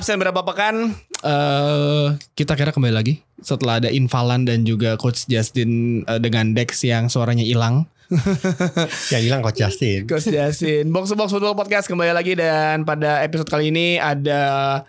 Absen 0.00 0.16
berapa 0.16 0.40
pekan, 0.48 0.96
eh 1.20 2.08
kita 2.32 2.56
kira 2.56 2.72
kembali 2.72 2.96
lagi. 2.96 3.20
Setelah 3.44 3.84
ada 3.84 3.92
Invalan 3.92 4.48
dan 4.48 4.64
juga 4.64 4.96
Coach 4.96 5.28
Justin 5.28 6.00
eh, 6.08 6.16
dengan 6.16 6.56
Dex 6.56 6.80
yang 6.88 7.12
suaranya 7.12 7.44
hilang. 7.44 7.84
Yang 9.14 9.22
hilang 9.30 9.38
Coach 9.44 9.60
Justin. 9.62 10.08
Coach 10.10 10.32
Justin, 10.32 10.90
Box 10.90 11.12
to 11.12 11.14
Box 11.14 11.30
Football 11.30 11.54
Podcast 11.54 11.86
kembali 11.86 12.10
lagi 12.10 12.34
dan 12.34 12.82
pada 12.82 13.22
episode 13.22 13.46
kali 13.46 13.70
ini 13.70 14.02
ada 14.02 14.82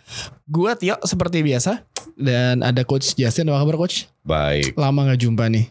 gua 0.50 0.74
Tio 0.74 0.98
seperti 1.06 1.46
biasa 1.46 1.86
dan 2.18 2.66
ada 2.66 2.82
Coach 2.82 3.14
Justin. 3.14 3.52
Apa 3.54 3.62
kabar 3.68 3.78
Coach? 3.78 4.10
Baik. 4.26 4.74
Lama 4.74 5.06
nggak 5.12 5.22
jumpa 5.22 5.52
nih. 5.54 5.70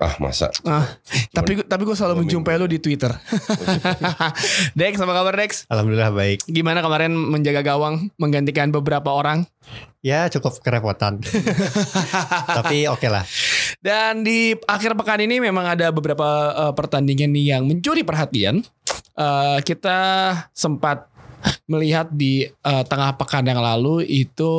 Ah 0.00 0.16
masa. 0.16 0.48
Ah, 0.64 0.96
tapi 1.28 1.60
tapi 1.60 1.84
gue 1.84 1.92
selalu 1.92 2.24
menjumpai 2.24 2.56
lu 2.56 2.64
di 2.64 2.80
Twitter. 2.80 3.12
Dex, 4.80 4.96
apa 4.96 5.12
kabar 5.12 5.36
Dex? 5.36 5.68
Alhamdulillah 5.68 6.08
baik. 6.08 6.48
Gimana 6.48 6.80
kemarin 6.80 7.12
menjaga 7.12 7.60
gawang 7.60 8.08
menggantikan 8.16 8.72
beberapa 8.72 9.12
orang? 9.12 9.44
Ya 10.00 10.32
cukup 10.32 10.56
kerepotan. 10.64 11.20
Tapi 12.56 12.88
oke 12.88 13.12
lah. 13.12 13.28
Dan 13.84 14.24
di 14.24 14.56
akhir 14.64 14.96
pekan 14.96 15.20
ini 15.20 15.36
memang 15.36 15.76
ada 15.76 15.92
beberapa 15.92 16.28
eh, 16.56 16.72
pertandingan 16.72 17.28
nih 17.36 17.44
yang 17.52 17.68
mencuri 17.68 18.00
perhatian. 18.00 18.64
Eh, 19.20 19.58
kita 19.68 19.98
sempat 20.56 21.09
melihat 21.70 22.10
di 22.10 22.46
eh, 22.48 22.84
tengah 22.86 23.14
pekan 23.16 23.46
yang 23.46 23.62
lalu 23.62 24.02
itu 24.06 24.52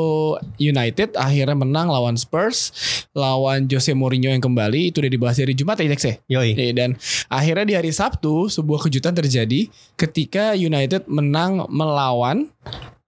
United 0.57 1.19
akhirnya 1.19 1.57
menang 1.57 1.91
lawan 1.91 2.15
Spurs, 2.15 2.71
lawan 3.11 3.67
Jose 3.67 3.91
Mourinho 3.91 4.31
yang 4.31 4.41
kembali 4.41 4.93
itu 4.93 5.03
udah 5.03 5.11
dibahas 5.11 5.37
dari 5.37 5.53
Jumat 5.53 5.77
ya 5.79 5.87
Dex 5.91 6.01
ya? 6.03 6.15
Yoi. 6.39 6.51
Iya, 6.55 6.73
Dan 6.73 6.89
akhirnya 7.27 7.65
di 7.67 7.75
hari 7.75 7.91
Sabtu 7.91 8.47
sebuah 8.47 8.87
kejutan 8.87 9.13
terjadi 9.13 9.67
ketika 9.99 10.55
United 10.55 11.05
menang 11.11 11.67
melawan 11.67 12.47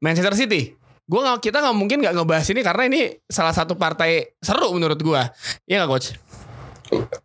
Manchester 0.04 0.36
City. 0.36 0.76
Gua 1.04 1.20
nggak 1.24 1.52
kita 1.52 1.60
nggak 1.60 1.76
mungkin 1.76 1.98
nggak 2.00 2.16
ngebahas 2.16 2.48
ini 2.52 2.62
karena 2.64 2.84
ini 2.88 3.02
salah 3.28 3.52
satu 3.52 3.76
partai 3.76 4.36
seru 4.40 4.72
menurut 4.72 5.00
gua. 5.04 5.32
Iya 5.68 5.84
nggak 5.84 5.92
coach? 5.92 6.10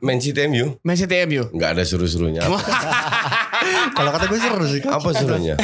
Man 0.00 0.16
City 0.16 0.48
MU 0.48 0.80
Man 0.80 0.96
City 0.96 1.20
MU. 1.28 1.44
nggak 1.52 1.70
ada 1.76 1.82
seru-serunya. 1.84 2.40
Kalau 3.96 4.10
kata 4.14 4.24
gue 4.30 4.40
seru 4.40 4.64
sih. 4.64 4.80
Apa 4.86 5.10
serunya? 5.12 5.54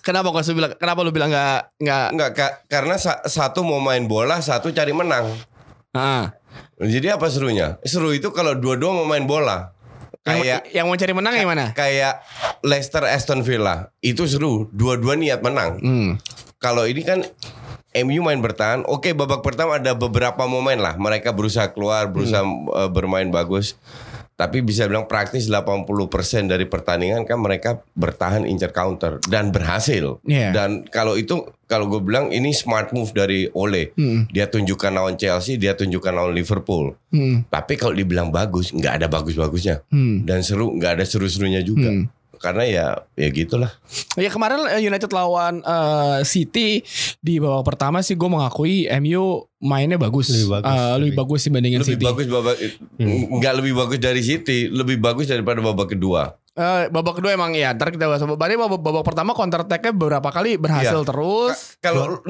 Kenapa 0.00 0.32
kau 0.32 0.40
bilang? 0.50 0.72
Kenapa 0.74 1.00
lu 1.00 1.10
bilang 1.10 1.28
nggak 1.28 1.76
nggak? 1.76 2.06
Enggak 2.12 2.30
ka- 2.32 2.56
karena 2.66 2.96
sa- 2.96 3.20
satu 3.22 3.60
mau 3.60 3.78
main 3.78 4.04
bola, 4.04 4.40
satu 4.40 4.68
cari 4.70 4.90
menang. 4.90 5.28
Ah. 5.92 6.32
Jadi 6.80 7.12
apa 7.12 7.28
serunya? 7.28 7.76
Seru 7.82 8.10
itu 8.10 8.32
kalau 8.32 8.56
dua-dua 8.56 8.90
mau 8.92 9.04
main 9.04 9.24
bola. 9.24 9.76
Yang, 10.20 10.36
Kayak 10.36 10.60
yang 10.70 10.84
mau 10.84 10.96
cari 10.96 11.12
menang 11.16 11.34
yang 11.34 11.48
mana? 11.48 11.66
kayak 11.72 12.20
Leicester 12.60 13.00
Aston 13.02 13.40
Villa 13.40 13.88
itu 13.98 14.28
seru, 14.28 14.68
dua-dua 14.70 15.16
niat 15.16 15.40
menang. 15.40 15.80
Hmm. 15.80 16.10
Kalau 16.56 16.84
ini 16.84 17.00
kan 17.00 17.24
MU 17.96 18.20
main 18.20 18.38
bertahan, 18.38 18.84
oke 18.84 19.10
babak 19.12 19.40
pertama 19.40 19.80
ada 19.80 19.96
beberapa 19.96 20.44
momen 20.44 20.78
lah 20.78 20.94
mereka 20.94 21.32
berusaha 21.32 21.72
keluar, 21.72 22.06
berusaha 22.06 22.44
eh, 22.44 22.90
bermain 22.92 23.32
bagus. 23.32 23.80
Tapi 24.40 24.64
bisa 24.64 24.88
bilang 24.88 25.04
praktis 25.04 25.52
80% 25.52 25.84
dari 26.48 26.64
pertandingan 26.64 27.28
kan 27.28 27.36
mereka 27.36 27.84
bertahan 27.92 28.48
incer 28.48 28.72
counter 28.72 29.20
dan 29.28 29.52
berhasil. 29.52 30.16
Iya. 30.24 30.56
Dan 30.56 30.88
kalau 30.88 31.20
itu 31.20 31.44
kalau 31.68 31.92
gue 31.92 32.00
bilang 32.00 32.32
ini 32.32 32.56
smart 32.56 32.96
move 32.96 33.12
dari 33.12 33.52
Ole. 33.52 33.92
Hmm. 34.00 34.24
Dia 34.32 34.48
tunjukkan 34.48 34.96
lawan 34.96 35.20
Chelsea, 35.20 35.60
dia 35.60 35.76
tunjukkan 35.76 36.08
lawan 36.16 36.32
Liverpool. 36.32 36.96
Hmm. 37.12 37.44
Tapi 37.52 37.76
kalau 37.76 37.92
dibilang 37.92 38.32
bagus, 38.32 38.72
nggak 38.72 39.04
ada 39.04 39.06
bagus-bagusnya. 39.12 39.84
Hmm. 39.92 40.24
Dan 40.24 40.40
seru, 40.40 40.72
nggak 40.72 40.96
ada 40.96 41.04
seru-serunya 41.04 41.60
juga. 41.60 41.92
Hmm. 41.92 42.08
Karena 42.40 42.64
ya 42.64 42.86
ya 43.14 43.28
gitulah. 43.28 43.68
Ya 44.16 44.26
kemarin 44.26 44.64
eh, 44.66 44.80
United 44.80 45.08
lawan 45.08 45.60
eh, 45.60 46.24
City 46.24 46.80
di 47.18 47.36
babak 47.36 47.68
pertama 47.68 48.00
sih 48.00 48.16
gue 48.16 48.26
mengakui 48.26 48.88
MU 48.96 49.24
mainnya 49.60 49.94
bagus, 49.94 50.32
Lebih 50.32 50.48
bagus. 50.50 50.72
Eh, 50.72 50.94
lebih 50.98 51.14
bagus 51.14 51.40
dibandingin 51.44 51.80
lebih 51.80 51.94
City. 51.94 52.04
bagus 52.06 52.26
babak 52.26 52.56
nggak 53.30 53.54
lebih 53.54 53.72
bagus 53.74 53.98
dari 53.98 54.20
City, 54.20 54.58
lebih 54.66 54.96
bagus 54.96 55.28
daripada 55.28 55.60
babak 55.60 55.92
kedua. 55.92 56.32
Eh, 56.50 56.88
babak 56.88 57.16
kedua 57.16 57.30
emang 57.30 57.52
ya 57.52 57.70
ntar 57.70 57.88
kita 57.88 58.04
bahas. 58.04 58.20
Berarti 58.20 58.56
babak, 58.56 58.80
babak 58.80 59.04
pertama 59.04 59.30
counter 59.32 59.62
attack-nya 59.62 59.92
beberapa 59.92 60.28
kali 60.28 60.56
berhasil 60.56 60.96
Iya. 60.96 61.06
terus. 61.06 61.56
Ka- 61.76 61.92
Kalau 61.92 62.24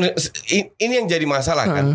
ini 0.76 0.92
yang 0.92 1.06
jadi 1.06 1.24
masalah 1.24 1.64
kan. 1.64 1.86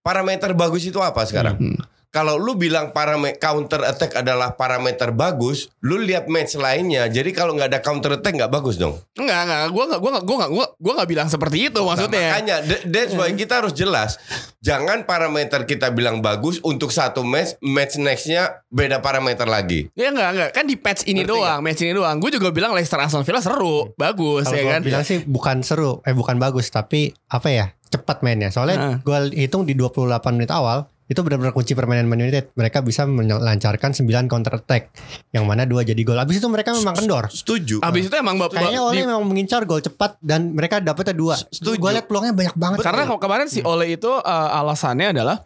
Parameter 0.00 0.52
bagus 0.52 0.82
itu 0.82 0.98
apa 0.98 1.22
sekarang? 1.22 1.54
Hmm. 1.54 1.78
Kalau 2.10 2.34
lu 2.34 2.54
bilang 2.54 2.90
parameter 2.90 3.38
counter 3.38 3.86
attack 3.86 4.18
adalah 4.18 4.52
parameter 4.52 5.10
bagus, 5.10 5.70
lu 5.78 5.94
lihat 5.96 6.26
match 6.26 6.54
lainnya. 6.54 7.06
Jadi 7.06 7.30
kalau 7.30 7.54
nggak 7.54 7.70
ada 7.70 7.78
counter 7.78 8.18
attack 8.18 8.34
nggak 8.34 8.50
bagus 8.50 8.76
dong. 8.76 8.98
Enggak, 9.14 9.46
enggak. 9.46 9.60
Gue 9.70 9.84
enggak, 9.86 10.00
gue 10.00 10.10
enggak, 10.10 10.24
gue 10.24 10.34
enggak, 10.34 10.50
gue 10.50 10.66
gue 10.74 10.92
enggak 10.92 11.08
bilang 11.08 11.28
seperti 11.28 11.58
itu 11.64 11.78
Nah, 11.78 11.86
maksudnya. 11.86 12.28
makanya 12.28 12.56
th- 12.60 12.84
that's 12.84 13.14
why 13.14 13.30
kita 13.30 13.54
harus 13.56 13.70
jelas. 13.72 14.18
Jangan 14.58 15.06
parameter 15.06 15.62
kita 15.64 15.88
bilang 15.88 16.18
bagus 16.18 16.58
untuk 16.60 16.90
satu 16.90 17.22
match, 17.22 17.54
match 17.60 17.94
nextnya 17.96 18.58
beda 18.66 18.98
parameter 18.98 19.46
lagi. 19.46 19.86
Ya 19.94 20.10
enggak, 20.10 20.30
enggak. 20.34 20.50
Kan 20.50 20.64
di 20.66 20.74
patch 20.74 21.06
ini 21.06 21.22
Ngerti 21.22 21.30
doang, 21.32 21.58
match 21.62 21.80
ini 21.80 21.92
doang. 21.92 22.16
Gue 22.18 22.30
juga 22.30 22.50
bilang 22.50 22.74
Leicester 22.74 22.98
Aston 22.98 23.22
Villa 23.22 23.38
seru, 23.38 23.94
bagus 23.94 24.44
Kalau 24.44 24.58
ya 24.58 24.66
kan. 24.68 24.80
bilang 24.82 25.06
sih 25.06 25.22
bukan 25.22 25.62
seru, 25.62 26.02
eh 26.02 26.10
bukan 26.10 26.36
bagus, 26.36 26.68
tapi 26.68 27.14
apa 27.26 27.48
ya 27.48 27.66
cepat 27.86 28.20
mainnya. 28.20 28.50
Soalnya 28.50 28.98
gue 28.98 29.18
hitung 29.32 29.62
di 29.62 29.72
28 29.72 30.10
menit 30.34 30.50
awal 30.50 30.90
itu 31.10 31.20
benar-benar 31.20 31.50
kunci 31.50 31.74
permainan 31.74 32.06
Man 32.06 32.22
United. 32.22 32.54
Mereka 32.54 32.80
bisa 32.80 33.02
melancarkan 33.04 33.90
9 33.90 34.06
counter 34.24 34.54
attack, 34.54 34.94
yang 35.30 35.42
mana 35.42 35.66
dua 35.66 35.82
jadi 35.82 35.98
gol. 35.98 36.14
Abis 36.14 36.38
itu 36.38 36.46
mereka 36.46 36.70
memang 36.70 36.94
kendor. 36.94 37.26
Setuju. 37.26 37.82
Abis 37.82 38.06
itu 38.06 38.14
emang 38.14 38.38
bab- 38.38 38.50
Kayaknya 38.50 38.80
Ole 38.80 38.94
di- 38.94 39.02
memang 39.02 39.26
mengincar 39.26 39.66
gol 39.66 39.80
cepat 39.80 40.14
dan 40.20 40.54
mereka 40.54 40.78
dapetnya 40.78 41.10
dua. 41.12 41.34
Setuju. 41.34 41.76
Gue 41.76 41.90
liat 41.90 42.06
peluangnya 42.06 42.30
banyak 42.32 42.54
banget. 42.54 42.78
karena 42.80 43.02
ke- 43.04 43.18
kemarin 43.18 43.46
si 43.46 43.58
Ole 43.60 43.90
itu 43.90 44.06
eh, 44.08 44.30
alasannya 44.54 45.10
adalah 45.10 45.42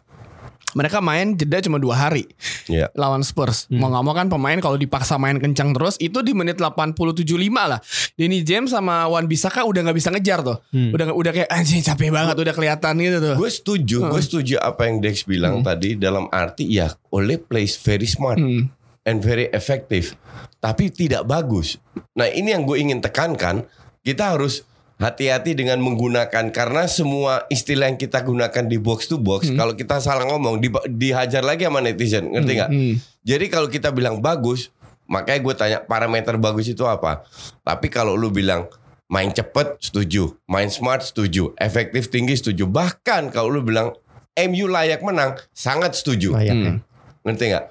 mereka 0.75 0.99
main 0.99 1.33
jeda 1.33 1.57
cuma 1.59 1.79
dua 1.79 1.95
hari 1.97 2.27
Iya. 2.67 2.91
lawan 2.93 3.23
Spurs. 3.23 3.65
Mau 3.69 3.87
nggak 3.87 4.03
mau 4.03 4.11
kan 4.11 4.27
pemain 4.27 4.59
kalau 4.59 4.75
dipaksa 4.75 5.15
main 5.15 5.39
kencang 5.39 5.71
terus 5.71 5.95
itu 5.97 6.19
di 6.19 6.31
menit 6.31 6.59
87.5 6.59 7.23
lah. 7.65 7.79
Danny 8.13 8.41
James 8.41 8.69
sama 8.69 9.07
Wan 9.07 9.25
Bisaka 9.25 9.63
udah 9.63 9.81
nggak 9.81 9.95
bisa 9.95 10.09
ngejar 10.09 10.43
tuh. 10.43 10.59
Udah 10.69 11.09
udah 11.09 11.31
kayak 11.31 11.49
anjing 11.49 11.79
capek 11.81 12.11
banget 12.11 12.35
udah 12.35 12.51
kelihatan 12.51 12.93
gitu 12.97 13.17
tuh. 13.17 13.35
Gue 13.35 13.49
setuju, 13.49 13.97
gue 14.05 14.21
setuju 14.21 14.55
apa 14.59 14.85
yang 14.85 14.99
Dex 14.99 15.23
bilang 15.23 15.61
tadi 15.61 15.95
dalam 15.95 16.27
arti 16.27 16.67
ya 16.67 16.91
Ole 17.09 17.37
plays 17.37 17.77
very 17.77 18.05
smart 18.05 18.35
Hmm. 18.35 18.67
and 19.03 19.21
very 19.21 19.47
effective, 19.49 20.11
tapi 20.57 20.89
tidak 20.89 21.23
bagus. 21.23 21.79
Nah 22.11 22.27
ini 22.27 22.51
yang 22.51 22.65
gue 22.65 22.75
ingin 22.75 22.99
tekankan, 22.99 23.63
kita 24.01 24.33
harus 24.33 24.67
hati-hati 24.95 25.51
dengan 25.59 25.83
menggunakan 25.83 26.55
karena 26.55 26.87
semua 26.87 27.43
istilah 27.51 27.91
yang 27.91 27.99
kita 27.99 28.23
gunakan 28.23 28.63
di 28.63 28.79
box 28.79 29.11
to 29.11 29.19
box, 29.19 29.51
kalau 29.51 29.75
kita 29.75 29.99
salah 29.99 30.23
ngomong 30.23 30.63
di- 30.63 30.71
dihajar 30.87 31.43
lagi 31.43 31.67
sama 31.67 31.83
netizen, 31.83 32.31
ngerti 32.31 32.51
nggak? 32.55 32.71
Hmm. 32.71 32.95
Jadi 33.25 33.45
kalau 33.51 33.67
kita 33.67 33.91
bilang 33.91 34.23
bagus, 34.23 34.71
makanya 35.05 35.39
gue 35.43 35.53
tanya 35.53 35.77
parameter 35.83 36.39
bagus 36.39 36.71
itu 36.71 36.87
apa? 36.87 37.27
Tapi 37.65 37.91
kalau 37.91 38.15
lu 38.15 38.31
bilang 38.31 38.71
main 39.11 39.29
cepet 39.29 39.77
setuju, 39.83 40.33
main 40.47 40.71
smart 40.71 41.03
setuju, 41.03 41.51
efektif 41.59 42.07
tinggi 42.07 42.39
setuju. 42.39 42.63
Bahkan 42.65 43.35
kalau 43.35 43.51
lu 43.51 43.61
bilang 43.61 43.91
MU 44.35 44.65
layak 44.71 45.03
menang, 45.03 45.35
sangat 45.51 45.95
setuju. 45.95 46.35
Layak 46.35 46.55
ya. 46.55 46.71
Hmm. 46.71 46.79
Ngerti 47.25 47.43
nggak? 47.51 47.65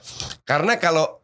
Karena 0.44 0.76
kalau 0.76 1.23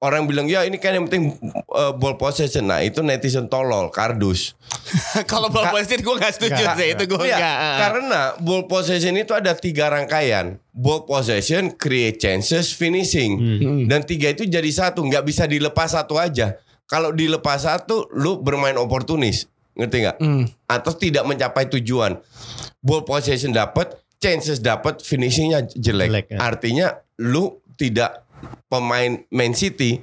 orang 0.00 0.24
bilang 0.24 0.48
ya 0.48 0.64
ini 0.64 0.80
kan 0.80 0.96
yang 0.96 1.04
penting 1.04 1.36
uh, 1.68 1.92
ball 1.92 2.16
possession, 2.16 2.64
nah 2.64 2.80
itu 2.80 3.04
netizen 3.04 3.46
tolol, 3.46 3.92
kardus. 3.92 4.56
kalau 5.30 5.52
ball 5.52 5.68
possession 5.68 6.00
gue 6.00 6.14
nggak 6.16 6.32
setuju 6.34 6.56
Nggak. 6.56 6.76
sih 6.76 6.88
itu 6.96 7.04
gue 7.04 7.20
Iya, 7.28 7.36
nggak. 7.36 7.76
karena 7.76 8.20
ball 8.40 8.64
possession 8.64 9.14
itu 9.14 9.32
ada 9.36 9.52
tiga 9.52 9.92
rangkaian. 9.92 10.56
Ball 10.72 11.04
possession, 11.04 11.76
create 11.76 12.16
chances, 12.16 12.72
finishing. 12.72 13.36
Dan 13.84 14.00
tiga 14.02 14.32
itu 14.32 14.48
jadi 14.48 14.70
satu, 14.72 15.04
nggak 15.04 15.20
bisa 15.22 15.44
dilepas 15.44 15.92
satu 15.92 16.16
aja. 16.16 16.56
Kalau 16.88 17.12
dilepas 17.12 17.60
satu, 17.60 18.08
lu 18.10 18.40
bermain 18.40 18.74
oportunis, 18.74 19.46
ngerti 19.76 19.96
nggak? 20.00 20.16
Hmm. 20.18 20.48
Atau 20.64 20.96
tidak 20.96 21.28
mencapai 21.28 21.68
tujuan. 21.68 22.16
Ball 22.80 23.04
possession 23.04 23.52
dapat, 23.52 23.94
chances 24.16 24.58
dapat, 24.58 25.04
finishingnya 25.04 25.68
jelek. 25.76 26.08
Jelek, 26.08 26.26
ya. 26.32 26.38
Artinya 26.40 26.86
lu 27.20 27.60
tidak 27.76 28.24
pemain 28.66 29.20
Man 29.28 29.52
City 29.52 30.00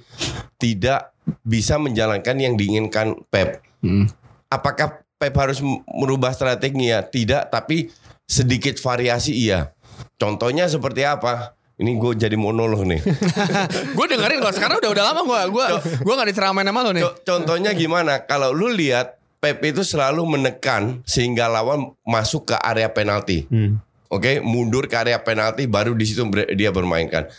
tidak 0.58 1.14
bisa 1.44 1.76
menjalankan 1.78 2.36
yang 2.38 2.56
diinginkan 2.56 3.16
Pep. 3.28 3.62
Hmm. 3.78 4.10
apakah 4.48 5.06
Pep 5.18 5.34
harus 5.34 5.62
merubah 5.90 6.30
strateginya? 6.30 7.02
Tidak, 7.02 7.50
tapi 7.50 7.90
sedikit 8.24 8.78
variasi 8.78 9.34
iya. 9.34 9.74
Contohnya 10.18 10.70
seperti 10.70 11.06
apa? 11.06 11.58
Ini 11.78 11.94
gue 11.94 12.18
jadi 12.18 12.34
monolog 12.34 12.86
nih. 12.86 13.02
gue 13.98 14.06
dengerin 14.10 14.42
kok 14.42 14.56
sekarang 14.58 14.82
udah 14.82 14.92
udah 14.94 15.06
lama 15.14 15.22
gue 15.22 15.42
gue 15.54 15.66
gue 16.02 16.14
nggak 16.14 16.30
diceramain 16.34 16.66
sama 16.66 16.82
lo 16.82 16.90
nih. 16.90 17.06
Co- 17.06 17.18
Contohnya 17.22 17.72
gimana? 17.78 18.26
Kalau 18.26 18.50
lu 18.50 18.70
lihat 18.74 19.22
Pep 19.38 19.62
itu 19.62 19.86
selalu 19.86 20.26
menekan 20.26 21.06
sehingga 21.06 21.46
lawan 21.46 21.94
masuk 22.02 22.50
ke 22.50 22.56
area 22.58 22.90
penalti. 22.90 23.46
Hmm. 23.46 23.78
Oke, 24.10 24.42
mundur 24.42 24.90
ke 24.90 24.98
area 24.98 25.22
penalti 25.22 25.70
baru 25.70 25.94
di 25.94 26.06
situ 26.10 26.26
dia 26.58 26.74
bermainkan. 26.74 27.30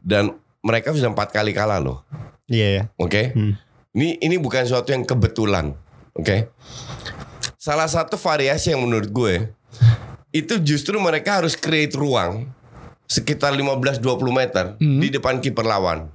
Dan 0.00 0.36
mereka 0.60 0.92
sudah 0.92 1.12
empat 1.12 1.32
kali 1.32 1.52
kalah 1.52 1.80
loh. 1.80 2.04
Iya 2.50 2.68
ya. 2.68 2.82
Oke. 2.96 3.32
Hmm. 3.32 3.54
Ini 3.94 4.20
ini 4.20 4.36
bukan 4.36 4.66
suatu 4.66 4.90
yang 4.90 5.06
kebetulan. 5.06 5.72
Oke. 6.14 6.50
Salah 7.56 7.86
satu 7.86 8.16
variasi 8.16 8.72
yang 8.72 8.82
menurut 8.82 9.08
gue 9.08 9.34
itu 10.30 10.54
justru 10.62 10.96
mereka 10.96 11.42
harus 11.42 11.58
create 11.58 11.92
ruang 11.92 12.48
sekitar 13.04 13.50
15-20 13.52 14.00
meter 14.30 14.64
Hmm. 14.78 14.98
di 15.02 15.10
depan 15.10 15.42
kiper 15.42 15.66
lawan. 15.66 16.06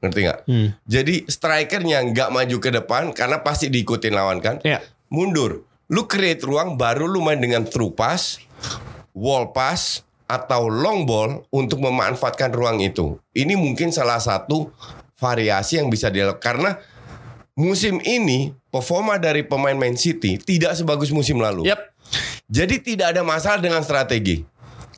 Ngerti 0.00 0.20
nggak? 0.24 0.40
Hmm. 0.46 0.68
Jadi 0.86 1.26
strikernya 1.26 1.98
nggak 2.08 2.30
maju 2.30 2.56
ke 2.58 2.70
depan 2.72 3.10
karena 3.12 3.42
pasti 3.42 3.68
diikutin 3.68 4.14
lawan 4.14 4.38
kan. 4.40 4.62
Ya. 4.62 4.80
Mundur. 5.10 5.66
Lu 5.88 6.04
create 6.04 6.44
ruang 6.44 6.76
baru 6.76 7.08
lu 7.08 7.24
main 7.24 7.40
dengan 7.40 7.64
through 7.64 7.96
pass, 7.96 8.36
wall 9.16 9.56
pass 9.56 10.04
atau 10.28 10.68
long 10.68 11.02
ball 11.02 11.48
untuk 11.48 11.80
memanfaatkan 11.80 12.52
ruang 12.52 12.78
itu. 12.78 13.16
Ini 13.32 13.56
mungkin 13.56 13.88
salah 13.88 14.20
satu 14.20 14.68
variasi 15.16 15.80
yang 15.80 15.88
bisa 15.88 16.06
dilakukan 16.06 16.38
karena 16.38 16.70
musim 17.54 17.98
ini 17.98 18.52
performa 18.68 19.16
dari 19.16 19.42
pemain 19.42 19.74
Man 19.74 19.96
City 19.96 20.36
tidak 20.36 20.76
sebagus 20.76 21.08
musim 21.08 21.40
lalu. 21.40 21.64
Yap. 21.64 21.80
Jadi 22.46 22.78
tidak 22.78 23.12
ada 23.12 23.22
masalah 23.22 23.58
dengan 23.58 23.80
strategi. 23.80 24.44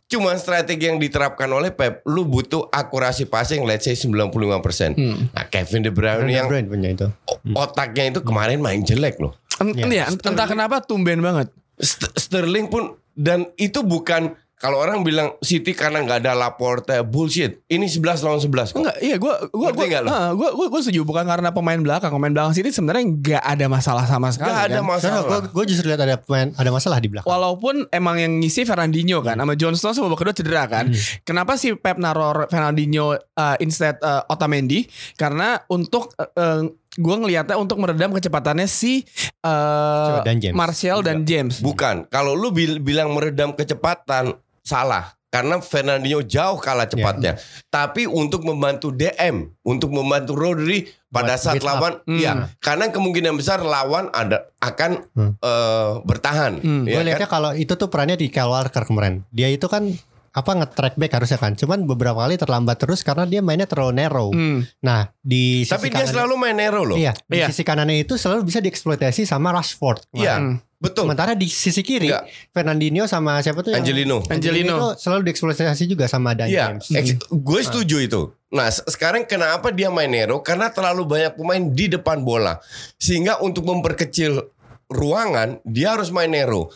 Cuma 0.07 0.35
strategi 0.35 0.85
yang 0.85 0.99
diterapkan 0.99 1.47
oleh 1.47 1.71
Pep, 1.71 2.03
lu 2.05 2.23
butuh 2.25 2.67
akurasi 2.69 3.25
passing 3.25 3.63
let's 3.63 3.87
say 3.87 3.95
95%. 3.95 4.99
Nah, 5.31 5.47
Kevin 5.47 5.81
De 5.81 5.91
Bruyne 5.91 6.27
yang 6.29 6.51
Brand 6.51 6.67
punya 6.67 6.91
itu. 6.91 7.07
otaknya 7.53 8.11
itu 8.11 8.21
kemarin 8.21 8.59
main 8.59 8.83
jelek 8.83 9.19
loh. 9.19 9.39
En- 9.57 9.71
Ya. 9.73 9.87
iya, 9.87 10.05
entah 10.11 10.47
kenapa 10.47 10.83
tumben 10.83 11.21
banget. 11.21 11.55
St- 11.77 12.11
Sterling 12.13 12.67
pun 12.67 12.99
dan 13.13 13.47
itu 13.55 13.81
bukan 13.81 14.35
kalau 14.61 14.77
orang 14.77 15.01
bilang 15.01 15.41
City 15.41 15.73
karena 15.73 16.05
nggak 16.05 16.21
ada 16.21 16.37
Laporte 16.37 17.01
bullshit. 17.01 17.65
Ini 17.65 17.89
11 17.89 18.21
lawan 18.21 18.45
11 18.45 18.77
kok. 18.77 18.85
Enggak, 18.85 18.97
iya 19.01 19.17
gue 19.17 19.33
gue 19.57 19.69
Ngerti 19.73 19.87
nggak 19.89 20.03
lo? 20.05 20.11
gue 20.37 20.49
gue 20.53 20.67
gue 20.69 20.81
setuju 20.85 21.01
bukan 21.09 21.25
karena 21.25 21.49
pemain 21.49 21.81
belakang, 21.81 22.13
pemain 22.13 22.29
belakang 22.29 22.53
sini 22.53 22.69
sebenarnya 22.69 23.09
nggak 23.09 23.41
ada 23.41 23.67
masalah 23.73 24.05
sama 24.05 24.29
sekali. 24.29 24.53
Nggak 24.53 24.69
ada 24.69 24.81
kan. 24.85 24.85
masalah. 24.85 25.21
Gue 25.25 25.41
gue 25.49 25.65
justru 25.73 25.89
lihat 25.89 26.05
ada 26.05 26.21
pemain 26.21 26.53
ada 26.53 26.69
masalah 26.69 27.01
di 27.01 27.09
belakang. 27.09 27.33
Walaupun 27.33 27.89
emang 27.89 28.21
yang 28.21 28.37
ngisi 28.37 28.69
Fernandinho 28.69 29.25
kan 29.25 29.41
sama 29.41 29.57
John 29.57 29.73
Stones 29.81 29.97
babak 29.97 30.21
kedua 30.21 30.37
cedera 30.37 30.69
kan. 30.69 30.93
Kenapa 31.25 31.57
sih 31.57 31.73
Pep 31.81 31.97
naruh 31.97 32.45
Fernandinho 32.53 33.17
uh, 33.17 33.57
instead 33.65 33.97
uh, 34.05 34.29
Otamendi? 34.29 34.85
Karena 35.17 35.57
untuk 35.73 36.13
uh, 36.21 36.69
gue 37.01 37.17
ngelihatnya 37.17 37.57
untuk 37.57 37.81
meredam 37.81 38.13
kecepatannya 38.13 38.69
si 38.69 39.09
uh, 39.41 40.21
Dan 40.21 40.37
James. 40.37 40.53
Martial 40.53 41.01
dan 41.01 41.25
James. 41.25 41.65
Bukan. 41.65 42.13
Kalau 42.13 42.37
lu 42.37 42.53
bil- 42.53 42.83
bilang 42.85 43.17
meredam 43.17 43.57
kecepatan 43.57 44.37
salah. 44.61 45.13
Karena 45.31 45.63
Fernandinho 45.63 46.27
jauh 46.27 46.59
kalah 46.59 46.91
cepatnya. 46.91 47.39
Tapi 47.71 48.03
untuk 48.03 48.43
membantu 48.43 48.91
DM, 48.91 49.47
untuk 49.63 49.95
membantu 49.95 50.35
Rodri 50.35 50.91
pada 51.07 51.39
Buat 51.39 51.39
saat 51.39 51.63
lawan, 51.63 52.03
Hmm. 52.03 52.19
ya, 52.19 52.33
karena 52.59 52.91
kemungkinan 52.91 53.39
besar 53.39 53.63
lawan 53.63 54.11
ada 54.11 54.51
akan 54.59 55.07
Hmm. 55.15 55.39
eh, 55.39 55.91
bertahan. 56.03 56.59
Hmm. 56.59 56.83
ya 56.83 56.91
gue 56.91 56.99
kan? 56.99 57.07
lihatnya 57.07 57.31
kalau 57.31 57.55
itu 57.55 57.71
tuh 57.73 57.87
perannya 57.87 58.19
di 58.19 58.27
Kyle 58.27 58.51
Walker 58.51 58.83
kemarin. 58.83 59.23
Dia 59.31 59.47
itu 59.47 59.71
kan 59.71 59.95
apa 60.31 60.51
nge-track 60.55 60.95
back 60.95 61.13
harusnya 61.13 61.37
kan. 61.37 61.53
Cuman 61.55 61.83
beberapa 61.85 62.23
kali 62.23 62.39
terlambat 62.39 62.79
terus 62.79 63.03
karena 63.03 63.27
dia 63.27 63.43
mainnya 63.43 63.67
terlalu 63.67 63.99
narrow. 63.99 64.31
Hmm. 64.31 64.63
Nah, 64.79 65.11
di 65.19 65.67
sisi 65.67 65.75
Tapi 65.75 65.91
dia 65.91 66.07
kanan- 66.07 66.13
selalu 66.15 66.35
main 66.39 66.55
Nero 66.55 66.83
loh. 66.87 66.95
Iya, 66.95 67.11
di 67.27 67.43
Iya. 67.43 67.51
sisi 67.51 67.63
kanannya 67.63 67.99
itu 67.99 68.15
selalu 68.15 68.47
bisa 68.47 68.59
dieksploitasi 68.59 69.27
sama 69.27 69.51
Rashford. 69.51 70.07
Iya, 70.15 70.39
Hmm. 70.39 70.63
betul. 70.79 71.11
Sementara 71.11 71.35
di 71.35 71.51
sisi 71.51 71.83
kiri 71.83 72.15
Enggak. 72.15 72.31
Fernandinho 72.55 73.05
sama 73.05 73.43
siapa 73.43 73.61
tuh 73.61 73.75
yang- 73.75 73.83
Angelino. 73.83 74.23
Angelino. 74.25 74.77
itu 74.95 75.03
selalu 75.03 75.21
dieksploitasi 75.27 75.85
juga 75.85 76.07
sama 76.07 76.31
Dan 76.33 76.47
Iya, 76.47 76.79
James. 76.79 76.87
ex- 76.95 77.27
gue 77.27 77.61
setuju 77.61 77.97
itu. 77.99 78.23
Nah, 78.51 78.67
se- 78.67 78.87
sekarang 78.87 79.27
kenapa 79.27 79.71
dia 79.71 79.91
main 79.91 80.11
Nero? 80.11 80.43
Karena 80.43 80.71
terlalu 80.71 81.07
banyak 81.07 81.33
pemain 81.35 81.63
di 81.67 81.87
depan 81.87 82.23
bola. 82.23 82.59
Sehingga 82.97 83.39
untuk 83.39 83.67
memperkecil 83.67 84.43
ruangan, 84.89 85.63
dia 85.63 85.95
harus 85.95 86.11
main 86.11 86.27
Nero. 86.27 86.71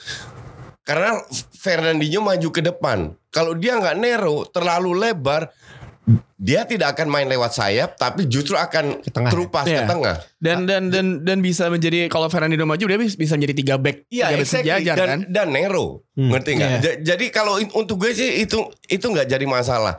Karena 0.84 1.16
Fernandinho 1.54 2.20
maju 2.20 2.48
ke 2.48 2.60
depan. 2.60 3.16
Kalau 3.28 3.56
dia 3.56 3.74
nggak 3.74 3.96
Nero, 3.96 4.44
terlalu 4.44 4.92
lebar, 4.94 5.48
dia 6.36 6.68
tidak 6.68 6.92
akan 6.92 7.08
main 7.08 7.24
lewat 7.24 7.56
sayap, 7.56 7.96
tapi 7.96 8.28
justru 8.28 8.52
akan 8.52 9.00
Ke 9.00 9.08
tengah. 9.08 9.30
terupas 9.32 9.64
Iya. 9.64 9.80
ke 9.80 9.82
tengah. 9.88 10.16
Dan 10.36 10.68
dan 10.68 10.92
dan 10.92 11.24
dan 11.24 11.40
bisa 11.40 11.72
menjadi 11.72 12.06
kalau 12.06 12.28
Fernandinho 12.28 12.68
maju 12.68 12.84
dia 12.84 12.98
bisa 13.00 13.32
menjadi 13.32 13.56
tiga 13.56 13.74
back 13.80 14.04
Iya, 14.06 14.28
tiga 14.28 14.36
back 14.36 14.44
exactly. 14.44 14.60
sejajar 14.68 14.94
dan, 14.94 15.08
kan. 15.08 15.20
dan 15.26 15.46
Nero, 15.48 16.04
Hmm. 16.12 16.28
ngerti 16.28 16.50
nggak? 16.52 16.68
Iya. 16.68 16.78
Ja- 16.78 16.98
Jadi 17.10 17.24
kalau 17.28 17.56
untuk 17.72 17.96
gue 17.96 18.12
sih 18.12 18.30
itu 18.38 18.60
itu 18.86 19.06
nggak 19.08 19.24
jadi 19.26 19.46
masalah. 19.48 19.96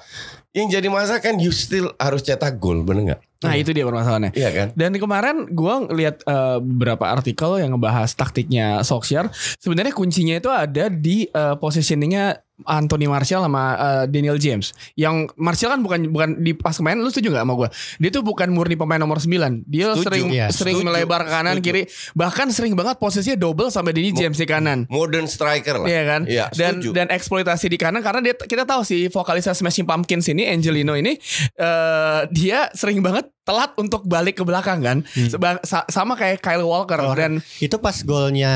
Yang 0.55 0.79
jadi 0.79 0.87
masalah 0.87 1.19
kan 1.19 1.35
you 1.35 1.51
still 1.51 1.91
harus 1.99 2.23
cetak 2.23 2.63
gol, 2.63 2.79
bener 2.87 3.11
nggak? 3.11 3.21
Nah, 3.43 3.59
itu 3.59 3.75
dia 3.75 3.83
permasalahannya. 3.83 4.31
Iya 4.31 4.49
kan? 4.55 4.67
Dan 4.71 4.95
kemarin 4.95 5.51
gue 5.51 5.75
lihat 5.99 6.23
eh, 6.23 6.57
beberapa 6.63 7.11
artikel 7.11 7.59
yang 7.59 7.75
ngebahas 7.75 8.15
taktiknya 8.15 8.79
Solskjaer. 8.81 9.27
Sebenarnya 9.59 9.91
kuncinya 9.91 10.39
itu 10.39 10.47
ada 10.47 10.87
di 10.87 11.27
eh, 11.27 11.55
positioningnya 11.59 12.44
Anthony 12.63 13.03
Martial 13.05 13.43
sama 13.43 13.63
eh, 13.75 14.03
Daniel 14.07 14.39
James. 14.39 14.71
Yang 14.95 15.35
Martial 15.35 15.75
kan 15.75 15.83
bukan 15.83 15.99
bukan 16.07 16.29
di 16.39 16.55
pas 16.55 16.71
kemarin 16.71 17.03
lu 17.03 17.11
setuju 17.11 17.35
gak 17.35 17.43
sama 17.43 17.53
gue? 17.59 17.69
Dia 17.99 18.09
tuh 18.09 18.23
bukan 18.23 18.47
murni 18.47 18.79
pemain 18.79 18.95
nomor 18.95 19.19
9. 19.19 19.67
Dia 19.67 19.91
Setuju. 19.91 20.03
sering 20.07 20.25
Iya, 20.31 20.47
sering 20.55 20.79
setuju. 20.79 20.87
melebar 20.87 21.27
ke 21.27 21.29
kanan 21.29 21.59
Setuju. 21.59 21.67
kiri. 21.67 21.81
Bahkan 22.15 22.47
sering 22.55 22.73
banget 22.73 22.95
posisinya 22.95 23.35
double 23.35 23.67
sampai 23.67 23.91
Danny 23.91 24.15
James 24.15 24.39
di 24.39 24.47
kanan. 24.47 24.87
Modern 24.87 25.27
striker 25.27 25.83
lah. 25.83 25.87
Iya 25.91 26.01
kan? 26.07 26.21
Iya, 26.23 26.45
dan 26.55 26.79
setuju. 26.79 26.89
dan 26.95 27.07
eksploitasi 27.11 27.65
di 27.67 27.75
kanan 27.75 27.99
karena 27.99 28.23
dia 28.23 28.33
kita 28.33 28.63
tahu 28.63 28.87
sih 28.87 29.11
vokalisnya 29.11 29.51
Smashing 29.51 29.83
Pumpkins 29.83 30.31
ini 30.31 30.47
Angelino 30.47 30.95
ini 30.95 31.19
eh, 31.53 32.19
dia 32.31 32.71
sering 32.71 33.03
banget 33.03 33.34
telat 33.45 33.71
untuk 33.75 34.03
balik 34.03 34.35
ke 34.35 34.43
belakang 34.43 34.81
kan. 34.81 34.97
Seba- 35.05 35.61
sa- 35.61 35.85
sama 35.85 36.13
kayak 36.13 36.41
Kyle 36.41 36.61
Walker 36.61 36.97
Kalau 36.97 37.13
dan 37.13 37.37
itu 37.55 37.77
pas 37.77 37.93
golnya 38.01 38.53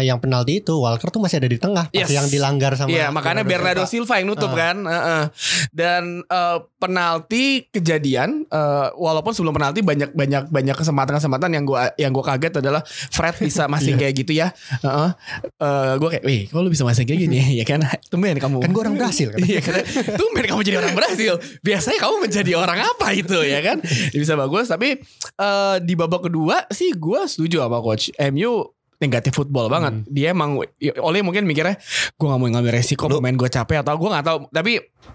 yang 0.00 0.16
penalti 0.16 0.58
itu 0.58 0.72
Walker 0.74 1.08
tuh 1.08 1.20
masih 1.20 1.36
ada 1.36 1.46
di 1.46 1.56
tengah 1.56 1.86
pas 1.86 1.94
Yes. 1.94 2.08
yang 2.10 2.26
dilanggar 2.26 2.72
sama 2.74 2.88
Iya, 2.88 3.08
makanya 3.10 3.44
Bernardo 3.44 3.84
Silva 3.84 4.16
yang 4.16 4.26
nutup 4.26 4.50
Ah. 4.50 4.56
kan. 4.58 4.76
Heeh. 4.80 5.22
Dan 5.70 6.02
eh, 6.22 6.58
penalti 6.74 7.44
kejadian 7.68 8.44
eh, 8.46 8.88
walaupun 8.90 9.30
sebelum 9.30 9.52
penalti 9.52 9.80
banyak 9.80 10.10
banyak 10.10 10.48
banyak 10.48 10.74
kesempatan-kesempatan 10.74 11.50
yang 11.52 11.64
gua 11.64 11.92
yang 11.94 12.10
gua 12.10 12.24
kaget 12.26 12.58
adalah 12.58 12.80
Fred 12.86 13.36
bisa 13.38 13.68
masing 13.70 13.94
kayak 13.94 14.16
gitu 14.16 14.32
ya. 14.34 14.50
Heeh. 14.80 15.10
Eh, 15.54 15.92
gua 15.96 16.08
kayak, 16.08 16.24
"Wih, 16.24 16.42
kok 16.46 16.58
lu 16.58 16.68
bisa 16.68 16.82
masing 16.82 17.04
kayak 17.04 17.20
gini?" 17.20 17.38
ya 17.60 17.64
kan? 17.64 17.84
Tumben 18.08 18.36
kamu. 18.36 18.58
Kan 18.58 18.70
gua 18.70 18.82
orang 18.84 18.96
Brasil 18.96 19.28
kan. 19.34 19.38
Iya 19.38 19.60
kan. 19.60 19.84
Tumben 20.16 20.44
kamu 20.46 20.60
jadi 20.62 20.76
orang 20.80 20.94
Brasil. 20.94 21.36
Biasanya 21.60 21.98
kamu 21.98 22.14
menjadi 22.20 22.52
orang 22.54 22.78
apa 22.80 23.06
itu 23.12 23.36
ya 23.40 23.60
kan? 23.60 23.78
Bisa 24.10 24.29
bagus 24.34 24.66
tapi 24.66 24.98
eh, 25.36 25.76
di 25.80 25.94
babak 25.94 26.26
kedua 26.26 26.66
sih 26.68 26.92
gua 26.92 27.24
setuju 27.24 27.60
sama 27.60 27.78
coach 27.78 28.10
MU 28.28 28.68
negatif 28.98 29.32
football 29.32 29.66
banget. 29.66 30.04
Dia 30.06 30.30
emang 30.30 30.60
oleh 31.00 31.20
mungkin 31.20 31.48
mikirnya 31.48 31.80
gue 32.12 32.26
nggak 32.28 32.36
mau 32.36 32.44
ngambil 32.46 32.68
resiko 32.70 33.08
pemain 33.08 33.32
gue 33.32 33.48
capek 33.48 33.80
atau 33.80 33.96
gue 33.96 34.04
nggak 34.06 34.26
tahu. 34.28 34.38
Tapi 34.52 34.72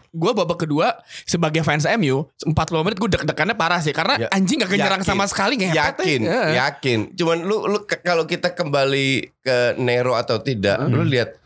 gue 0.10 0.32
babak 0.34 0.58
kedua 0.58 0.98
sebagai 1.22 1.62
fans 1.62 1.86
MU 1.94 2.26
40 2.42 2.50
menit 2.82 2.98
gue 2.98 3.10
deg-degannya 3.14 3.54
parah 3.54 3.78
sih 3.78 3.94
karena 3.94 4.18
Ya, 4.18 4.28
anjing 4.34 4.58
gak 4.58 4.74
kenyerang 4.74 5.06
yakin. 5.06 5.12
sama 5.12 5.30
sekali 5.30 5.62
ngepet 5.62 5.78
Yakin, 5.78 6.20
ya. 6.20 6.42
yakin. 6.66 7.00
Cuman 7.14 7.46
lu 7.46 7.70
lu 7.70 7.78
kalau 8.02 8.26
kita 8.26 8.58
kembali 8.58 9.08
ke 9.38 9.78
Nero 9.78 10.18
atau 10.18 10.42
tidak, 10.42 10.82
Hmm. 10.82 10.90
lu 10.90 11.06
lihat 11.06 11.38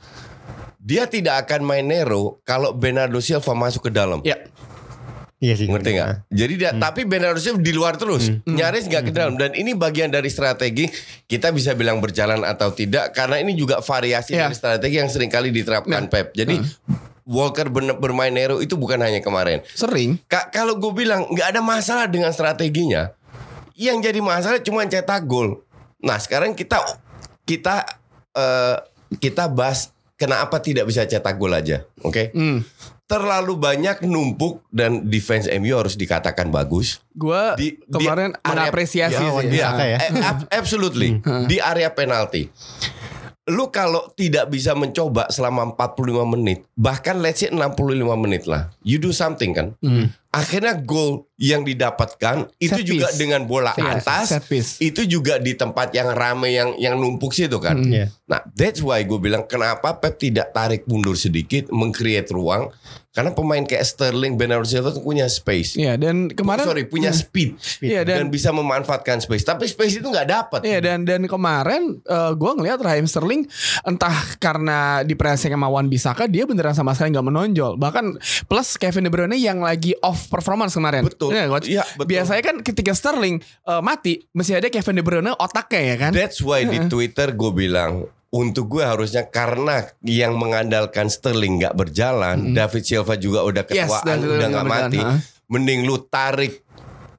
dia 0.80 1.06
tidak 1.06 1.44
akan 1.44 1.68
main 1.68 1.84
Nero 1.84 2.40
kalau 2.42 2.72
Bernardo 2.72 3.20
Silva 3.20 3.52
masuk 3.52 3.84
ke 3.84 3.92
dalam. 3.92 4.24
Ya. 4.24 4.40
Iya 5.39 5.55
sih. 5.55 5.72
Ngerti 5.72 5.96
nggak? 5.96 6.10
Jadi 6.27 6.53
dia 6.55 6.72
tapi 6.75 7.08
Bernardo 7.08 7.39
Silva 7.39 7.60
di 7.60 7.72
luar 7.72 7.96
terus, 7.96 8.27
nyaris 8.43 8.86
nggak 8.86 9.03
ke 9.08 9.12
dalam 9.12 9.39
dan 9.39 9.55
ini 9.55 9.72
bagian 9.72 10.08
dari 10.08 10.27
strategi 10.27 10.84
kita 11.25 11.50
bisa 11.50 11.72
bilang 11.74 12.03
berjalan 12.03 12.43
atau 12.43 12.69
tidak 12.69 13.12
karena 13.12 13.39
ini 13.39 13.55
juga 13.55 13.79
variasi 13.79 14.36
Iya. 14.36 14.46
dari 14.46 14.53
strategi 14.53 14.96
yang 14.96 15.08
sering 15.08 15.31
kali 15.31 15.48
diterapkan 15.50 16.05
Nah. 16.05 16.12
Pep. 16.12 16.36
Jadi 16.36 16.60
Walker 17.24 17.69
bener 17.69 17.96
bermain 17.96 18.29
Nero 18.29 18.58
itu 18.58 18.74
bukan 18.74 19.00
hanya 19.00 19.22
kemarin. 19.22 19.62
Sering. 19.69 20.17
Ka- 20.25 20.50
kalau 20.50 20.75
gue 20.75 20.91
bilang 20.91 21.24
nggak 21.25 21.48
ada 21.50 21.62
masalah 21.62 22.05
dengan 22.05 22.34
strateginya, 22.34 23.13
yang 23.74 24.01
jadi 24.01 24.17
masalah 24.17 24.60
cuma 24.60 24.84
cetak 24.84 25.24
gol. 25.24 25.62
Nah 26.00 26.17
sekarang 26.17 26.51
kita 26.51 26.81
kita 27.46 27.86
eh, 28.34 28.75
kita 29.15 29.48
bahas 29.48 29.93
kenapa 30.15 30.60
tidak 30.60 30.84
bisa 30.84 31.05
cetak 31.05 31.38
gol 31.38 31.53
aja, 31.53 31.86
oke? 32.01 32.34
Hmm. 32.34 32.60
Terlalu 33.10 33.58
banyak 33.58 34.06
numpuk 34.06 34.62
dan 34.70 35.01
defense 35.04 35.50
MU 35.50 35.74
harus 35.74 35.98
dikatakan 35.98 36.48
bagus. 36.48 37.01
Gue 37.12 37.58
Di- 37.58 37.82
kemarin 37.84 38.32
di 38.32 38.39
area- 38.39 38.70
mengapresiasi 38.70 39.12
Ya, 39.12 39.20
sih. 39.20 39.30
Wan-Bissaka 39.34 39.82
Ah. 39.82 39.88
ya. 39.88 39.98
Eh, 40.00 40.12
ab- 40.22 40.48
absolutely 40.54 41.18
di 41.44 41.58
area 41.58 41.89
penalti. 41.89 42.54
Lu 43.50 43.68
kalau 43.68 44.13
tidak 44.13 44.46
bisa 44.48 44.78
mencoba 44.78 45.25
selama 45.28 45.74
45 45.74 46.22
menit, 46.24 46.70
bahkan 46.72 47.18
let's 47.18 47.42
say 47.42 47.50
65 47.50 47.89
menit 48.16 48.46
lah, 48.46 48.70
you 48.80 48.96
do 48.96 49.10
something 49.10 49.51
kan. 49.51 49.74
Akhirnya 50.30 50.78
gol 50.78 51.26
yang 51.36 51.66
didapatkan 51.66 52.54
itu 52.58 52.70
Set 52.72 52.86
juga 52.86 53.10
piece. 53.10 53.18
dengan 53.18 53.42
bola 53.44 53.74
Iya, 53.74 53.98
atas, 53.98 54.30
set 54.30 54.46
piece. 54.46 54.78
itu 54.78 55.02
juga 55.04 55.38
di 55.38 55.54
tempat 55.54 55.90
yang 55.90 56.12
rame 56.12 56.52
yang 56.52 56.70
yang 56.76 56.96
numpuk 56.96 57.32
situ 57.32 57.58
kan. 57.58 57.74
Hmm. 57.76 57.90
Iya. 57.90 58.06
Nah, 58.26 58.46
that's 58.52 58.78
why 58.80 59.02
gue 59.02 59.18
bilang 59.18 59.44
kenapa 59.44 59.98
Pep 59.98 60.16
tidak 60.16 60.52
tarik 60.52 60.86
mundur 60.86 61.16
sedikit, 61.16 61.68
mengcreate 61.70 62.30
ruang. 62.30 62.70
Karena 63.10 63.34
pemain 63.34 63.60
kayak 63.60 63.82
Sterling, 63.84 64.38
Bernardo 64.38 64.64
Silva 64.64 64.94
tuh 64.94 65.02
punya 65.02 65.26
space. 65.26 65.74
Iya 65.74 65.98
dan 65.98 66.30
kemarin 66.30 66.62
Sorry, 66.62 66.86
punya 66.86 67.10
speed. 67.10 67.58
Iya, 67.82 68.06
dan, 68.06 68.30
dan- 68.30 68.30
bisa 68.30 68.54
memanfaatkan 68.54 69.18
space. 69.18 69.44
Tapi 69.44 69.66
space 69.66 69.98
itu 69.98 70.06
nggak 70.06 70.30
dapat. 70.30 70.60
Iya 70.62 70.78
dan 70.80 71.04
dan 71.04 71.26
kemarin 71.26 72.06
gue 72.36 72.52
ngelihat 72.54 72.78
Raheem 72.78 73.08
Sterling 73.08 73.50
entah 73.82 74.14
karena 74.38 75.02
di 75.02 75.16
pressing 75.16 75.50
sama 75.50 75.66
Wan 75.68 75.90
Bisaka 75.90 76.28
dia 76.28 76.46
beneran 76.46 76.72
sama 76.72 76.94
sekali 76.94 77.10
nggak 77.10 77.26
menonjol 77.26 77.72
bahkan 77.76 78.14
plus 78.46 78.76
Kevin 78.76 79.08
De 79.08 79.12
Bruyne 79.12 79.36
yang 79.36 79.60
lagi 79.60 79.98
off 80.00 80.19
performance 80.28 80.76
kemarin. 80.76 81.08
Betul. 81.08 81.32
Iya, 81.32 81.46
Coach? 81.48 81.68
Iya, 81.72 81.84
betul. 81.96 82.08
Biasanya 82.12 82.44
kan 82.44 82.56
ketika 82.60 82.92
Sterling 82.92 83.40
eh, 83.40 83.82
mati 83.82 84.28
mesti 84.36 84.60
ada 84.60 84.68
Kevin 84.68 85.00
De 85.00 85.04
Bruyne 85.06 85.32
otaknya 85.40 85.82
ya 85.82 85.96
kan. 85.96 86.12
That's 86.12 86.44
why 86.44 86.68
di 86.68 86.84
Twitter 86.92 87.32
gue 87.32 87.52
bilang 87.56 88.12
untuk 88.30 88.70
gue 88.78 88.86
harusnya 88.86 89.26
karena 89.26 89.90
yang 90.06 90.38
mengandalkan 90.38 91.10
Sterling 91.10 91.58
nggak 91.58 91.74
berjalan, 91.74 92.54
David 92.54 92.84
Silva 92.86 93.18
juga 93.18 93.42
udah 93.42 93.64
Yes, 93.66 93.90
ketuaan, 93.90 94.06
David 94.06 94.30
udah 94.30 94.48
nggak 94.54 94.68
mati. 94.70 95.00
berjalan, 95.02 95.18
Mending 95.50 95.82
lu 95.90 95.98
tarik 96.06 96.62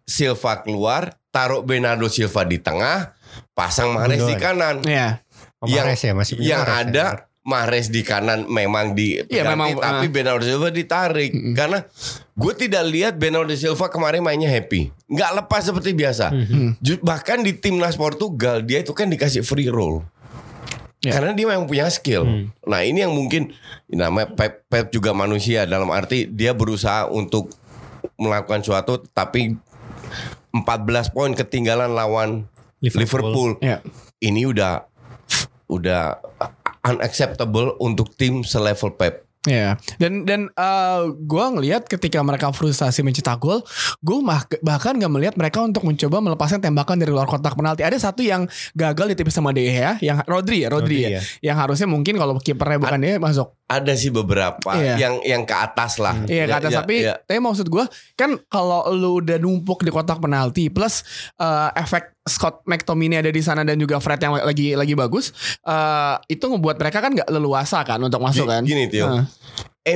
Silva 0.07 0.63
keluar, 0.63 1.19
taruh 1.35 1.67
Bernardo 1.67 2.07
Silva 2.07 2.47
di 2.47 2.63
tengah, 2.63 3.11
pasang 3.59 3.91
Mahrez 3.91 4.23
di 4.23 4.39
kanan. 4.39 4.87
Iya. 4.87 5.19
Oh, 5.59 5.67
yang 5.67 5.87
Mahrez 5.91 6.03
ya, 6.07 6.13
masih 6.15 6.35
punya 6.39 6.47
yang 6.47 6.63
ya. 6.63 6.75
ada 6.87 7.07
Mahrez 7.41 7.89
di 7.89 8.01
kanan 8.01 8.45
memang 8.47 8.93
di 8.93 9.17
Iya, 9.23 9.49
memang, 9.49 9.73
tapi 9.75 10.07
uh. 10.07 10.13
Bernardo 10.13 10.45
Silva 10.45 10.69
ditarik 10.69 11.33
karena 11.51 11.89
gue 12.31 12.53
tidak 12.55 12.85
lihat 12.85 13.13
Bernardo 13.17 13.53
Silva 13.53 13.87
kemarin 13.87 14.21
mainnya 14.21 14.47
happy 14.47 14.93
nggak 15.07 15.31
lepas 15.39 15.65
seperti 15.65 15.93
biasa 15.93 16.29
Hmm. 16.29 16.77
Ju- 16.79 17.01
bahkan 17.01 17.41
di 17.41 17.53
timnas 17.53 17.95
Portugal 17.95 18.61
dia 18.61 18.81
itu 18.81 18.93
kan 18.93 19.07
dikasih 19.07 19.41
free 19.41 19.67
roll 19.67 20.05
Ya. 21.01 21.17
karena 21.17 21.33
dia 21.33 21.49
memang 21.49 21.65
punya 21.65 21.89
skill 21.89 22.29
nah 22.61 22.81
ini 22.81 23.01
yang 23.01 23.11
mungkin 23.11 23.57
namanya 23.87 24.37
Pep, 24.37 24.69
Pep 24.69 24.87
juga 24.91 25.11
manusia 25.11 25.65
dalam 25.65 25.89
arti 25.89 26.29
dia 26.29 26.53
berusaha 26.53 27.09
untuk 27.09 27.49
melakukan 28.15 28.61
suatu 28.61 29.01
tapi 29.07 29.57
14 30.51 30.61
poin 31.09 31.33
ketinggalan 31.33 31.89
lawan 31.89 32.45
Liverpool. 32.79 33.01
Liverpool 33.01 33.51
Iya. 33.61 33.81
ini 34.21 34.45
udah 34.45 34.85
udah 35.69 36.21
unacceptable 36.85 37.77
untuk 37.81 38.13
tim 38.17 38.45
selevel 38.45 38.97
Pep. 38.97 39.31
Iya. 39.49 39.81
Dan 39.97 40.29
dan 40.29 40.53
gue 41.17 41.45
ngelihat 41.57 41.89
ketika 41.89 42.21
mereka 42.21 42.53
frustasi 42.53 43.01
mencetak 43.01 43.41
gol, 43.41 43.65
gue 44.05 44.19
bahkan 44.61 44.93
nggak 45.01 45.13
melihat 45.13 45.35
mereka 45.41 45.65
untuk 45.65 45.89
mencoba 45.89 46.21
melepaskan 46.21 46.61
tembakan 46.61 47.01
dari 47.01 47.09
luar 47.09 47.25
kotak 47.25 47.57
penalti. 47.57 47.81
Ada 47.81 48.13
satu 48.13 48.21
yang 48.21 48.45
gagal 48.77 49.17
ditipis 49.17 49.33
sama 49.33 49.57
De 49.57 49.65
Gea, 49.65 49.97
yang 50.05 50.21
Rodri 50.29 50.61
ya, 50.61 50.69
Rodri, 50.69 51.01
Rodri, 51.01 51.01
ya, 51.09 51.11
ya. 51.17 51.21
yang 51.41 51.57
harusnya 51.57 51.89
mungkin 51.89 52.21
kalau 52.21 52.37
kipernya 52.37 52.77
bukan 52.77 53.01
dia 53.01 53.17
masuk. 53.17 53.57
Ada 53.71 53.95
sih 53.95 54.11
beberapa 54.11 54.75
Iya. 54.75 54.99
yang 54.99 55.15
yang 55.23 55.43
ke 55.47 55.55
atas 55.55 56.03
lah. 56.03 56.19
Iya 56.27 56.43
Ya, 56.43 56.47
kata 56.51 56.69
ya, 56.69 56.79
tapi 56.83 56.97
ya. 57.01 57.15
tapi 57.17 57.39
maksud 57.39 57.71
gue 57.71 57.87
kan 58.13 58.35
kalau 58.45 58.91
lu 58.91 59.23
udah 59.23 59.39
numpuk 59.39 59.81
di 59.81 59.89
kotak 59.89 60.19
penalti 60.19 60.67
plus 60.67 61.07
eh, 61.39 61.71
efek 61.75 62.19
Scott 62.21 62.67
McTominay 62.67 63.23
ada 63.23 63.31
di 63.31 63.39
sana 63.39 63.63
dan 63.63 63.79
juga 63.79 64.03
Fred 64.03 64.19
yang 64.19 64.35
lagi 64.35 64.75
lagi 64.75 64.93
bagus 64.93 65.31
eh, 65.63 66.15
itu 66.27 66.43
ngebuat 66.43 66.77
mereka 66.77 66.99
kan 66.99 67.15
nggak 67.15 67.31
leluasa 67.31 67.87
kan 67.87 68.03
untuk 68.03 68.19
masuk 68.19 68.45
kan. 68.45 68.67
Gini 68.67 68.91
Tio, 68.91 69.07
Heeh. 69.07 69.25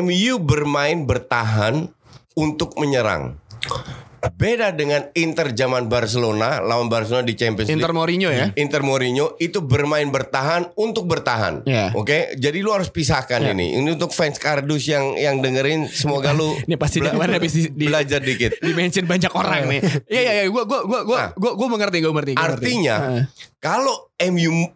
MU 0.01 0.39
bermain 0.39 1.03
bertahan 1.03 1.91
untuk 2.33 2.79
menyerang. 2.79 3.43
Beda 4.33 4.71
dengan 4.71 5.05
Inter 5.13 5.53
zaman 5.53 5.85
Barcelona 5.85 6.59
lawan 6.59 6.89
Barcelona 6.89 7.23
di 7.23 7.33
Champions 7.33 7.69
League. 7.69 7.77
Inter 7.77 7.93
Mourinho 7.93 8.29
ya. 8.29 8.49
Inter 8.55 8.81
Mourinho 8.81 9.37
itu 9.37 9.61
bermain 9.61 10.07
bertahan 10.07 10.73
untuk 10.75 11.05
bertahan. 11.05 11.63
Iya. 11.63 11.93
Oke, 11.93 12.33
jadi 12.35 12.59
lu 12.59 12.71
harus 12.71 12.89
pisahkan 12.89 13.39
Iya. 13.39 13.53
ini. 13.53 13.77
Ini 13.77 13.89
untuk 13.91 14.11
fans 14.11 14.37
Kardus 14.37 14.85
yang 14.85 15.15
yang 15.15 15.39
dengerin 15.39 15.87
semoga 15.87 16.31
lu 16.31 16.57
Ini 16.67 16.75
pasti 16.75 16.99
bela- 16.99 17.15
habis 17.15 17.53
di- 17.53 17.69
di- 17.69 17.87
belajar 17.87 18.19
dikit. 18.19 18.57
di 18.65 18.73
mention 18.73 19.05
banyak 19.05 19.31
orang 19.31 19.69
nih. 19.69 19.81
Iya 20.07 20.21
iya 20.23 20.33
iya 20.39 20.45
gua 20.49 20.65
gua 20.65 20.81
gua 20.83 21.01
gua 21.03 21.19
Nah. 21.19 21.29
gua, 21.35 21.53
gua 21.55 21.69
mengerti 21.69 21.97
gua 21.99 22.13
mengerti. 22.13 22.33
gua 22.33 22.43
mengerti. 22.43 22.65
Artinya 22.65 22.97
Heeh. 22.99 23.23
kalau 23.59 23.95
MU 24.25 24.73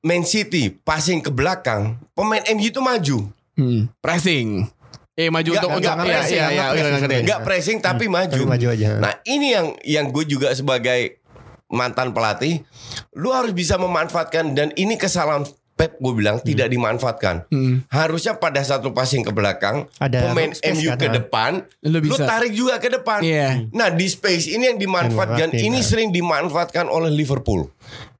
Man 0.00 0.22
City 0.22 0.68
passing 0.70 1.18
ke 1.18 1.28
belakang, 1.28 1.96
pemain 2.12 2.44
MU 2.50 2.64
itu 2.64 2.78
maju. 2.78 3.18
Hmm. 3.54 3.86
pressing. 3.98 4.66
Eh 5.14 5.30
maju 5.30 5.46
Nggak- 5.46 5.62
untuk 5.62 5.70
nggak 5.78 5.94
untuk 5.94 6.06
pressing, 6.10 6.34
iya 6.34 6.46
nggak 6.50 6.68
iya 6.74 6.82
pressing. 6.82 7.22
Enggak 7.22 7.40
tapi 7.78 8.04
maju. 8.10 8.34
Tapi 8.34 8.46
maju 8.50 8.66
aja. 8.74 8.86
Nah, 8.98 9.12
ini 9.22 9.46
yang 9.54 9.66
yang 9.86 10.06
gue 10.10 10.24
juga 10.26 10.50
sebagai 10.50 11.22
mantan 11.70 12.10
pelatih, 12.10 12.66
lu 13.14 13.30
harus 13.30 13.54
bisa 13.54 13.78
memanfaatkan 13.78 14.58
dan 14.58 14.74
ini 14.74 14.98
kesalahan 14.98 15.46
Pep 15.74 15.98
gue 15.98 16.14
bilang 16.14 16.38
tidak 16.38 16.70
dimanfaatkan. 16.70 17.50
Hmm. 17.50 17.82
Harusnya 17.90 18.38
pada 18.38 18.62
satu 18.62 18.94
passing 18.94 19.26
ke 19.26 19.34
belakang, 19.34 19.90
Ada 19.98 20.30
pemain 20.30 20.54
MU 20.54 20.90
kan, 20.94 20.98
ke 21.02 21.08
depan, 21.10 21.50
Lu 21.82 21.98
lu, 21.98 22.14
tarik 22.14 22.54
juga 22.54 22.78
ke 22.78 22.94
depan. 22.94 23.18
Iya. 23.26 23.66
Nah, 23.74 23.90
di 23.90 24.06
space 24.06 24.54
ini 24.54 24.70
yang 24.70 24.78
dimanfaatkan, 24.78 25.50
ini 25.50 25.82
sering 25.82 26.14
dimanfaatkan 26.14 26.86
oleh 26.86 27.10
Liverpool. 27.10 27.66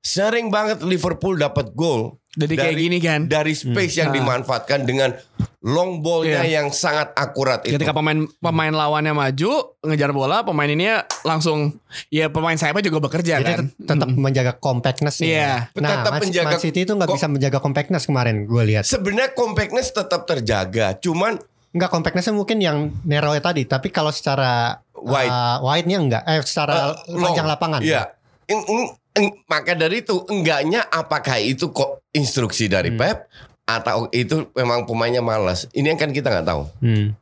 Sering 0.05 0.53
banget 0.53 0.85
Liverpool 0.85 1.35
dapat 1.35 1.73
gol 1.73 2.21
Jadi 2.31 2.55
kayak 2.55 2.77
gini 2.77 2.99
kan. 2.99 3.25
dari 3.25 3.51
space 3.51 3.97
yang 3.97 4.11
Ah. 4.11 4.15
dimanfaatkan 4.15 4.83
dengan 4.83 5.17
long 5.63 5.99
ballnya 5.99 6.43
Iya. 6.43 6.61
yang 6.61 6.69
sangat 6.69 7.15
akurat 7.15 7.65
itu. 7.65 7.73
Ketika 7.73 7.91
pemain 7.91 8.29
pemain 8.37 8.69
lawannya 8.71 9.11
maju 9.11 9.51
ngejar 9.81 10.11
bola, 10.11 10.43
pemain 10.43 10.67
ini 10.67 10.93
langsung 11.23 11.81
ya 12.11 12.29
pemain 12.29 12.53
sayapnya 12.53 12.85
juga 12.85 13.01
bekerja 13.01 13.39
Jadi 13.39 13.49
kan. 13.49 13.59
tet- 13.65 13.81
tetap 13.87 14.09
menjaga 14.11 14.53
compactness 14.55 15.25
Iya. 15.25 15.73
Nah, 15.73 15.89
Tetap 15.95 16.13
Man, 16.13 16.21
menjaga 16.21 16.49
Man 16.51 16.61
City 16.61 16.81
itu 16.83 16.93
nggak 16.93 17.09
bisa 17.09 17.27
menjaga 17.27 17.59
compactness 17.59 18.05
kemarin 18.05 18.45
gue 18.45 18.63
lihat. 18.67 18.85
Sebenarnya 18.85 19.33
compactness 19.33 19.89
tetap 19.91 20.27
terjaga, 20.27 21.01
cuman 21.01 21.41
Enggak 21.71 21.91
compactnessnya 21.91 22.31
mungkin 22.31 22.59
yang 22.61 22.79
narrow 23.03 23.35
tadi, 23.37 23.65
tapi 23.65 23.91
kalau 23.91 24.11
secara 24.11 24.79
Wide. 24.95 25.27
uh, 25.27 25.59
wide-nya 25.61 25.99
enggak, 25.99 26.23
eh 26.25 26.39
secara 26.41 26.95
long. 27.09 27.19
panjang 27.25 27.47
lapangan. 27.49 27.81
Iya. 27.83 28.15
Eng- 28.47 28.95
maka 29.47 29.73
dari 29.73 30.02
itu 30.02 30.26
enggaknya 30.26 30.83
apakah 30.85 31.38
itu 31.38 31.71
kok 31.71 32.02
instruksi 32.11 32.66
dari 32.66 32.90
Hmm. 32.90 32.99
Pep 32.99 33.18
atau 33.64 34.11
itu 34.11 34.50
memang 34.52 34.85
pemainnya 34.85 35.23
malas. 35.23 35.71
Ini 35.71 35.94
yang 35.94 35.99
kan 35.99 36.11
kita 36.11 36.28
nggak 36.28 36.47
tahu. 36.47 36.62
Hmm. 36.83 37.14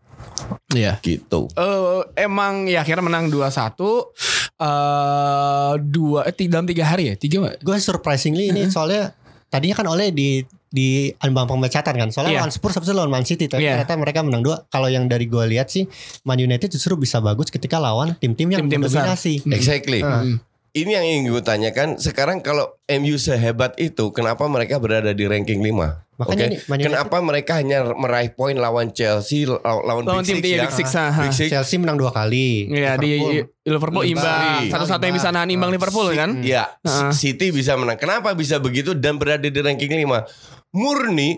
Iya. 0.72 0.96
Gitu. 0.98 1.52
Eh, 1.52 2.00
emang 2.18 2.64
ya 2.66 2.80
akhirnya 2.80 3.04
menang 3.04 3.28
2-1 3.28 4.10
eh 4.58 5.72
dua 5.82 6.20
eh, 6.24 6.46
dalam 6.46 6.64
tiga 6.64 6.84
hari 6.86 7.10
ya 7.10 7.14
tiga? 7.14 7.44
Gue 7.58 7.76
surprisingly 7.78 8.48
ini 8.48 8.70
soalnya 8.70 9.12
tadinya 9.48 9.76
kan 9.76 9.86
oleh 9.86 10.08
di 10.10 10.40
di 10.72 11.12
ambang 11.20 11.44
pemecatan 11.44 11.92
kan. 11.92 12.08
Soalnya 12.08 12.32
Iya. 12.32 12.40
lawan 12.40 12.52
Spurs 12.54 12.74
habis 12.74 12.88
itu 12.88 12.96
lawan 12.96 13.12
Man 13.12 13.28
City, 13.28 13.44
tapi 13.44 13.68
Iya. 13.68 13.76
ternyata 13.76 13.92
mereka 14.00 14.24
menang 14.24 14.40
dua. 14.40 14.56
Kalau 14.66 14.88
yang 14.88 15.04
dari 15.04 15.28
gue 15.28 15.44
lihat 15.44 15.68
sih, 15.68 15.84
Man 16.24 16.40
United 16.40 16.72
justru 16.72 16.96
bisa 16.96 17.20
bagus 17.20 17.52
ketika 17.52 17.76
lawan 17.76 18.16
tim-tim 18.16 18.48
yang 18.48 18.64
Tim-tim 18.64 18.80
besar. 18.80 19.04
mendominasi. 19.04 19.44
Exactly. 19.52 20.00
Hmm. 20.00 20.40
Ini 20.72 20.88
yang 20.88 21.04
ingin 21.04 21.22
gue 21.28 21.42
tanyakan. 21.44 22.00
Sekarang 22.00 22.40
kalau 22.40 22.64
MU 22.88 23.20
sehebat 23.20 23.76
itu, 23.76 24.08
kenapa 24.08 24.48
mereka 24.48 24.80
berada 24.80 25.12
di 25.12 25.28
ranking 25.28 25.60
5? 25.60 25.68
Makanya 26.16 26.44
Oke. 26.48 26.52
nih, 26.56 26.60
Kenapa 26.80 27.16
mereka 27.20 27.60
hanya 27.60 27.92
meraih 27.92 28.32
poin 28.32 28.56
lawan 28.56 28.88
Chelsea, 28.88 29.44
law- 29.44 29.60
lawan, 29.84 30.08
Lawan 30.08 30.24
Big 30.24 30.40
tim 30.40 30.40
Six 30.40 30.48
ya? 30.48 30.62
Big 30.64 30.72
Six, 30.72 30.88
aha. 30.94 31.22
Big 31.28 31.34
Six. 31.36 31.48
Chelsea 31.52 31.76
menang 31.76 32.00
dua 32.00 32.08
kali. 32.08 32.72
Iya 32.72 32.96
di 32.96 33.20
Liverpool 33.62 34.04
Imbang. 34.06 34.72
Satu-satu 34.72 35.02
yang 35.02 35.12
bisa 35.12 35.28
nahan 35.28 35.52
imbang 35.52 35.68
Liverpool 35.68 36.08
kan? 36.16 36.40
Ya, 36.40 36.72
Heeh. 36.80 37.12
City 37.12 37.52
bisa 37.52 37.76
menang. 37.76 38.00
Kenapa 38.00 38.32
bisa 38.32 38.56
begitu 38.56 38.96
dan 38.96 39.20
berada 39.20 39.44
di 39.44 39.60
ranking 39.60 39.92
5? 39.92 40.24
Murni 40.72 41.36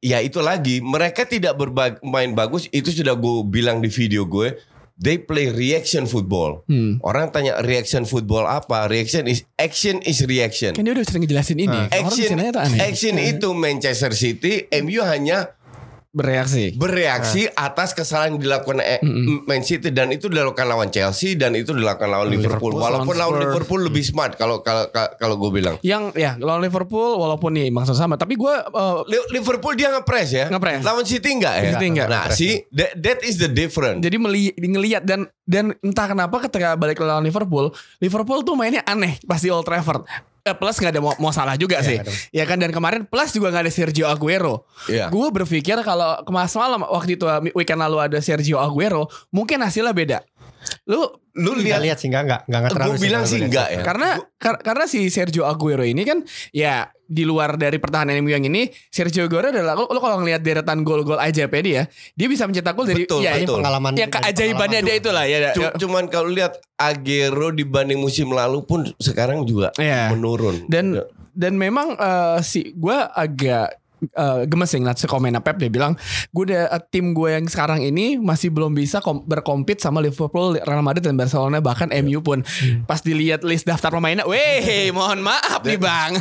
ya 0.00 0.24
itu 0.24 0.40
lagi 0.40 0.80
mereka 0.80 1.28
tidak 1.28 1.52
bermain 1.52 2.32
bagus 2.32 2.64
itu 2.72 2.88
sudah 2.88 3.12
gue 3.12 3.44
bilang 3.44 3.84
di 3.84 3.92
video 3.92 4.24
gue. 4.24 4.56
They 5.00 5.16
play 5.16 5.48
reaction 5.48 6.04
football. 6.04 6.60
Hmm. 6.68 7.00
Orang 7.00 7.32
tanya 7.32 7.56
reaction 7.64 8.04
football 8.04 8.44
apa? 8.44 8.84
Reaction 8.84 9.24
is 9.24 9.48
action 9.56 10.04
is 10.04 10.20
reaction. 10.28 10.76
Kan 10.76 10.84
dia 10.84 10.92
udah 10.92 11.08
sering 11.08 11.24
ngejelasin 11.24 11.56
ini. 11.56 11.72
Orang 11.72 11.88
Action, 11.88 12.36
tuh 12.36 12.60
aneh. 12.60 12.78
action 12.84 13.14
itu 13.16 13.48
Manchester 13.56 14.12
City, 14.12 14.68
MU 14.84 15.00
hanya 15.00 15.56
bereaksi. 16.10 16.74
bereaksi 16.74 17.46
atas 17.48 17.90
kesalahan 17.90 18.34
yang 18.34 18.42
dilakukan 18.42 18.78
eh, 18.78 18.98
Mm-mm. 18.98 19.46
Man 19.46 19.62
City 19.62 19.88
dan 19.88 20.10
itu 20.10 20.26
dilakukan 20.26 20.66
lawan 20.66 20.88
Chelsea 20.88 21.34
dan 21.34 21.54
itu 21.54 21.70
dilakukan 21.70 22.06
lawan 22.06 22.26
Liverpool. 22.26 22.74
Liverpool, 22.74 22.82
Walaupun 22.82 23.14
lawan. 23.14 23.38
Liverpool 23.40 23.80
lebih 23.82 24.02
smart 24.02 24.34
kalau 24.34 24.60
kalau 24.60 24.90
kalau- 24.90 25.38
gue 25.38 25.50
bilang. 25.52 25.76
Yang 25.80 26.12
ya 26.14 26.34
lawan 26.36 26.60
Liverpool 26.60 27.14
walaupun 27.16 27.54
nih 27.54 27.70
maksud 27.70 27.94
sama, 27.94 28.14
tapi 28.14 28.34
gue 28.34 28.54
Li- 29.06 29.30
Liverpool 29.32 29.72
dia 29.72 29.88
nge-press 29.90 30.28
ya. 30.30 30.46
Nge-press. 30.48 30.82
Lawan 30.82 31.06
City 31.06 31.30
enggak 31.30 31.54
ya? 31.56 31.70
City 31.72 31.86
enggak. 31.88 32.08
Nah, 32.08 32.24
see 32.28 32.66
that, 32.70 32.92
that 32.94 33.18
is 33.22 33.36
the 33.36 33.46
difference. 33.46 34.00
jadi 34.00 34.16
meli 34.16 34.50
ngelihat 34.52 35.02
dan 35.02 35.24
dan 35.42 35.74
entah 35.80 36.06
kenapa 36.06 36.42
ketika 36.42 36.74
balik 36.74 36.94
ke 36.94 37.04
lawan 37.04 37.22
Liverpool, 37.22 37.70
Liverpool 37.98 38.42
tuh 38.42 38.52
mainnya 38.52 38.82
aneh 38.82 39.16
pasti 39.22 39.48
Old 39.48 39.62
Trafford. 39.62 40.04
Eh, 40.40 40.56
plus 40.56 40.76
nggak 40.76 40.92
ada 40.92 41.00
mau, 41.00 41.12
mau 41.20 41.28
salah 41.30 41.52
juga 41.54 41.80
Iya, 41.80 41.86
sih, 41.86 41.96
ada. 42.00 42.12
ya 42.32 42.44
kan 42.48 42.56
dan 42.56 42.72
kemarin 42.72 43.04
plus 43.04 43.30
juga 43.30 43.52
nggak 43.52 43.68
ada 43.68 43.72
Sergio 43.72 44.06
Aguero. 44.08 44.64
Iya. 44.88 45.12
Gue 45.12 45.28
berpikir 45.28 45.76
kalau 45.84 46.16
kemas 46.24 46.56
malam 46.56 46.80
waktu 46.80 47.20
itu 47.20 47.28
weekend 47.52 47.80
lalu 47.80 48.00
ada 48.00 48.18
Sergio 48.18 48.56
Aguero, 48.56 49.04
mungkin 49.28 49.60
hasilnya 49.60 49.92
beda. 49.92 50.18
Lu 50.86 51.02
Lu 51.32 51.54
lihat 51.54 51.80
lihat 51.80 51.96
sih 51.96 52.06
enggak 52.06 52.26
enggak 52.26 52.40
enggak 52.44 52.70
terlalu 52.70 52.90
gue 52.90 53.00
bilang 53.00 53.22
sih 53.22 53.38
enggak 53.38 53.68
ya. 53.70 53.80
karena 53.80 54.08
kar- 54.34 54.60
karena 54.60 54.84
si 54.84 55.06
Sergio 55.06 55.46
Aguero 55.46 55.80
ini 55.80 56.02
kan 56.02 56.20
ya 56.50 56.90
di 57.00 57.22
luar 57.22 57.54
dari 57.54 57.78
pertahanan 57.78 58.18
MU 58.18 58.28
yang 58.28 58.42
ini 58.42 58.66
Sergio 58.86 59.24
Aguero 59.24 59.48
adalah 59.48 59.72
lu, 59.72 59.86
lu 59.86 59.98
kalau 59.98 60.18
ngelihat 60.18 60.42
deretan 60.42 60.82
gol-gol 60.82 61.16
aja 61.16 61.44
ya 61.44 61.60
dia 61.62 61.82
dia 62.12 62.26
bisa 62.26 62.44
mencetak 62.44 62.70
gol 62.72 62.84
dari 62.84 63.02
Betul, 63.02 63.22
ya 63.22 63.32
Ini 63.32 63.46
betul. 63.46 63.56
pengalaman 63.56 63.90
ya 63.94 64.06
keajaibannya 64.08 64.80
dia 64.80 64.94
itulah 64.96 65.24
ya, 65.24 65.38
ya. 65.40 65.50
Cu- 65.52 65.74
Cuman 65.78 66.04
kalau 66.06 66.28
lihat 66.28 66.58
Aguero 66.76 67.50
dibanding 67.50 67.96
musim 67.96 68.28
lalu 68.28 68.60
pun 68.60 68.84
sekarang 68.96 69.42
juga 69.44 69.70
Iya. 69.74 70.10
menurun. 70.10 70.66
dan 70.66 70.98
dan 71.30 71.54
memang 71.54 71.94
eh, 71.94 72.38
si 72.42 72.74
gue 72.74 72.98
agak 73.08 73.79
eh, 74.02 74.40
gemes 74.44 74.68
ya 74.68 74.78
ngeliat 74.78 74.98
sekomennya 74.98 75.40
Pep 75.40 75.56
dia 75.56 75.68
bilang 75.68 75.94
gue 76.30 76.42
udah 76.48 76.72
eh, 76.72 76.82
tim 76.88 77.12
gue 77.12 77.28
yang 77.30 77.44
sekarang 77.44 77.80
ini 77.80 78.16
masih 78.16 78.48
belum 78.48 78.72
bisa 78.72 78.98
kom- 78.98 79.22
berkompet 79.22 79.78
sama 79.78 80.00
Liverpool, 80.00 80.56
Real 80.56 80.80
Madrid 80.80 81.02
dan 81.02 81.14
Barcelona 81.14 81.58
bahkan 81.58 81.92
MU 82.00 82.20
pun 82.20 82.40
pas 82.84 82.98
dilihat 82.98 83.40
list 83.42 83.64
daftar 83.64 83.90
pemainnya, 83.90 84.24
weh 84.24 84.88
mohon 84.90 85.20
maaf 85.20 85.60
nih 85.62 85.76
bang. 85.76 86.12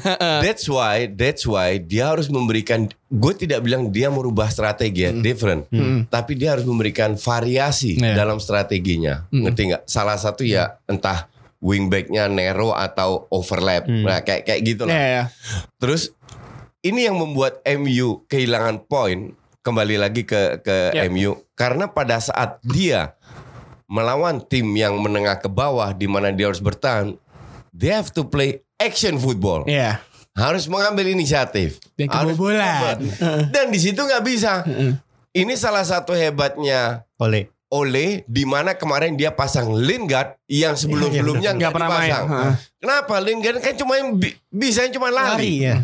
That's 0.44 0.66
why, 0.66 1.08
that's 1.08 1.44
why 1.44 1.78
dia 1.78 2.10
harus 2.10 2.28
memberikan. 2.28 2.86
Gue 3.10 3.34
tidak 3.34 3.62
bilang 3.62 3.90
dia 3.90 4.08
merubah 4.08 4.48
strategi 4.48 5.02
ya, 5.02 5.12
different. 5.12 5.66
Tapi 6.08 6.32
dia 6.34 6.54
harus 6.54 6.64
memberikan 6.64 7.16
variasi 7.16 7.98
Iya. 7.98 8.14
dalam 8.16 8.38
strateginya. 8.38 9.26
Ngerti 9.30 9.62
nggak? 9.70 9.84
Salah 9.86 10.16
satu 10.16 10.44
ya 10.44 10.78
entah 10.86 11.26
wingbacknya 11.60 12.26
narrow 12.26 12.72
atau 12.72 13.28
overlap. 13.30 13.84
Nah 13.86 14.22
kayak 14.22 14.46
kayak 14.46 14.62
gitu 14.64 14.84
lah. 14.86 14.94
Ya, 14.94 15.06
ya. 15.06 15.24
Terus 15.76 16.16
ini 16.82 17.08
yang 17.08 17.20
membuat 17.20 17.60
MU 17.66 18.24
kehilangan 18.26 18.88
poin 18.88 19.36
kembali 19.60 20.00
lagi 20.00 20.24
ke 20.24 20.64
ke 20.64 20.96
Ya. 20.96 21.04
MU 21.12 21.36
karena 21.54 21.92
pada 21.92 22.18
saat 22.18 22.64
dia 22.64 23.16
melawan 23.90 24.40
tim 24.40 24.70
yang 24.78 24.96
menengah 25.02 25.42
ke 25.42 25.50
bawah 25.50 25.92
di 25.92 26.06
mana 26.06 26.30
dia 26.30 26.48
harus 26.48 26.62
bertahan, 26.62 27.18
they 27.74 27.90
have 27.90 28.14
to 28.14 28.22
play 28.24 28.62
action 28.78 29.18
football. 29.18 29.66
Iya. 29.66 30.00
Harus 30.38 30.70
mengambil 30.70 31.10
inisiatif. 31.10 31.82
Dan 32.00 32.08
kebobolan. 32.08 33.02
Dan 33.54 33.74
di 33.74 33.80
situ 33.82 34.00
nggak 34.00 34.24
bisa. 34.24 34.64
Ini 35.30 35.54
salah 35.58 35.84
satu 35.84 36.16
hebatnya 36.16 37.04
Oleh. 37.20 37.52
Ole 37.70 38.26
di 38.26 38.50
mana 38.50 38.74
kemarin 38.74 39.14
dia 39.14 39.30
pasang 39.30 39.70
Lingard 39.70 40.42
yang 40.50 40.74
sebelum-sebelumnya 40.74 41.54
Nggak 41.54 41.70
nggak 41.70 41.74
pernah 41.76 41.90
main. 41.92 42.14
Kenapa 42.82 43.16
Lingard 43.22 43.60
kan 43.62 43.78
cuma 43.78 43.94
bi- 44.18 44.38
bisa 44.50 44.90
cuma 44.90 45.14
lari. 45.14 45.30
Lari 45.30 45.54
ya. 45.70 45.76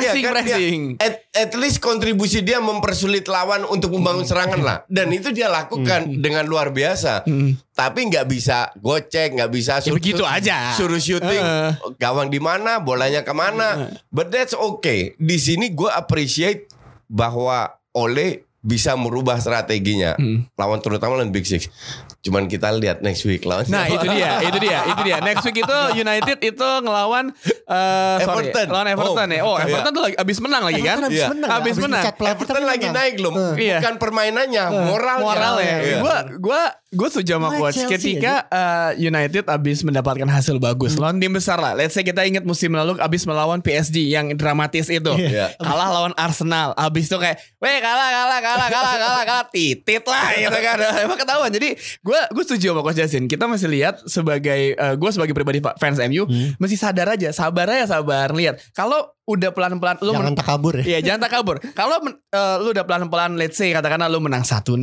Pressing, 0.00 0.18
Iya 0.18 0.28
kan, 0.28 0.34
dia- 0.38 0.54
pressing. 0.54 0.82
at, 0.96 1.14
at 1.32 1.52
least 1.54 1.78
kontribusi 1.78 2.40
dia 2.40 2.58
mempersulit 2.58 3.24
lawan 3.24 3.62
untuk 3.64 3.90
membangun 3.90 4.22
serangan 4.22 4.58
lah. 4.58 4.78
Dan 4.86 5.10
itu 5.10 5.28
dia 5.28 5.46
lakukan 5.46 6.08
dengan 6.16 6.42
luar 6.44 6.68
biasa. 6.68 7.22
Hmm. 7.22 7.54
Tapi 7.70 8.00
nggak 8.06 8.26
bisa 8.26 8.72
gocek, 8.74 9.34
nggak 9.34 9.50
bisa 9.50 9.78
Ya 9.78 9.90
begitu 9.90 10.22
aja. 10.22 10.72
suruh 10.72 10.98
syuting, 10.98 11.38
Heeh. 11.40 11.70
gawang 11.96 12.26
di 12.26 12.38
mana, 12.38 12.78
bolanya 12.78 13.20
ke 13.20 13.30
mana. 13.30 13.90
But 14.08 14.28
that's 14.28 14.52
okay. 14.52 15.14
Di 15.14 15.36
sini 15.36 15.70
gue 15.70 15.88
appreciate 15.88 16.66
bahwa 17.06 17.70
Ole 17.90 18.47
bisa 18.60 18.92
merubah 18.92 19.38
strateginya 19.38 20.14
Hmm. 20.14 20.42
lawan 20.52 20.78
terutama 20.78 21.14
lawan 21.14 21.30
Big 21.30 21.44
Six. 21.44 21.70
Cuman 22.18 22.44
kita 22.44 22.68
lihat 22.72 22.98
next 22.98 23.22
week 23.22 23.42
lawan 23.42 23.62
Nah 23.64 23.84
siapa. 23.84 23.94
itu 23.96 24.06
dia, 24.10 24.30
itu 24.42 24.58
dia, 24.58 24.78
itu 24.84 25.02
dia. 25.02 25.16
Next 25.20 25.42
week 25.42 25.58
itu 25.58 25.76
United 25.94 26.38
itu 26.40 26.68
ngelawan 26.82 27.30
eh 27.64 28.16
sorry, 28.20 28.50
Everton. 28.50 28.66
lawan 28.68 28.88
Everton 28.88 29.26
Oh, 29.26 29.30
ya. 29.30 29.42
Oh 29.42 29.56
iya. 29.56 29.64
Everton 29.64 29.90
tuh 29.92 30.02
lagi 30.02 30.16
abis 30.16 30.38
menang 30.38 30.62
lagi 30.64 30.80
kan? 30.80 30.96
Everton 30.98 31.12
Iya. 31.14 31.26
menang. 31.30 31.48
Habis 31.48 31.74
menang. 31.76 31.90
dipecat 31.94 32.14
pelatih 32.14 32.34
Everton 32.34 32.54
tapi 32.56 32.66
lagi 32.66 32.80
menang. 32.84 32.96
naik 32.98 33.14
loh, 33.18 33.32
Iya. 33.54 33.76
bukan 33.78 33.94
permainannya, 33.96 34.64
moralnya. 34.84 35.22
Moralnya. 35.22 35.74
Iya. 35.78 35.96
Gue 35.98 36.16
gue 36.40 36.62
gue 36.90 37.08
setuju 37.08 37.32
sama 37.36 37.48
coach. 37.54 37.78
Ketika 37.86 38.34
eh, 38.44 38.90
United 39.00 39.44
abis 39.46 39.78
mendapatkan 39.80 40.26
hasil 40.26 40.58
bagus 40.58 40.96
lawan 40.96 41.16
tim 41.16 41.30
besar 41.30 41.56
lah. 41.56 41.72
Let's 41.72 41.92
say 41.92 42.02
kita 42.02 42.24
ingat 42.24 42.42
musim 42.42 42.72
lalu 42.72 42.98
abis 42.98 43.22
melawan 43.22 43.60
PSG 43.60 44.10
yang 44.10 44.34
dramatis 44.34 44.88
itu. 44.88 45.12
Iya. 45.14 45.54
Kalah 45.56 45.88
lawan 45.92 46.12
Arsenal. 46.14 46.74
Abis 46.74 47.06
itu 47.06 47.16
kayak, 47.16 47.38
weh 47.58 47.78
kalah 47.78 48.08
kalah 48.08 48.38
kalah 48.40 48.47
kalah 48.56 48.96
kalah 48.96 49.24
kalah 49.28 49.46
titit 49.52 50.04
lah 50.06 50.32
gitu 50.32 50.58
kan. 50.64 50.76
Emang 51.04 51.18
ketahuan. 51.18 51.50
Jadi 51.52 51.76
gue 51.76 52.20
gue 52.32 52.44
setuju 52.46 52.72
sama 52.72 52.80
coach 52.80 52.96
Jasin. 52.96 53.28
Kita 53.28 53.44
masih 53.44 53.68
lihat 53.68 54.00
sebagai 54.08 54.78
gue 54.78 55.10
sebagai 55.12 55.34
pribadi 55.36 55.60
fans 55.76 56.00
MU 56.08 56.24
mesti 56.56 56.76
sadar 56.78 57.12
aja, 57.12 57.34
sabar 57.34 57.68
aja 57.68 57.84
sabar 57.98 58.32
lihat. 58.32 58.62
Kalau 58.72 59.10
udah 59.28 59.52
pelan-pelan 59.52 60.00
lu 60.00 60.16
Jangan 60.16 60.32
men- 60.32 60.38
tak 60.40 60.46
kabur 60.48 60.74
ya. 60.80 60.84
Iya 60.88 60.98
jangan 61.04 61.20
tak 61.28 61.32
kabur. 61.36 61.56
Kalau 61.76 62.00
eh, 62.08 62.56
lu 62.64 62.72
udah 62.72 62.84
pelan-pelan 62.88 63.36
let's 63.36 63.60
say 63.60 63.68
katakanlah 63.76 64.08
lu 64.08 64.24
menang 64.24 64.40
1-0, 64.40 64.80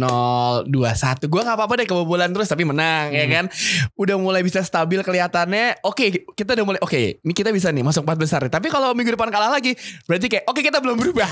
2-1. 0.70 0.70
Gua 1.26 1.42
nggak 1.42 1.58
apa-apa 1.58 1.74
deh 1.82 1.88
kebobolan 1.90 2.30
terus 2.30 2.46
tapi 2.46 2.62
menang 2.62 3.10
ya 3.10 3.26
kan. 3.26 3.50
Udah 3.98 4.16
mulai 4.22 4.46
bisa 4.46 4.62
stabil 4.62 5.02
kelihatannya. 5.02 5.82
Oke, 5.82 6.30
kita 6.38 6.54
udah 6.54 6.66
mulai 6.66 6.80
oke, 6.86 7.26
ini 7.26 7.34
kita 7.34 7.50
bisa 7.50 7.74
nih 7.74 7.82
masuk 7.82 8.06
empat 8.06 8.22
besar. 8.22 8.42
Tapi 8.46 8.70
kalau 8.70 8.94
minggu 8.94 9.18
depan 9.18 9.34
kalah 9.34 9.50
lagi, 9.50 9.74
berarti 10.06 10.30
kayak 10.30 10.46
oke 10.46 10.62
kita 10.62 10.78
belum 10.78 11.02
berubah. 11.02 11.30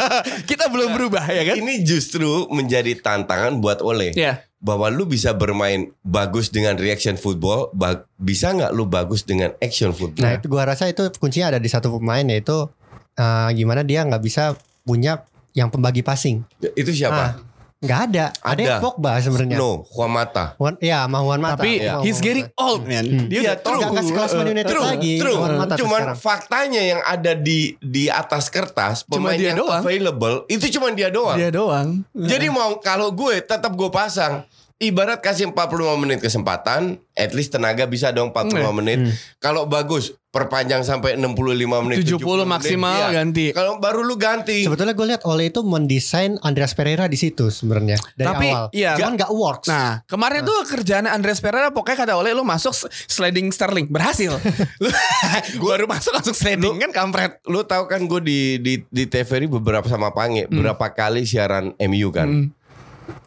kita 0.50 0.68
belum 0.68 0.92
berubah 0.92 1.24
ya 1.32 1.42
kan? 1.48 1.56
Ini 1.56 1.80
justru 1.80 2.44
menjadi 2.52 2.92
tantangan 3.00 3.56
buat 3.64 3.80
Ole. 3.80 4.12
Iya. 4.12 4.49
Bahwa 4.60 4.92
lu 4.92 5.04
bisa 5.04 5.32
bermain 5.32 5.88
bagus 6.00 6.48
dengan 6.48 6.76
reaction 6.76 7.16
football, 7.16 7.72
ba- 7.72 8.04
bisa 8.14 8.52
nggak 8.52 8.70
lu 8.70 8.84
bagus 8.84 9.24
dengan 9.24 9.56
action 9.58 9.88
Nah 9.88 9.96
football? 9.96 10.36
itu 10.36 10.46
gua 10.46 10.68
rasa 10.68 10.84
itu 10.86 11.08
kuncinya 11.16 11.56
ada 11.56 11.60
di 11.60 11.66
satu 11.66 11.96
pemain 11.96 12.22
yaitu 12.22 12.68
eh, 13.16 13.48
gimana 13.52 13.80
dia 13.80 14.04
nggak 14.04 14.20
bisa 14.20 14.54
punya 14.82 15.24
yang 15.50 15.66
pembagi 15.66 16.00
passing. 16.00 16.44
itu 16.76 16.92
siapa? 16.94 17.49
Nggak 17.80 18.00
ada. 18.06 18.24
Ada, 18.44 18.60
yang 18.60 18.76
Ada. 18.76 18.84
Pogba 18.84 19.12
sebenarnya. 19.18 19.56
No, 19.56 19.88
Juan 19.88 20.12
Mata. 20.12 20.52
Juan, 20.54 20.76
ya 20.78 21.00
sama 21.00 21.24
Juan 21.24 21.40
Mata. 21.40 21.56
Tapi 21.56 21.80
Ya, 21.80 21.96
he's 22.00 22.20
getting 22.20 22.44
old 22.54 22.84
man. 22.84 23.08
Dia 23.26 23.40
Iya, 23.40 23.40
udah 23.40 23.56
true. 23.58 23.78
Nggak 23.80 23.92
kasih 23.96 24.12
kelas 24.12 24.32
Man 24.34 24.48
United 24.50 24.68
True, 24.68 24.84
lagi. 24.84 25.14
true. 25.16 25.32
Juan 25.34 25.52
Mata 25.56 25.72
tuh 25.72 25.80
Cuman 25.80 26.00
sekarang. 26.04 26.16
faktanya 26.18 26.82
yang 26.82 27.00
ada 27.00 27.32
di 27.32 27.60
di 27.80 28.04
atas 28.06 28.44
kertas 28.46 29.02
Cuma 29.02 29.32
pemain 29.32 29.34
dia 29.34 29.48
yang 29.50 29.58
doang. 29.58 29.80
available 29.80 30.36
itu 30.46 30.66
cuma 30.70 30.92
dia 30.92 31.08
doang. 31.08 31.36
Dia 31.36 31.48
doang. 31.48 31.88
Jadi 32.12 32.46
mau 32.48 32.76
kalau 32.78 33.08
gue 33.10 33.40
tetap 33.40 33.72
gue 33.72 33.88
pasang 33.88 34.44
ibarat 34.80 35.20
kasih 35.20 35.52
45 35.52 36.00
menit 36.00 36.18
kesempatan, 36.24 36.96
at 37.12 37.36
least 37.36 37.52
tenaga 37.52 37.84
bisa 37.84 38.08
dong 38.10 38.32
45 38.32 38.72
Hmm. 38.72 38.76
menit. 38.80 38.98
Kalau 39.36 39.68
bagus 39.68 40.16
perpanjang 40.30 40.86
sampai 40.86 41.18
65 41.18 41.82
menit 41.84 42.06
70 42.06 42.46
menit, 42.46 42.54
maksimal 42.54 42.96
iya. 42.96 43.08
ganti. 43.12 43.46
Kalau 43.52 43.76
baru 43.76 44.00
lu 44.00 44.14
ganti. 44.16 44.62
Sebetulnya 44.64 44.94
gue 44.94 45.06
lihat 45.10 45.22
Ole 45.26 45.50
itu 45.50 45.60
mendesain 45.60 46.38
Andreas 46.40 46.72
Pereira 46.72 47.10
di 47.10 47.18
situ 47.18 47.50
sebenarnya 47.50 47.98
dari 48.14 48.30
Tapi, 48.30 48.46
awal. 48.48 48.64
iya. 48.72 48.94
Cuman 48.96 49.18
nggak 49.20 49.32
works. 49.34 49.68
Nah, 49.68 50.00
kemarin 50.06 50.46
tuh 50.46 50.54
kerjaan 50.64 51.10
Andres 51.10 51.42
Pereira 51.42 51.74
pokoknya 51.74 52.08
kata 52.08 52.14
oleh 52.16 52.32
lu 52.32 52.46
masuk 52.46 52.72
sliding 53.04 53.52
Sterling 53.52 53.90
berhasil. 53.90 54.32
Lu 54.80 55.66
baru 55.66 55.90
masuk 55.90 56.14
langsung 56.14 56.32
sliding 56.32 56.78
kan 56.78 56.90
kampret. 56.94 57.42
Lu 57.44 57.66
tahu 57.66 57.90
kan 57.90 58.00
gue 58.06 58.20
di 58.22 58.38
di 58.62 58.74
di 58.86 59.04
TVRI 59.04 59.50
beberapa 59.50 59.84
sama 59.90 60.14
Pange 60.14 60.46
berapa 60.46 60.94
kali 60.94 61.26
siaran 61.26 61.74
MU 61.76 62.08
kan. 62.14 62.28
Hmm. 62.30 62.59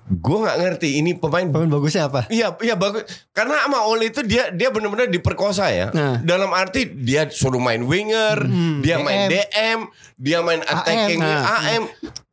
Gue 0.10 0.38
nggak 0.43 0.58
ngerti 0.60 1.00
ini 1.00 1.15
pemain 1.17 1.48
Pemain 1.48 1.69
bagusnya 1.69 2.08
apa? 2.12 2.28
Iya, 2.28 2.56
iya 2.62 2.76
bagus. 2.76 3.04
Karena 3.32 3.63
sama 3.63 3.86
Ole 3.88 4.10
itu 4.12 4.22
dia 4.26 4.52
dia 4.52 4.69
benar-benar 4.74 5.08
diperkosa 5.08 5.69
ya. 5.69 5.88
Nah. 5.93 6.19
Dalam 6.22 6.52
arti 6.52 6.89
dia 6.89 7.28
suruh 7.30 7.62
main 7.62 7.84
winger, 7.86 8.43
dia 8.84 9.00
main 9.00 9.30
DM. 9.30 9.39
DM, 9.50 9.80
dia 10.19 10.39
main 10.43 10.62
attacking 10.63 11.19
Nah. 11.19 11.60
AM. 11.63 11.84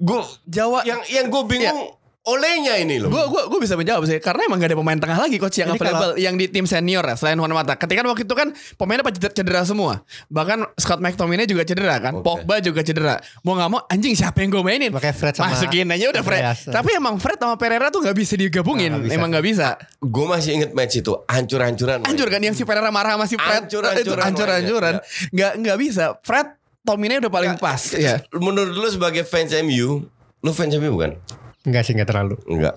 Gue 0.01 0.21
Jawa 0.49 0.83
yang 0.89 1.01
yang 1.09 1.29
gue 1.29 1.43
bingung 1.47 2.00
olehnya 2.31 2.75
ini 2.79 3.03
loh. 3.03 3.11
Gue 3.11 3.25
gua, 3.27 3.43
gua 3.51 3.59
bisa 3.59 3.75
menjawab 3.75 4.07
sih 4.07 4.23
karena 4.23 4.47
emang 4.47 4.63
gak 4.63 4.71
ada 4.71 4.79
pemain 4.79 4.99
tengah 4.99 5.19
lagi 5.19 5.37
coach 5.43 5.59
yang 5.59 5.75
Jadi 5.75 5.81
available 5.83 6.13
yang 6.17 6.35
di 6.39 6.47
tim 6.47 6.65
senior 6.65 7.03
ya 7.03 7.15
selain 7.19 7.37
Juan 7.37 7.51
Mata. 7.51 7.75
Ketika 7.75 8.07
waktu 8.07 8.25
itu 8.25 8.35
kan 8.39 8.49
pemainnya 8.79 9.03
pada 9.03 9.17
cedera, 9.19 9.35
cedera 9.35 9.61
semua. 9.67 9.93
Bahkan 10.31 10.79
Scott 10.79 11.01
McTominay 11.03 11.51
juga 11.51 11.67
cedera 11.67 11.99
kan. 11.99 12.23
Oke. 12.23 12.25
Pogba 12.25 12.63
juga 12.63 12.81
cedera. 12.87 13.19
Mau 13.43 13.59
nggak 13.59 13.69
mau 13.69 13.81
anjing 13.91 14.15
siapa 14.15 14.41
yang 14.41 14.51
gue 14.55 14.63
mainin? 14.63 14.91
Makanya 14.95 15.17
Fred 15.17 15.35
sama 15.35 15.53
Masukin 15.53 15.91
aja 15.91 16.07
udah 16.09 16.23
Fred. 16.23 16.43
Andreas. 16.47 16.61
Tapi 16.71 16.91
emang 16.95 17.15
Fred 17.19 17.39
sama 17.43 17.57
Pereira 17.59 17.91
tuh 17.91 18.01
nggak 18.07 18.17
bisa 18.17 18.35
digabungin. 18.39 18.91
Nggak 18.95 19.05
bisa. 19.11 19.15
emang 19.19 19.29
nggak 19.35 19.47
bisa. 19.47 19.67
Gue 19.99 20.27
masih 20.31 20.51
inget 20.57 20.71
match 20.73 20.95
itu 21.03 21.13
hancur-hancuran. 21.27 21.99
Hancur 22.07 22.29
kan 22.31 22.41
yang 22.41 22.55
si 22.55 22.63
Pereira 22.63 22.95
marah 22.95 23.19
sama 23.19 23.27
si 23.27 23.35
Fred. 23.35 23.67
Hancur-hancuran 23.67 24.23
hancur-hancuran. 24.23 24.95
mainnya, 25.03 25.29
Nggak 25.35 25.53
nggak 25.67 25.79
bisa. 25.79 26.05
Fred 26.23 26.49
Tominay 26.81 27.21
udah 27.21 27.33
paling 27.33 27.55
pas. 27.61 27.93
Iya. 27.93 28.25
Menurut 28.33 28.73
lu 28.73 28.89
sebagai 28.89 29.21
fans 29.29 29.53
MU, 29.61 30.09
Lu 30.41 30.57
fans 30.57 30.73
MU 30.81 30.97
bukan? 30.97 31.13
Enggak 31.61 31.83
sih, 31.83 31.93
enggak 31.93 32.09
terlalu. 32.09 32.35
Enggak. 32.47 32.75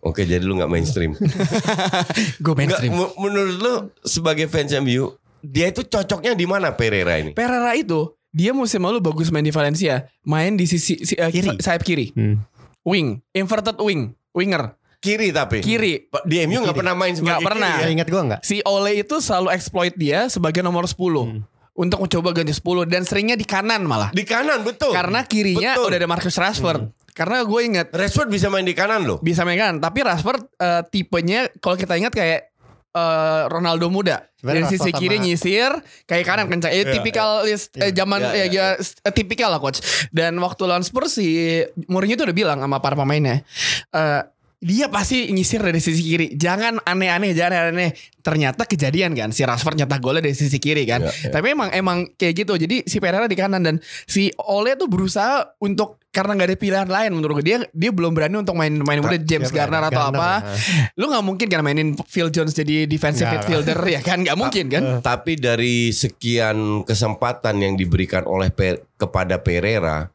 Oke, 0.00 0.22
jadi 0.22 0.40
lu 0.40 0.56
nggak 0.56 0.66
mainstream. 0.68 1.14
Gue 2.42 2.52
Enggak, 2.52 2.56
mainstream. 2.56 2.92
mu- 2.92 3.14
menurut 3.18 3.56
lu 3.56 3.74
sebagai 4.00 4.46
fans 4.46 4.74
MU, 4.76 5.14
dia 5.40 5.68
itu 5.68 5.82
cocoknya 5.82 6.32
di 6.32 6.44
mana 6.44 6.72
Pereira 6.72 7.16
ini? 7.16 7.32
Pereira 7.32 7.72
itu 7.72 8.10
dia 8.28 8.50
musim 8.50 8.82
lalu 8.82 8.98
bagus 8.98 9.30
main 9.30 9.40
di 9.40 9.50
Valencia, 9.50 10.04
main 10.22 10.52
di 10.52 10.66
sisi 10.66 10.98
si- 11.00 11.14
eh, 11.14 11.30
Kiri. 11.30 11.54
sayap 11.56 11.82
kiri, 11.82 12.10
Hmm. 12.10 12.42
wing, 12.82 13.22
inverted 13.30 13.78
wing, 13.78 14.10
winger, 14.32 14.74
Kiri 14.98 15.30
tapi. 15.30 15.60
kiri. 15.60 16.10
Di 16.24 16.42
MU 16.42 16.60
nggak 16.60 16.74
pernah 16.74 16.92
main 16.92 17.12
sebagai 17.12 17.30
Nggak 17.30 17.46
pernah. 17.46 17.70
Ya, 17.70 17.78
kiri 17.78 17.86
ya? 17.86 17.94
ingat 17.94 18.08
gua 18.08 18.22
enggak? 18.24 18.40
Si 18.42 18.56
Ole 18.64 18.92
itu 18.98 19.16
selalu 19.18 19.48
exploit 19.52 19.94
dia 19.94 20.26
sebagai 20.26 20.60
nomor 20.60 20.84
10 20.84 21.30
Hmm. 21.30 21.40
untuk 21.72 22.00
mencoba 22.00 22.32
ganti 22.32 22.50
10 22.50 22.82
dan 22.84 23.04
seringnya 23.04 23.36
di 23.36 23.44
kanan 23.44 23.84
malah. 23.84 24.10
Di 24.10 24.24
kanan 24.24 24.60
betul. 24.62 24.90
Karena 24.90 25.22
kirinya 25.22 25.76
Betul. 25.76 25.86
udah 25.86 25.98
ada 25.98 26.08
Marcus 26.08 26.34
Rashford. 26.34 26.90
Karena 27.14 27.40
gue 27.40 27.60
inget 27.62 27.88
Rashford 27.88 28.26
bisa 28.26 28.50
main 28.50 28.62
di 28.62 28.74
kanan 28.74 29.06
loh. 29.06 29.18
bisa 29.18 29.46
main 29.46 29.54
kanan, 29.54 29.78
tapi 29.78 30.02
Rashford 30.02 30.50
eh, 30.52 30.82
tipenya 30.84 31.46
kalau 31.56 31.78
kita 31.78 31.94
ingat 31.94 32.10
kayak 32.10 32.50
eh, 32.90 33.42
Ronaldo 33.46 33.86
muda 33.86 34.26
dari 34.36 34.60
Sebenarnya 34.60 34.70
sisi 34.70 34.90
kiri 34.92 35.16
sama- 35.16 35.24
nyisir 35.24 35.70
kayak 36.04 36.24
kanan 36.24 36.46
kencang. 36.48 36.70
Eh, 36.70 36.78
Iya, 36.80 36.92
tipikal 36.92 37.28
is- 37.44 37.70
eh, 37.72 37.88
Iya. 37.88 37.94
zaman 37.96 38.18
Iya, 38.20 38.30
ya, 38.30 38.44
iya, 38.44 38.66
ya, 38.76 38.82
eh, 39.00 39.12
tipikal 39.12 39.48
lah 39.48 39.58
coach. 39.58 39.78
Dan 40.10 40.34
waktu 40.36 40.62
lawan 40.62 40.82
Spurs 40.82 41.14
si 41.14 41.58
Mourinho 41.86 42.14
tuh 42.14 42.26
udah 42.26 42.36
bilang 42.36 42.58
sama 42.58 42.78
para 42.78 42.94
pemainnya, 42.94 43.42
eh, 43.90 44.22
dia 44.58 44.86
pasti 44.88 45.28
nyisir 45.28 45.58
dari 45.58 45.76
sisi 45.76 46.00
kiri. 46.00 46.26
Jangan 46.34 46.82
aneh-aneh, 46.82 47.30
jangan 47.30 47.68
aneh-aneh. 47.68 47.92
Ternyata 48.20 48.64
kejadian 48.64 49.12
kan 49.12 49.28
si 49.28 49.42
Rashford 49.42 49.74
nyetak 49.76 49.98
golnya 49.98 50.22
dari 50.22 50.32
sisi 50.32 50.56
kiri 50.56 50.82
kan. 50.82 51.02
Iya, 51.02 51.10
iya. 51.10 51.30
Tapi 51.30 51.46
emang 51.50 51.68
emang 51.70 51.98
kayak 52.12 52.42
gitu. 52.42 52.54
Jadi 52.54 52.82
si 52.84 52.96
Pereira 52.96 53.26
di 53.26 53.34
kanan 53.34 53.60
dan 53.60 53.76
si 54.04 54.30
Ole 54.40 54.74
tuh 54.74 54.86
berusaha 54.86 55.56
untuk 55.58 55.98
karena 56.14 56.38
nggak 56.38 56.48
ada 56.48 56.56
pilihan 56.56 56.86
lain 56.86 57.10
menurut 57.10 57.42
gue 57.42 57.46
dia 57.46 57.58
dia 57.74 57.90
belum 57.90 58.14
berani 58.14 58.38
untuk 58.38 58.54
main 58.54 58.70
main 58.70 59.02
muda 59.02 59.18
James 59.18 59.50
ya? 59.50 59.66
Garner 59.66 59.90
atau 59.90 60.14
Garner, 60.14 60.14
apa. 60.14 60.30
nah. 60.46 60.54
Lu 60.94 61.10
nggak 61.10 61.24
mungkin 61.26 61.46
kan 61.50 61.60
mainin 61.60 61.98
Phil 62.06 62.30
Jones 62.30 62.54
jadi 62.54 62.86
defensive 62.86 63.26
Nggak. 63.26 63.42
midfielder 63.42 63.78
ya 63.82 64.00
kan? 64.00 64.22
Nggak 64.22 64.38
mungkin 64.38 64.64
kan? 64.70 64.82
Tapi 65.02 65.34
dari 65.34 65.90
sekian 65.90 66.86
kesempatan 66.86 67.58
yang 67.58 67.74
diberikan 67.74 68.22
oleh 68.24 68.54
Pe- 68.54 68.86
kepada 68.94 69.42
Pereira, 69.42 70.14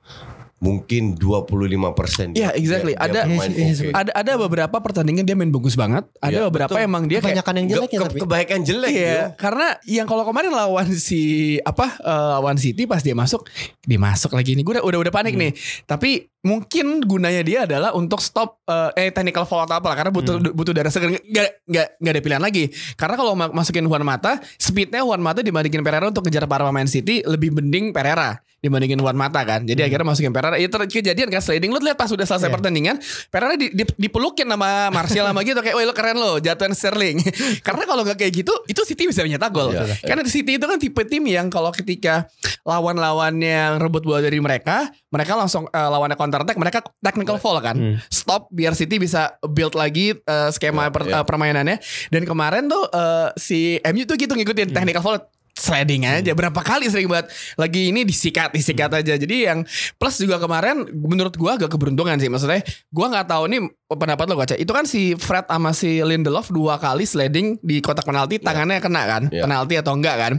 mungkin 0.59 1.15
25 1.15 1.47
persen. 1.91 2.27
Iya, 2.31 2.51
exactly. 2.51 2.91
Ada- 2.93 3.23
bermain 3.23 3.47
Iya, 3.49 3.63
iya, 3.65 3.73
oke. 3.73 3.91
Ada 3.95 4.11
ada 4.13 4.31
beberapa 4.37 4.77
pertandingan 4.77 5.23
dia 5.23 5.31
main 5.33 5.49
bagus 5.49 5.73
banget. 5.73 6.03
Ada 6.17 6.29
Iya, 6.29 6.41
beberapa 6.45 6.75
betul. 6.75 6.83
emang 6.85 7.03
dia 7.05 7.19
kayak 7.19 7.39
Kebanyakan 7.39 7.53
yang 7.55 7.67
jelek 7.69 7.89
ya 7.89 7.95
Ke- 7.95 8.05
tapi. 8.05 8.19
kebaikan 8.19 8.59
jelek 8.61 8.91
Iya, 8.91 9.07
yo. 9.09 9.23
karena 9.35 9.67
yang 9.85 10.05
kalau 10.05 10.23
kemarin 10.23 10.51
lawan 10.51 10.87
si 10.91 11.21
apa 11.61 11.95
eh, 11.97 12.27
lawan 12.35 12.59
City 12.59 12.83
pas 12.83 12.99
dia 12.99 13.15
masuk, 13.15 13.47
dia 13.81 13.95
masuk 13.97 14.31
lagi 14.31 14.53
nih. 14.53 14.61
Gue 14.61 14.75
udah 14.75 14.83
udah, 14.83 14.99
udah 15.01 15.13
panik 15.13 15.33
Hmm. 15.33 15.47
nih. 15.47 15.51
Tapi 15.85 16.27
mungkin 16.39 17.03
gunanya 17.03 17.43
dia 17.43 17.59
adalah 17.67 17.91
untuk 17.91 18.17
stop 18.17 18.63
eh, 18.63 18.91
eh 18.97 19.09
technical 19.09 19.43
foul 19.43 19.63
atau 19.63 19.75
apa 19.75 19.87
lah 19.87 19.97
karena 19.97 20.11
butuh 20.11 20.35
Hmm. 20.37 20.51
butuh 20.51 20.71
darah 20.71 20.87
segar 20.87 21.11
nggak 21.11 21.23
nggak 21.67 21.87
nggak 21.99 22.13
ada 22.13 22.21
pilihan 22.21 22.39
lagi. 22.39 22.63
Karena 22.95 23.15
kalau 23.15 23.33
ma- 23.33 23.51
masukin 23.51 23.83
Juan 23.83 24.01
Mata, 24.01 24.39
speednya 24.55 25.03
Juan 25.03 25.19
Mata 25.19 25.39
dibandingin 25.39 25.81
Pereira 25.81 26.07
untuk 26.07 26.23
kejar 26.23 26.45
para 26.45 26.63
pemain 26.63 26.87
City 26.87 27.19
lebih 27.21 27.51
mending 27.51 27.91
Pereira 27.91 28.39
dibandingin 28.59 28.99
Juan 28.99 29.15
Mata 29.15 29.39
kan. 29.41 29.63
Jadi 29.63 29.79
akhirnya 29.81 30.03
masukin 30.05 30.31
Pereira. 30.31 30.55
Ya 30.55 30.67
ter- 30.67 30.83
kejadian 30.85 31.27
kan 31.27 31.39
sliding. 31.39 31.69
Lu 31.69 31.79
lihat 31.79 31.95
pas 31.95 32.07
udah 32.07 32.23
selesai 32.23 32.47
Iya. 32.47 32.55
pertandingan, 32.55 32.95
Pereira 33.27 33.55
di, 33.55 33.71
di- 33.71 33.95
dipelukin 33.99 34.47
sama 34.47 34.87
Martial 34.89 35.27
sama 35.27 35.43
gitu 35.43 35.59
kayak, 35.59 35.75
"Woi 35.75 35.83
lu 35.83 35.91
keren 35.91 36.15
lo, 36.15 36.37
jatuhin 36.37 36.71
Sterling." 36.71 37.19
Karena 37.67 37.83
kalau 37.83 38.03
nggak 38.03 38.15
kayak 38.15 38.33
gitu, 38.37 38.51
itu 38.65 38.81
City 38.85 39.07
bisa 39.07 39.23
nyetak 39.23 39.51
gol. 39.51 39.71
Iya. 39.71 39.91
Karena 40.03 40.23
City 40.23 40.55
itu 40.55 40.65
kan 40.65 40.75
tipe 40.75 41.03
tim 41.03 41.23
yang 41.23 41.47
kalau 41.47 41.71
ketika 41.71 42.27
lawan-lawan 42.63 43.33
yang 43.37 43.75
rebut 43.77 44.03
bola 44.03 44.19
dari 44.19 44.37
mereka, 44.37 44.87
mereka 45.09 45.33
langsung 45.33 45.65
eh, 45.65 45.87
lawannya 45.89 46.19
counter 46.29 46.45
attack, 46.45 46.55
mereka 46.55 46.79
technical 46.99 47.35
foul 47.35 47.57
kan. 47.57 47.73
Hmm. 47.73 47.97
Stop 48.05 48.45
biar 48.49 48.71
City 48.71 48.95
bisa 48.95 49.33
build 49.41 49.73
lagi 49.73 50.13
eh, 50.13 50.49
skema 50.49 50.85
Iya, 50.85 50.93
per- 50.93 51.09
iya. 51.09 51.17
eh, 51.19 51.25
permainannya. 51.25 51.77
Dan 52.07 52.23
kemarin 52.23 52.69
tuh 52.69 52.85
eh, 52.87 53.33
si 53.35 53.59
MU 53.83 54.05
tuh 54.05 54.13
gitu 54.15 54.31
ngikutin 54.31 54.69
technical 54.69 55.01
foul 55.01 55.17
sliding 55.51 56.07
aja 56.07 56.31
berapa 56.31 56.55
kali 56.55 56.87
sering 56.87 57.11
banget 57.11 57.27
lagi 57.59 57.91
ini 57.91 58.07
disikat 58.07 58.55
disikat 58.55 58.95
aja 58.95 59.19
jadi 59.19 59.51
yang 59.51 59.67
plus 59.99 60.15
juga 60.15 60.39
kemarin 60.39 60.87
menurut 60.87 61.35
gua 61.35 61.59
agak 61.59 61.67
keberuntungan 61.67 62.15
sih 62.15 62.31
maksudnya 62.31 62.63
gua 62.87 63.11
nggak 63.11 63.27
tahu 63.27 63.43
nih 63.51 63.61
pendapat 63.89 64.25
lo 64.31 64.39
Gaca 64.39 64.55
itu 64.55 64.71
kan 64.71 64.87
si 64.87 65.19
Fred 65.19 65.51
sama 65.51 65.75
si 65.75 65.99
Lindelof 65.99 66.47
dua 66.47 66.79
kali 66.79 67.03
sliding 67.03 67.59
di 67.59 67.83
kotak 67.83 68.07
penalti 68.07 68.39
tangannya 68.39 68.79
kena 68.79 69.03
kan 69.03 69.23
Iya. 69.27 69.43
penalti 69.43 69.75
atau 69.75 69.93
enggak 69.99 70.15
kan 70.15 70.33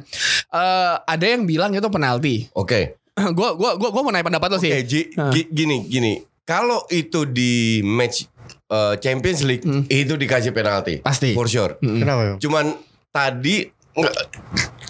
Eh 0.50 0.94
ada 1.04 1.26
yang 1.28 1.44
bilang 1.44 1.70
itu 1.70 1.84
penalti 1.86 2.48
Oke. 2.56 2.96
gua 3.38 3.52
gua 3.52 3.70
gua 3.74 3.88
gua 3.88 4.00
mau 4.00 4.10
nanya 4.10 4.24
pendapat 4.24 4.48
lo 4.48 4.58
sih 4.58 4.68
Oke, 4.68 4.82
Ji- 4.82 5.10
Hah. 5.14 5.30
gi- 5.30 5.48
gini 5.48 5.84
gini. 5.84 6.12
Kalau 6.42 6.82
itu 6.88 7.24
di 7.24 7.52
match 7.80 8.26
uh, 8.66 8.96
Champions 8.96 9.40
League 9.42 9.62
Hmm. 9.62 9.86
itu 9.86 10.14
dikasih 10.14 10.50
penalti. 10.50 10.98
Pasti. 10.98 11.30
For 11.30 11.46
sure. 11.46 11.78
Mm-mm. 11.78 12.00
Kenapa? 12.00 12.22
Cuman 12.36 12.74
tadi 13.08 13.70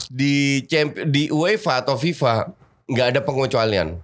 di 0.09 0.35
champ 0.65 0.97
di 1.05 1.29
UEFA 1.29 1.81
atau 1.81 1.95
FIFA 1.95 2.49
nggak 2.87 3.07
ada 3.09 3.21
pengecualian. 3.21 4.01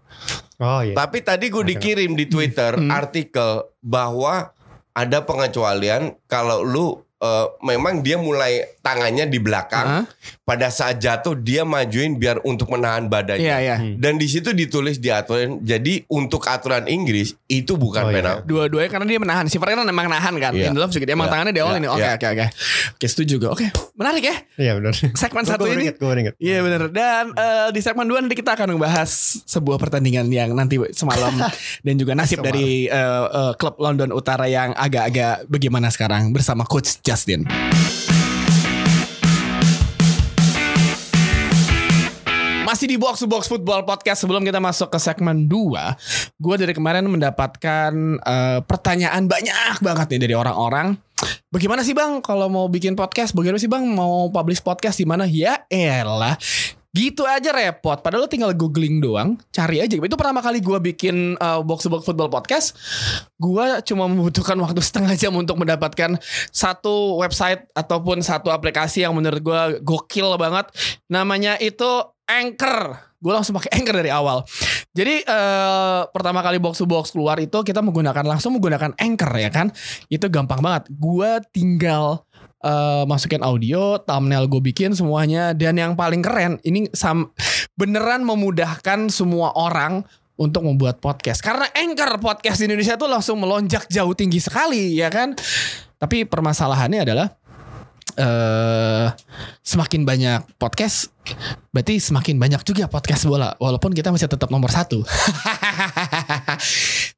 Oh 0.56 0.80
iya. 0.80 0.94
Tapi 0.94 1.20
tadi 1.20 1.48
gue 1.48 1.64
dikirim 1.66 2.12
di 2.12 2.26
Twitter 2.26 2.74
Hmm. 2.74 2.88
artikel 2.88 3.64
bahwa 3.78 4.52
ada 4.92 5.18
pengecualian 5.20 6.16
kalau 6.24 6.60
lu 6.60 7.04
eh, 7.16 7.46
memang 7.62 8.00
dia 8.00 8.16
mulai 8.16 8.76
tangannya 8.80 9.26
di 9.26 9.38
belakang 9.40 9.86
Hah? 10.02 10.04
pada 10.44 10.68
saat 10.68 11.00
jatuh 11.00 11.34
dia 11.34 11.66
majuin 11.66 12.14
biar 12.14 12.38
untuk 12.44 12.70
menahan 12.70 13.08
badannya. 13.08 13.42
Iya 13.42 13.56
iya. 13.58 13.76
Hmm. 13.80 13.98
Dan 13.98 14.20
di 14.20 14.28
situ 14.28 14.52
ditulis 14.52 15.00
di 15.00 15.10
aturan. 15.10 15.58
Jadi 15.60 16.06
untuk 16.06 16.44
aturan 16.46 16.86
Inggris 16.86 17.34
itu 17.50 17.74
bukan 17.74 18.06
Oh, 18.06 18.10
iya. 18.12 18.16
penalti. 18.22 18.42
Dua-duanya 18.46 18.90
karena 18.92 19.06
dia 19.08 19.18
menahan. 19.18 19.44
Si 19.48 19.56
kan 19.56 19.82
emang 19.82 20.06
nahan 20.06 20.34
kan. 20.38 20.52
Iya. 20.54 20.70
Lindelof 20.70 20.94
juga 20.94 21.04
dia 21.08 21.16
emang 21.18 21.26
Iya. 21.26 21.32
tangannya 21.34 21.52
di 21.56 21.60
awal 21.64 21.72
Iya. 21.74 21.80
ini. 21.82 21.88
Oke 21.90 22.00
Iya. 22.00 22.12
oke 22.14 22.26
oke. 22.30 22.46
Oke 22.96 23.06
setuju 23.10 23.34
gue. 23.42 23.50
Oke 23.50 23.66
menarik 23.96 24.22
ya. 24.22 24.36
Iya 24.60 24.72
benar. 24.78 24.92
Segmen 24.94 25.44
satu 25.44 25.64
ini. 25.66 25.90
Iya 26.38 26.58
benar. 26.62 26.80
Dan 26.94 27.24
eh, 27.34 27.68
di 27.74 27.80
segmen 27.82 28.06
2 28.06 28.22
nanti 28.22 28.36
kita 28.38 28.54
akan 28.54 28.76
membahas 28.78 29.10
sebuah 29.42 29.80
pertandingan 29.82 30.30
yang 30.30 30.54
nanti 30.54 30.78
semalam 30.94 31.34
dan 31.86 31.94
juga 31.98 32.12
nasib 32.14 32.38
Semalam. 32.38 32.46
dari 32.54 32.86
eh, 32.86 33.24
eh, 33.26 33.52
klub 33.58 33.80
London 33.82 34.14
Utara 34.14 34.46
yang 34.46 34.70
agak-agak 34.76 35.50
bagaimana 35.50 35.90
sekarang 35.90 36.30
bersama 36.30 36.62
coach 36.62 37.02
Justin. 37.06 37.46
Masih 42.66 42.90
di 42.90 42.98
Box 42.98 43.22
Box 43.30 43.46
Football 43.46 43.86
Podcast 43.86 44.26
sebelum 44.26 44.42
kita 44.42 44.58
masuk 44.58 44.90
ke 44.90 44.98
segmen 44.98 45.46
2 45.46 46.34
Gue 46.42 46.54
dari 46.58 46.74
kemarin 46.74 47.06
mendapatkan 47.06 47.94
eh, 48.18 48.58
pertanyaan 48.66 49.30
banyak 49.30 49.78
banget 49.78 50.06
nih 50.10 50.20
dari 50.26 50.34
orang-orang. 50.34 50.98
Bagaimana 51.46 51.86
sih 51.86 51.94
bang 51.94 52.18
kalau 52.18 52.50
mau 52.50 52.66
bikin 52.66 52.98
podcast? 52.98 53.32
Bagaimana 53.38 53.62
sih 53.62 53.70
bang 53.70 53.86
mau 53.86 54.26
publish 54.34 54.58
podcast 54.58 54.98
di 54.98 55.06
mana? 55.06 55.30
Ya 55.30 55.62
elah 55.70 56.34
Gitu 56.96 57.28
aja 57.28 57.52
repot. 57.52 58.00
Padahal 58.00 58.24
lo 58.24 58.30
tinggal 58.32 58.56
googling 58.56 59.04
doang 59.04 59.36
Cari 59.52 59.84
aja. 59.84 60.00
Itu 60.00 60.16
pertama 60.16 60.40
kali 60.40 60.64
gue 60.64 60.80
bikin 60.80 61.36
eh, 61.36 61.60
Box 61.60 61.92
Box 61.92 62.08
Football 62.08 62.32
Podcast. 62.32 62.72
Gue 63.36 63.84
cuma 63.84 64.08
membutuhkan 64.08 64.56
waktu 64.56 64.80
setengah 64.88 65.12
jam 65.12 65.36
Untuk 65.36 65.60
mendapatkan 65.60 66.16
Satu 66.48 67.20
website 67.20 67.68
Ataupun 67.76 68.24
satu 68.24 68.48
aplikasi 68.48 69.04
Yang 69.04 69.12
menurut 69.12 69.40
gue 69.44 69.60
gokil 69.84 70.40
banget. 70.40 70.72
Namanya 71.12 71.60
itu 71.60 72.16
Anchor. 72.26 72.98
Gue 73.22 73.32
langsung 73.32 73.54
pakai 73.54 73.78
Anchor 73.78 73.96
dari 74.02 74.10
awal. 74.10 74.42
Jadi 74.90 75.22
eh, 75.22 76.00
pertama 76.10 76.42
kali 76.42 76.58
box 76.58 76.82
box 76.82 77.14
keluar 77.14 77.38
itu 77.38 77.62
kita 77.62 77.80
menggunakan 77.84 78.26
langsung 78.26 78.58
menggunakan 78.58 78.98
Anchor 78.98 79.32
ya 79.38 79.50
kan. 79.52 79.70
Itu 80.10 80.26
gampang 80.26 80.58
banget. 80.58 80.90
Gue 80.90 81.38
tinggal 81.54 82.25
eh, 82.66 83.04
masukin 83.06 83.46
audio, 83.46 84.02
thumbnail 84.02 84.50
gue 84.50 84.58
bikin 84.58 84.92
semuanya 84.98 85.54
dan 85.54 85.78
yang 85.78 85.94
paling 85.94 86.20
keren 86.20 86.58
ini 86.66 86.90
sam 86.90 87.30
beneran 87.78 88.26
memudahkan 88.26 89.06
semua 89.12 89.54
orang 89.54 90.02
untuk 90.36 90.68
membuat 90.68 91.00
podcast. 91.00 91.40
Karena 91.40 91.64
Anchor 91.72 92.20
podcast 92.20 92.60
di 92.60 92.68
Indonesia 92.68 92.98
tuh 92.98 93.08
langsung 93.08 93.40
melonjak 93.40 93.88
jauh 93.88 94.12
tinggi 94.12 94.40
sekali 94.40 94.98
ya 94.98 95.08
kan. 95.08 95.32
Tapi 95.96 96.28
permasalahannya 96.28 97.00
adalah 97.08 97.28
eh 98.16 99.06
semakin 99.60 100.08
banyak 100.08 100.56
podcast 100.56 101.12
berarti 101.68 102.00
semakin 102.00 102.40
banyak 102.40 102.64
juga 102.64 102.88
podcast 102.88 103.28
bola 103.28 103.52
walaupun 103.60 103.92
kita 103.92 104.08
masih 104.08 104.24
tetap 104.24 104.48
nomor 104.48 104.72
satu 104.72 105.04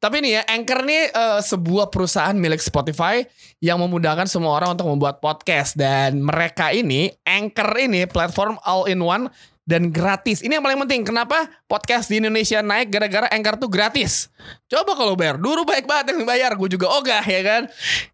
tapi 0.03 0.23
nih 0.23 0.33
ya 0.39 0.43
Anchor 0.47 0.81
nih 0.87 1.03
eh, 1.11 1.41
sebuah 1.43 1.91
perusahaan 1.91 2.35
milik 2.37 2.63
Spotify 2.63 3.23
yang 3.59 3.83
memudahkan 3.83 4.31
semua 4.31 4.55
orang 4.55 4.79
untuk 4.79 4.87
membuat 4.91 5.19
podcast. 5.19 5.75
Dan 5.75 6.23
mereka 6.23 6.71
ini 6.71 7.11
Anchor 7.27 7.71
ini 7.79 8.07
platform 8.07 8.59
all 8.63 8.87
in 8.87 9.03
one 9.03 9.27
dan 9.69 9.93
gratis. 9.93 10.41
Ini 10.41 10.57
yang 10.57 10.65
paling 10.65 10.81
penting. 10.89 11.05
Kenapa 11.05 11.45
podcast 11.69 12.09
di 12.09 12.25
Indonesia 12.25 12.65
naik 12.65 12.89
gara-gara 12.89 13.29
Anchor 13.29 13.61
tuh 13.61 13.69
gratis. 13.69 14.33
Coba 14.65 14.97
kalau 14.97 15.13
bayar, 15.13 15.37
dulu 15.37 15.69
baik 15.69 15.85
banget 15.85 16.17
yang 16.17 16.25
bayar, 16.25 16.57
gue 16.57 16.73
juga 16.73 16.89
ogah 16.89 17.21
ya 17.21 17.41
kan. 17.45 17.63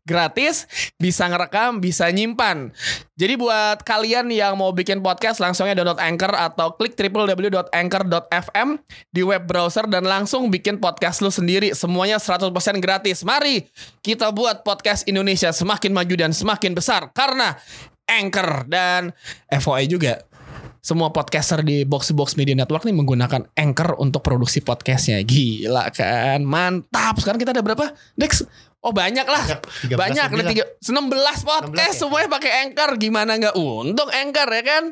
Gratis, 0.03 0.67
bisa 0.99 1.31
ngerekam, 1.31 1.79
bisa 1.79 2.11
nyimpan. 2.11 2.75
Jadi 3.14 3.38
buat 3.38 3.87
kalian 3.87 4.27
yang 4.35 4.59
mau 4.59 4.75
bikin 4.75 4.99
podcast 4.99 5.38
langsungnya 5.38 5.79
download 5.79 6.03
Anchor 6.03 6.35
atau 6.35 6.75
klik 6.75 6.99
www.anchor.fm 6.99 8.69
di 9.14 9.23
web 9.23 9.47
browser 9.47 9.87
dan 9.87 10.03
langsung 10.11 10.51
bikin 10.51 10.83
podcast 10.83 11.23
lu 11.23 11.31
sendiri. 11.31 11.71
Semuanya 11.71 12.19
100% 12.19 12.51
gratis. 12.83 13.23
Mari 13.23 13.71
kita 14.03 14.35
buat 14.35 14.67
podcast 14.67 15.07
Indonesia 15.07 15.55
semakin 15.55 15.95
maju 15.95 16.14
dan 16.19 16.35
semakin 16.35 16.75
besar 16.75 17.14
karena 17.14 17.55
Anchor 18.05 18.69
dan 18.69 19.14
FOI 19.49 19.88
juga 19.88 20.21
semua 20.85 21.09
podcaster 21.16 21.64
di 21.64 21.88
Box 21.88 22.12
Box 22.12 22.37
Media 22.37 22.53
Network 22.53 22.85
nih 22.85 22.92
menggunakan 22.92 23.49
Anchor 23.57 23.97
untuk 23.97 24.20
produksi 24.20 24.61
podcastnya. 24.61 25.25
Gila 25.25 25.88
kan, 25.88 26.44
mantap. 26.44 27.16
Sekarang 27.16 27.40
kita 27.40 27.57
ada 27.57 27.64
berapa, 27.64 27.97
Dex? 28.12 28.44
Oh 28.85 28.92
banyak 28.92 29.25
lah, 29.25 29.64
Banyak, 29.88 29.97
13 29.97 29.97
banyak. 29.97 30.27
Ada 30.29 30.37
lebih 30.37 30.53
tiga, 30.61 30.64
16 30.85 31.40
podcast 31.40 31.73
16 31.73 31.88
ya? 31.88 31.88
semuanya 31.97 32.29
pakai 32.29 32.51
Anchor. 32.68 32.90
Gimana 33.01 33.33
nggak 33.40 33.57
untung 33.57 34.12
Anchor 34.12 34.49
ya 34.53 34.61
kan? 34.61 34.85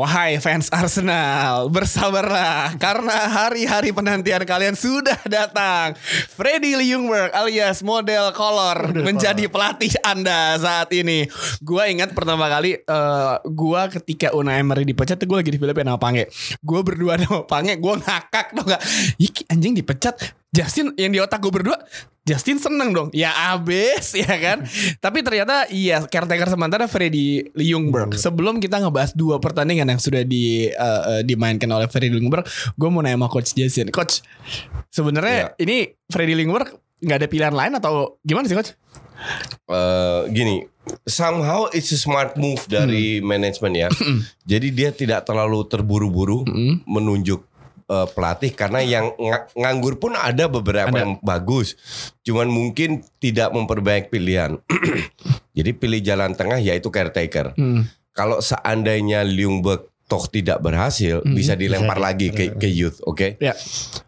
Wahai 0.00 0.40
fans 0.40 0.72
Arsenal, 0.72 1.68
bersabarlah 1.68 2.72
karena 2.80 3.28
hari-hari 3.28 3.92
penantian 3.92 4.40
kalian 4.48 4.72
sudah 4.72 5.20
datang. 5.28 5.92
Freddy 6.32 6.72
Ljungberg 6.72 7.28
alias 7.36 7.84
model 7.84 8.32
kolor 8.32 8.96
menjadi 8.96 9.44
pelatih 9.52 9.92
Anda 10.00 10.56
saat 10.56 10.88
ini. 10.96 11.28
Gua 11.60 11.84
ingat 11.92 12.16
pertama 12.16 12.48
kali 12.48 12.80
eh, 12.80 13.34
gua 13.52 13.92
ketika 13.92 14.32
Unai 14.32 14.64
Emery 14.64 14.88
dipecat 14.88 15.20
tuh 15.20 15.28
gue 15.28 15.44
lagi 15.44 15.52
di 15.52 15.60
Filipina 15.60 15.92
sama 15.92 16.00
Pange. 16.00 16.32
Gue 16.64 16.80
berdua 16.80 17.20
sama 17.20 17.44
Pange, 17.44 17.76
gua 17.76 18.00
ngakak 18.00 18.56
tuh 18.56 18.64
gak. 18.72 18.80
Ih 19.20 19.52
anjing 19.52 19.76
dipecat. 19.76 20.39
Justin 20.50 20.90
yang 20.98 21.14
di 21.14 21.22
otak 21.22 21.38
gue 21.38 21.52
berdua 21.52 21.78
Justin 22.20 22.58
seneng 22.58 22.90
dong. 22.90 23.08
Ya 23.10 23.30
abis 23.54 24.14
ya 24.22 24.34
kan? 24.36 24.66
Tapi 24.98 25.22
ternyata 25.22 25.70
iya 25.70 26.02
Caretaker 26.02 26.46
sementara 26.46 26.84
Freddy 26.86 27.48
Ljungberg 27.54 28.14
Sebelum 28.14 28.58
kita 28.58 28.78
ngebahas 28.78 29.14
dua 29.14 29.38
pertandingan 29.38 29.88
Yang 29.88 30.10
sudah 30.10 30.22
di 30.22 30.68
eh, 30.68 31.22
dimainkan 31.22 31.70
oleh 31.70 31.86
Freddy 31.86 32.10
Ljungberg 32.10 32.44
Gue 32.74 32.88
mau 32.90 33.00
nanya 33.00 33.14
sama 33.16 33.30
Coach 33.30 33.54
Justin. 33.54 33.88
Coach 33.90 34.20
Sebenarnya 34.90 35.54
ini 35.56 35.90
Freddy 36.06 36.34
Ljungberg 36.34 36.74
nggak 37.00 37.18
ada 37.24 37.28
pilihan 37.30 37.54
lain 37.56 37.72
atau 37.78 38.20
gimana 38.20 38.44
sih 38.44 38.58
Coach? 38.58 38.76
Eh, 39.70 40.20
gini, 40.32 40.64
somehow 41.04 41.68
it's 41.70 41.92
a 41.92 41.98
smart 41.98 42.34
move 42.34 42.64
dari 42.66 43.20
manajemen 43.20 43.72
ya. 43.76 43.88
Jadi 44.42 44.68
dia 44.72 44.90
tidak 44.90 45.22
terlalu 45.22 45.62
terburu-buru 45.64 46.42
Mm. 46.42 46.82
menunjuk 46.88 47.44
eh, 47.90 48.06
pelatih 48.08 48.54
karena 48.54 48.80
yang 48.80 49.10
nga- 49.12 49.50
nganggur 49.52 49.98
pun 49.98 50.14
ada 50.14 50.46
beberapa 50.46 50.88
Ada. 50.88 51.02
yang 51.02 51.12
bagus. 51.20 51.74
Cuman 52.22 52.46
mungkin 52.46 53.02
tidak 53.18 53.50
memperbaik 53.50 54.08
pilihan. 54.08 54.62
Jadi 55.56 55.70
pilih 55.72 55.98
jalan 55.98 56.32
tengah 56.32 56.56
yaitu 56.56 56.88
caretaker. 56.88 57.52
Hmm. 57.54 57.90
Kalau 58.10 58.38
seandainya 58.38 59.22
Ljungberg 59.22 59.90
toh 60.06 60.26
tidak 60.26 60.58
berhasil, 60.58 61.22
Hmm. 61.22 61.34
bisa 61.34 61.54
dilempar 61.54 61.94
Bisa 61.94 62.06
lagi 62.06 62.26
ke, 62.30 62.44
ke 62.52 62.66
youth, 62.66 62.98
oke? 63.02 63.38
Ya. 63.38 63.54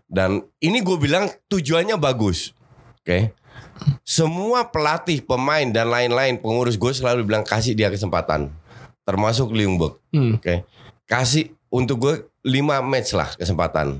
Dan 0.05 0.43
ini 0.59 0.79
gue 0.79 0.97
bilang 0.97 1.31
tujuannya 1.47 1.95
bagus. 1.97 2.55
Oke. 2.99 3.35
Semua 4.03 4.69
pelatih, 4.69 5.21
pemain 5.21 5.65
dan 5.65 5.89
lain-lain 5.89 6.39
pengurus 6.39 6.75
gue 6.75 6.91
selalu 6.91 7.23
bilang 7.25 7.43
kasih 7.43 7.73
dia 7.73 7.89
kesempatan. 7.89 8.51
Termasuk 9.03 9.51
Ljungberg. 9.51 9.99
Hmm. 10.11 10.39
Oke. 10.39 10.63
Kasih 11.05 11.51
untuk 11.69 11.99
gue 12.01 12.15
5 12.43 12.51
match 12.83 13.11
lah 13.13 13.29
kesempatan. 13.33 13.99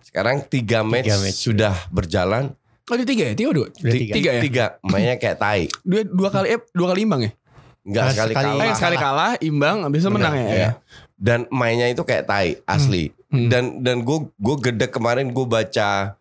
Sekarang 0.00 0.40
3 0.40 0.80
match, 0.82 1.08
match. 1.12 1.38
sudah 1.38 1.74
berjalan. 1.88 2.56
Oh 2.86 2.94
di 2.94 3.02
tiga 3.02 3.26
ya? 3.26 3.34
Tiga 3.34 3.50
dua? 3.50 3.66
Tiga. 3.68 4.14
Tiga 4.14 4.30
ya? 4.30 4.40
Tiga. 4.40 4.64
Mainnya 4.80 5.18
kayak 5.18 5.36
tai. 5.36 5.66
Dua, 5.82 6.06
dua 6.06 6.30
kali 6.30 6.54
eh, 6.54 6.60
dua 6.70 6.94
kali 6.94 7.02
imbang 7.02 7.22
ya? 7.26 7.30
Enggak 7.82 8.02
Nah, 8.02 8.12
sekali 8.14 8.30
sekali- 8.30 8.46
Eh, 8.46 8.54
kalah. 8.62 8.76
sekali 8.78 8.96
kalah, 8.96 9.32
imbang, 9.40 9.76
habis 9.82 10.00
itu 10.02 10.10
menang 10.10 10.34
ya. 10.36 10.46
Ya. 10.46 10.70
Dan 11.14 11.50
mainnya 11.50 11.90
itu 11.90 12.02
kayak 12.02 12.24
tai 12.24 12.62
asli. 12.62 13.10
Hmm. 13.26 13.50
Dan 13.50 13.82
dan 13.82 14.06
gue 14.06 14.30
gue 14.32 14.56
gede 14.62 14.86
kemarin 14.86 15.34
gue 15.34 15.42
baca 15.42 16.14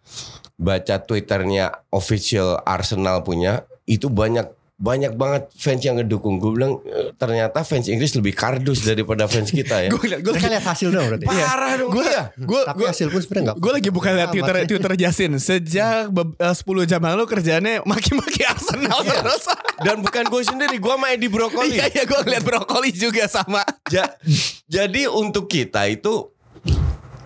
baca 0.58 0.96
twitternya 0.98 1.86
official 1.90 2.58
Arsenal 2.66 3.22
punya 3.22 3.62
itu 3.86 4.10
banyak 4.10 4.50
banyak 4.76 5.16
banget 5.16 5.48
fans 5.56 5.80
yang 5.80 5.96
ngedukung. 5.96 6.36
Gue 6.36 6.52
bilang 6.52 6.84
"Eh, 6.84 7.16
ternyata 7.16 7.64
fans 7.64 7.88
Inggris 7.88 8.12
lebih 8.12 8.36
kardus 8.36 8.84
daripada 8.84 9.24
fans 9.24 9.48
kita 9.48 9.88
ya. 9.88 9.90
Gue 9.96 10.04
liat, 10.06 10.20
gue 10.20 10.36
lihat 10.36 10.68
hasil 10.68 10.92
dong 10.92 11.08
berarti. 11.08 11.24
Parah 11.24 11.80
dong 11.80 11.90
gue 11.90 12.04
iya. 12.04 12.24
gue 12.36 12.62
Tapi 12.62 12.84
hasil 12.84 13.08
pun 13.08 13.20
sebenarnya 13.20 13.44
enggak. 13.46 13.58
gue 13.58 13.72
lagi 13.72 13.90
buka 13.90 14.10
lihat 14.12 14.28
Amat 14.28 14.36
Twitter. 14.36 14.56
Twitter 14.68 14.92
Jasin 15.00 15.32
sejak 15.40 16.12
be- 16.12 16.36
eh, 16.36 16.52
10 16.52 16.84
jam 16.86 17.00
lalu 17.00 17.24
kerjaannya 17.24 17.88
maki-maki 17.88 18.44
Arsenal 18.44 19.00
Iya. 19.00 19.24
terus. 19.24 19.44
Dan 19.78 19.96
bukan 20.02 20.24
gue 20.26 20.42
sendiri, 20.44 20.76
gue 20.76 20.96
main 20.96 21.16
di 21.16 21.28
brokoli. 21.28 21.72
Iya 21.74 21.88
iya 21.90 22.04
gue 22.04 22.20
ngeliat 22.22 22.44
brokoli 22.44 22.92
juga 22.92 23.26
sama. 23.26 23.64
Ja- 23.88 24.12
jadi 24.68 25.08
untuk 25.08 25.48
kita 25.48 25.88
itu 25.88 26.36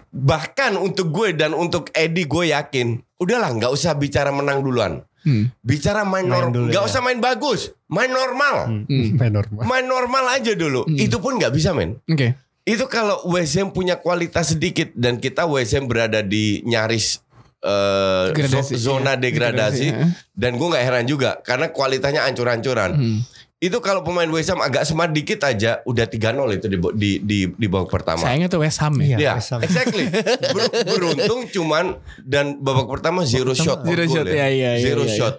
bahkan 0.09 0.73
untuk 0.75 1.09
gue 1.09 1.33
dan 1.33 1.53
untuk 1.53 1.89
Eddie 1.91 2.25
gue 2.25 2.49
yakin 2.49 2.87
udahlah 3.15 3.49
nggak 3.51 3.69
usah 3.69 3.93
bicara 3.93 4.29
menang 4.29 4.61
duluan 4.61 5.05
Hmm. 5.29 5.43
bicara 5.61 6.01
main, 6.01 6.25
Main 6.25 6.33
normal 6.41 6.49
dulu 6.51 6.65
nggak 6.67 6.81
ya. 6.81 6.89
usah 6.89 7.01
main 7.01 7.19
bagus 7.19 7.61
main 7.87 8.09
normal 8.09 8.55
Hmm, 8.65 8.83
Hmm. 8.83 9.09
main 9.13 9.29
normal. 9.31 9.61
main 9.63 9.85
normal 9.85 10.25
aja 10.31 10.53
dulu 10.53 10.81
Hmm. 10.83 10.97
itu 10.97 11.17
pun 11.17 11.37
nggak 11.37 11.53
bisa 11.53 11.69
men 11.71 12.01
Oke. 12.03 12.33
itu 12.63 12.85
kalau 12.87 13.21
Ham 13.29 13.69
punya 13.69 13.95
kualitas 13.95 14.49
sedikit 14.49 14.89
dan 14.93 15.15
kita 15.15 15.45
Ham 15.45 15.85
berada 15.85 16.19
di 16.19 16.63
nyaris 16.63 17.21
eh, 17.59 18.25
Degradasi, 18.31 18.73
zo- 18.73 18.95
zona 18.95 19.13
iya. 19.13 19.19
degradasi 19.19 19.85
Degradasi, 19.85 19.87
ya. 19.91 20.07
dan 20.33 20.51
gue 20.55 20.63
nggak 20.65 20.79
heran 20.81 21.05
juga 21.05 21.29
karena 21.39 21.67
kualitasnya 21.67 22.23
ancur-ancuran 22.23 22.91
Hmm. 22.93 23.19
Itu 23.59 23.75
kalau 23.79 23.99
pemain 24.01 24.27
West 24.27 24.47
Ham 24.47 24.63
agak 24.63 24.87
smart 24.87 25.11
dikit 25.11 25.43
aja 25.43 25.83
udah 25.83 26.07
3-0 26.07 26.15
itu 26.55 26.65
di 26.65 26.77
di 26.95 27.11
di, 27.19 27.37
di 27.51 27.67
babak 27.67 27.91
pertama 27.91 28.23
Sayangnya 28.23 28.47
tuh 28.47 28.63
West 28.63 28.79
Ham 28.79 28.95
ya. 28.97 29.03
Iya. 29.03 29.17
Ya, 29.19 29.33
West 29.35 29.51
Ham. 29.51 29.59
exactly. 29.59 30.07
Ber- 30.55 30.71
beruntung 30.87 31.43
cuman 31.45 31.85
dan 32.19 32.55
babak 32.57 32.87
pertama 32.87 33.23
zero 33.23 33.51
shot. 33.51 33.83
Zero 33.83 34.03
shot, 34.05 34.25
ya, 34.25 34.47
iya, 34.47 34.79
Zero 34.79 35.03
iya, 35.03 35.11
iya. 35.11 35.17
shot. 35.19 35.35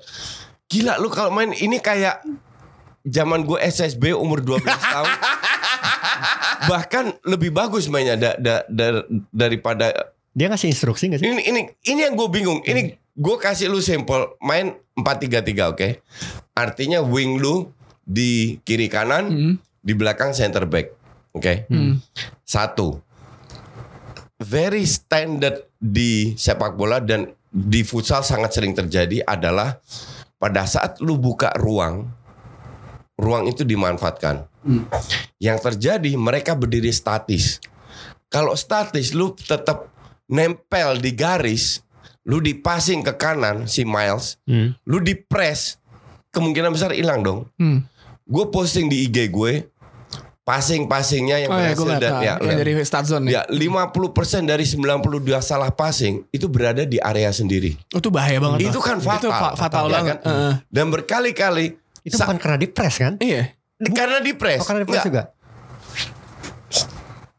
Gila 0.68 0.94
lu 0.96 1.08
kalau 1.08 1.32
main 1.32 1.50
ini 1.50 1.80
kayak 1.80 2.20
zaman 3.02 3.42
gue 3.42 3.56
SSB 3.56 4.12
umur 4.12 4.44
12 4.44 4.68
tahun. 4.92 5.08
Bahkan 6.62 7.04
lebih 7.24 7.50
bagus 7.50 7.88
mainnya 7.88 8.14
da- 8.14 8.36
da- 8.36 8.68
da- 8.68 9.04
daripada 9.30 10.12
Dia 10.30 10.46
ngasih 10.46 10.68
instruksi 10.68 11.08
gak 11.08 11.18
sih? 11.18 11.26
ini 11.26 11.42
ini 11.42 11.60
ini 11.88 12.00
yang 12.04 12.14
gue 12.14 12.28
bingung. 12.28 12.60
Ini 12.60 12.86
gue 13.10 13.36
kasih 13.36 13.66
lu 13.66 13.80
sampel 13.80 14.28
main 14.38 14.70
4-3-3 14.94 15.72
oke. 15.72 15.88
Artinya 16.52 17.00
wing 17.00 17.34
lu 17.34 17.72
di 18.04 18.58
kiri 18.62 18.88
kanan, 18.90 19.24
Hmm. 19.30 19.54
di 19.80 19.92
belakang 19.94 20.32
center 20.32 20.66
back. 20.66 20.92
Oke. 21.32 21.66
Hmm. 21.70 22.02
Satu, 22.42 22.98
very 24.40 24.84
standard 24.84 25.68
di 25.76 26.34
sepak 26.34 26.74
bola 26.74 27.00
dan 27.00 27.30
di 27.50 27.82
futsal 27.82 28.22
sangat 28.22 28.54
sering 28.54 28.74
terjadi 28.76 29.26
adalah 29.26 29.78
pada 30.36 30.64
saat 30.64 31.02
lu 31.02 31.18
buka 31.20 31.52
ruang, 31.58 32.08
ruang 33.18 33.44
itu 33.48 33.64
dimanfaatkan. 33.64 34.46
Hmm. 34.60 34.84
Yang 35.40 35.58
terjadi 35.72 36.12
mereka 36.20 36.52
berdiri 36.52 36.92
statis. 36.92 37.60
Kalau 38.30 38.54
statis 38.54 39.16
lu 39.16 39.32
tetap 39.34 39.90
nempel 40.30 41.00
di 41.02 41.10
garis, 41.10 41.82
lu 42.28 42.38
dipasing 42.38 43.02
ke 43.02 43.16
kanan 43.16 43.66
si 43.66 43.82
Miles, 43.82 44.38
Hmm. 44.46 44.76
lu 44.86 45.00
di 45.00 45.16
press, 45.16 45.79
kemungkinan 46.30 46.70
besar 46.70 46.90
hilang 46.90 47.20
dong. 47.20 47.46
Hmm. 47.56 47.84
Gue 48.24 48.46
posting 48.48 48.86
di 48.86 49.04
IG 49.04 49.28
gue, 49.28 49.66
passing-passingnya 50.40 51.46
yang 51.46 51.50
Oh 51.50 51.58
ya 51.58 51.72
gue 51.72 51.78
berhasil 51.78 51.90
liat 51.90 52.00
dan 52.00 52.12
ah, 52.12 52.22
ya, 52.22 52.34
yang 52.42 52.58
dari 52.58 52.72
start 52.82 53.06
zone 53.06 53.24
ya. 53.28 53.42
ya 53.42 53.42
50% 53.46 53.94
dari 54.46 54.64
92 54.66 55.22
salah 55.38 55.70
passing 55.70 56.26
itu 56.30 56.46
berada 56.46 56.82
di 56.82 56.98
area 56.98 57.30
sendiri. 57.30 57.78
Oh, 57.90 57.98
itu 57.98 58.10
bahaya 58.10 58.38
banget. 58.38 58.66
Itu 58.66 58.80
kan 58.80 58.98
fatal. 58.98 59.18
Itu 59.20 59.28
fa- 59.30 59.54
fatal 59.54 59.84
Ya 59.86 59.92
banget. 59.92 60.16
kan? 60.18 60.26
Heeh. 60.26 60.52
Dan 60.66 60.86
berkali-kali 60.90 61.66
Itu 62.00 62.16
bukan 62.16 62.38
karena 62.38 62.58
di 62.58 62.68
press 62.70 62.94
kan? 62.96 63.14
Iya. 63.18 63.52
karena 63.92 64.18
di 64.20 64.32
press. 64.34 64.60
Oh 64.60 64.66
karena 64.66 64.80
di 64.82 64.88
press 64.88 65.04
juga. 65.04 65.22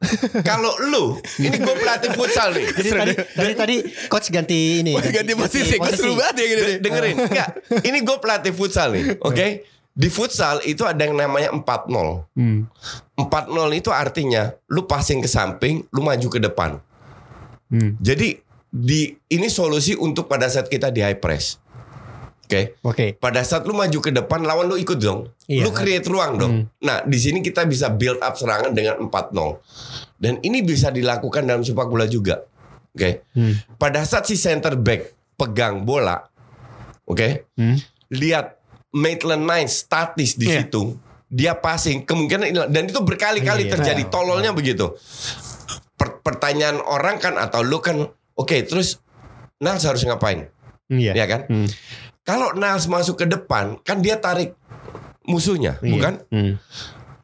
Kalau 0.49 0.73
lu, 0.89 1.21
ini 1.37 1.61
gue 1.61 1.75
pelatih 1.77 2.11
futsal 2.17 2.57
nih. 2.57 2.65
Jadi 2.73 2.89
tadi, 2.89 3.13
tadi 3.37 3.53
tadi 3.53 3.75
coach 4.09 4.33
ganti 4.33 4.81
ini. 4.81 4.97
Wah, 4.97 5.05
ganti 5.05 5.33
posisi, 5.37 5.77
gue 5.77 5.93
seru 5.93 6.17
banget 6.17 6.41
ya 6.41 6.45
gini. 6.49 6.61
De- 6.61 6.79
dengerin, 6.81 7.15
enggak. 7.29 7.49
Ini 7.85 7.97
gue 8.01 8.17
pelatih 8.17 8.53
futsal 8.57 8.97
nih, 8.97 9.21
oke? 9.21 9.47
Di 9.91 10.09
futsal 10.09 10.65
itu 10.65 10.81
ada 10.89 11.05
yang 11.05 11.13
namanya 11.13 11.53
4-0. 11.53 11.61
Hmm. 12.33 12.65
4-0 13.13 13.53
itu 13.77 13.93
artinya 13.93 14.49
lu 14.73 14.89
passing 14.89 15.21
ke 15.21 15.29
samping, 15.29 15.85
lu 15.93 16.01
maju 16.01 16.27
ke 16.33 16.39
depan. 16.41 16.81
Hmm. 17.69 17.93
Jadi 18.01 18.41
di 18.71 19.13
ini 19.29 19.47
solusi 19.53 19.93
untuk 19.93 20.25
pada 20.25 20.49
saat 20.49 20.65
kita 20.65 20.89
di 20.89 21.05
high 21.05 21.21
press. 21.21 21.60
Oke. 22.51 22.75
Oke. 22.83 23.05
Pada 23.15 23.39
saat 23.41 23.63
lu 23.63 23.71
maju 23.71 23.95
ke 23.97 24.11
depan 24.11 24.43
lawan 24.43 24.67
lu 24.67 24.75
ikut 24.75 24.99
dong. 24.99 25.31
Iya. 25.47 25.63
Lu 25.63 25.71
create 25.71 26.03
ruang 26.03 26.35
dong. 26.35 26.67
Nah, 26.83 26.99
di 27.01 27.15
sini 27.15 27.39
kita 27.39 27.63
bisa 27.63 27.87
build 27.87 28.19
up 28.19 28.35
serangan 28.35 28.75
dengan 28.75 29.07
4-0. 29.07 29.63
Dan 30.19 30.43
ini 30.43 30.59
bisa 30.59 30.91
dilakukan 30.91 31.47
dalam 31.47 31.63
sepak 31.63 31.87
bola 31.87 32.03
juga. 32.05 32.43
Oke. 32.91 33.23
Hmm. 33.31 33.55
Pada 33.79 34.03
saat 34.03 34.27
si 34.27 34.35
center 34.35 34.75
back 34.75 35.15
pegang 35.39 35.87
bola, 35.87 36.27
oke? 37.07 37.47
Hmm. 37.55 37.79
Lihat 38.11 38.59
Maitland 38.91 39.47
Niles 39.47 39.87
statis 39.87 40.35
di 40.35 40.51
Iya. 40.51 40.67
situ. 40.67 40.99
Dia 41.31 41.55
passing 41.55 42.03
kemungkinan 42.03 42.45
ini- 42.45 42.67
dan 42.67 42.83
itu 42.83 42.99
berkali-kali 42.99 43.71
Iya. 43.71 43.79
terjadi. 43.79 44.03
Tololnya 44.11 44.51
begitu. 44.51 44.91
Per- 45.95 46.19
pertanyaan 46.19 46.83
orang 46.83 47.15
kan 47.15 47.39
atau 47.39 47.63
lu 47.63 47.79
kan 47.79 48.03
oke, 48.35 48.57
terus 48.67 48.99
Niles 49.57 49.87
harus 49.87 50.03
ngapain? 50.03 50.51
Iya. 50.91 51.15
Ya 51.15 51.25
kan? 51.25 51.41
Hmm. 51.47 51.67
Kalau 52.21 52.53
Niles 52.53 52.85
masuk 52.85 53.21
ke 53.21 53.25
depan, 53.25 53.81
kan 53.81 53.97
dia 53.99 54.17
tarik 54.17 54.53
musuhnya, 55.25 55.81
Iya. 55.81 55.91
bukan? 55.91 56.13
Hmm. 56.29 56.53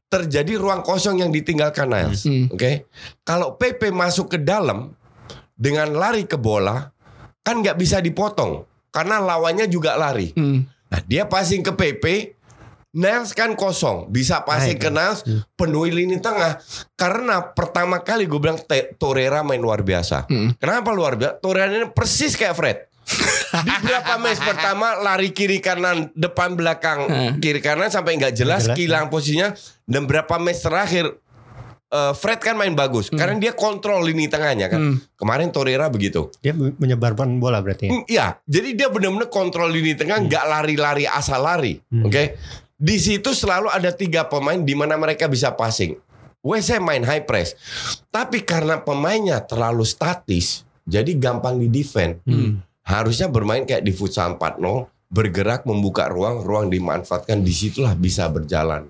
Terjadi 0.07 0.55
ruang 0.55 0.81
kosong 0.81 1.19
yang 1.21 1.29
ditinggalkan 1.29 1.91
Niles. 1.91 2.25
Hmm. 2.25 2.47
Oke. 2.49 2.87
Kalau 3.21 3.59
PP 3.59 3.91
masuk 3.91 4.33
ke 4.33 4.37
dalam 4.41 4.95
dengan 5.53 5.93
lari 5.93 6.25
ke 6.25 6.39
bola, 6.39 6.89
kan 7.43 7.61
nggak 7.61 7.77
bisa 7.77 8.01
dipotong 8.01 8.65
karena 8.89 9.21
lawannya 9.21 9.69
juga 9.69 9.93
lari. 9.99 10.33
Hmm. 10.33 10.65
Nah, 10.87 11.01
dia 11.03 11.27
passing 11.27 11.61
ke 11.61 11.75
PP, 11.75 12.05
Niles 12.97 13.35
kan 13.35 13.53
kosong, 13.53 14.09
bisa 14.09 14.41
passing 14.41 14.79
ke 14.79 14.89
Niles, 14.89 15.21
penuhi 15.53 15.93
lini 15.93 16.17
tengah. 16.17 16.57
Karena 16.97 17.43
pertama 17.53 18.01
kali 18.01 18.25
gue 18.25 18.39
bilang 18.39 18.57
Torreira 18.97 19.43
main 19.45 19.61
luar 19.61 19.85
biasa. 19.85 20.25
Hmm. 20.25 20.55
Kenapa 20.57 20.89
luar 20.95 21.19
biasa? 21.19 21.37
Torreira 21.37 21.69
ini 21.69 21.91
persis 21.93 22.33
kayak 22.33 22.55
Fred. 22.57 22.77
Di 23.57 23.73
berapa 23.79 24.13
match 24.17 24.39
pertama 24.39 24.99
lari 24.99 25.31
kiri 25.31 25.57
kanan 25.57 26.11
depan 26.13 26.53
belakang 26.53 26.99
Hmm. 27.07 27.31
kiri 27.37 27.57
kanan 27.57 27.87
sampai 27.87 28.15
nggak 28.15 28.33
jelas 28.33 28.65
jelas, 28.65 28.75
hilang 28.75 29.07
posisinya 29.07 29.55
dan 29.83 30.03
berapa 30.03 30.35
match 30.35 30.61
terakhir 30.61 31.15
eh, 31.87 32.13
Fred 32.13 32.37
kan 32.37 32.53
main 32.53 32.75
bagus 32.75 33.07
karena 33.07 33.39
dia 33.39 33.55
kontrol 33.55 34.03
lini 34.03 34.27
tengahnya 34.27 34.67
kan. 34.67 34.79
Hmm. 34.81 34.95
Kemarin 35.15 35.49
Torreira 35.49 35.87
begitu. 35.87 36.27
Dia 36.37 36.51
menyebarkan 36.51 37.39
bola 37.39 37.63
berarti. 37.63 37.87
ya? 37.87 37.91
Hmm, 37.91 38.03
Iya, 38.05 38.27
jadi 38.43 38.69
dia 38.75 38.87
benar-benar 38.87 39.27
kontrol 39.27 39.71
lini 39.71 39.95
tengah, 39.95 40.19
nggak 40.19 40.43
lari-lari 40.45 41.07
asal 41.07 41.39
lari. 41.39 41.79
Hmm. 41.87 42.03
Oke, 42.03 42.35
di 42.75 42.99
situ 42.99 43.31
selalu 43.31 43.71
ada 43.71 43.89
tiga 43.89 44.27
pemain 44.27 44.59
di 44.59 44.75
mana 44.75 44.99
mereka 44.99 45.25
bisa 45.25 45.49
passing. 45.49 45.95
WC 46.43 46.77
main 46.77 47.01
high 47.01 47.23
press, 47.23 47.55
tapi 48.07 48.39
karena 48.39 48.77
pemainnya 48.77 49.39
terlalu 49.41 49.83
statis, 49.83 50.63
jadi 50.83 51.11
gampang 51.13 51.55
di 51.55 51.67
defend. 51.67 52.19
Hmm. 52.23 52.59
Harusnya 52.87 53.27
bermain 53.27 53.67
kayak 53.67 53.83
di 53.83 53.91
futsal 53.91 54.39
4-0, 54.39 54.87
bergerak 55.11 55.67
membuka 55.67 56.07
ruang, 56.07 56.43
ruang 56.47 56.71
dimanfaatkan, 56.71 57.43
di 57.43 57.51
situlah 57.51 57.93
bisa 57.99 58.31
berjalan. 58.31 58.87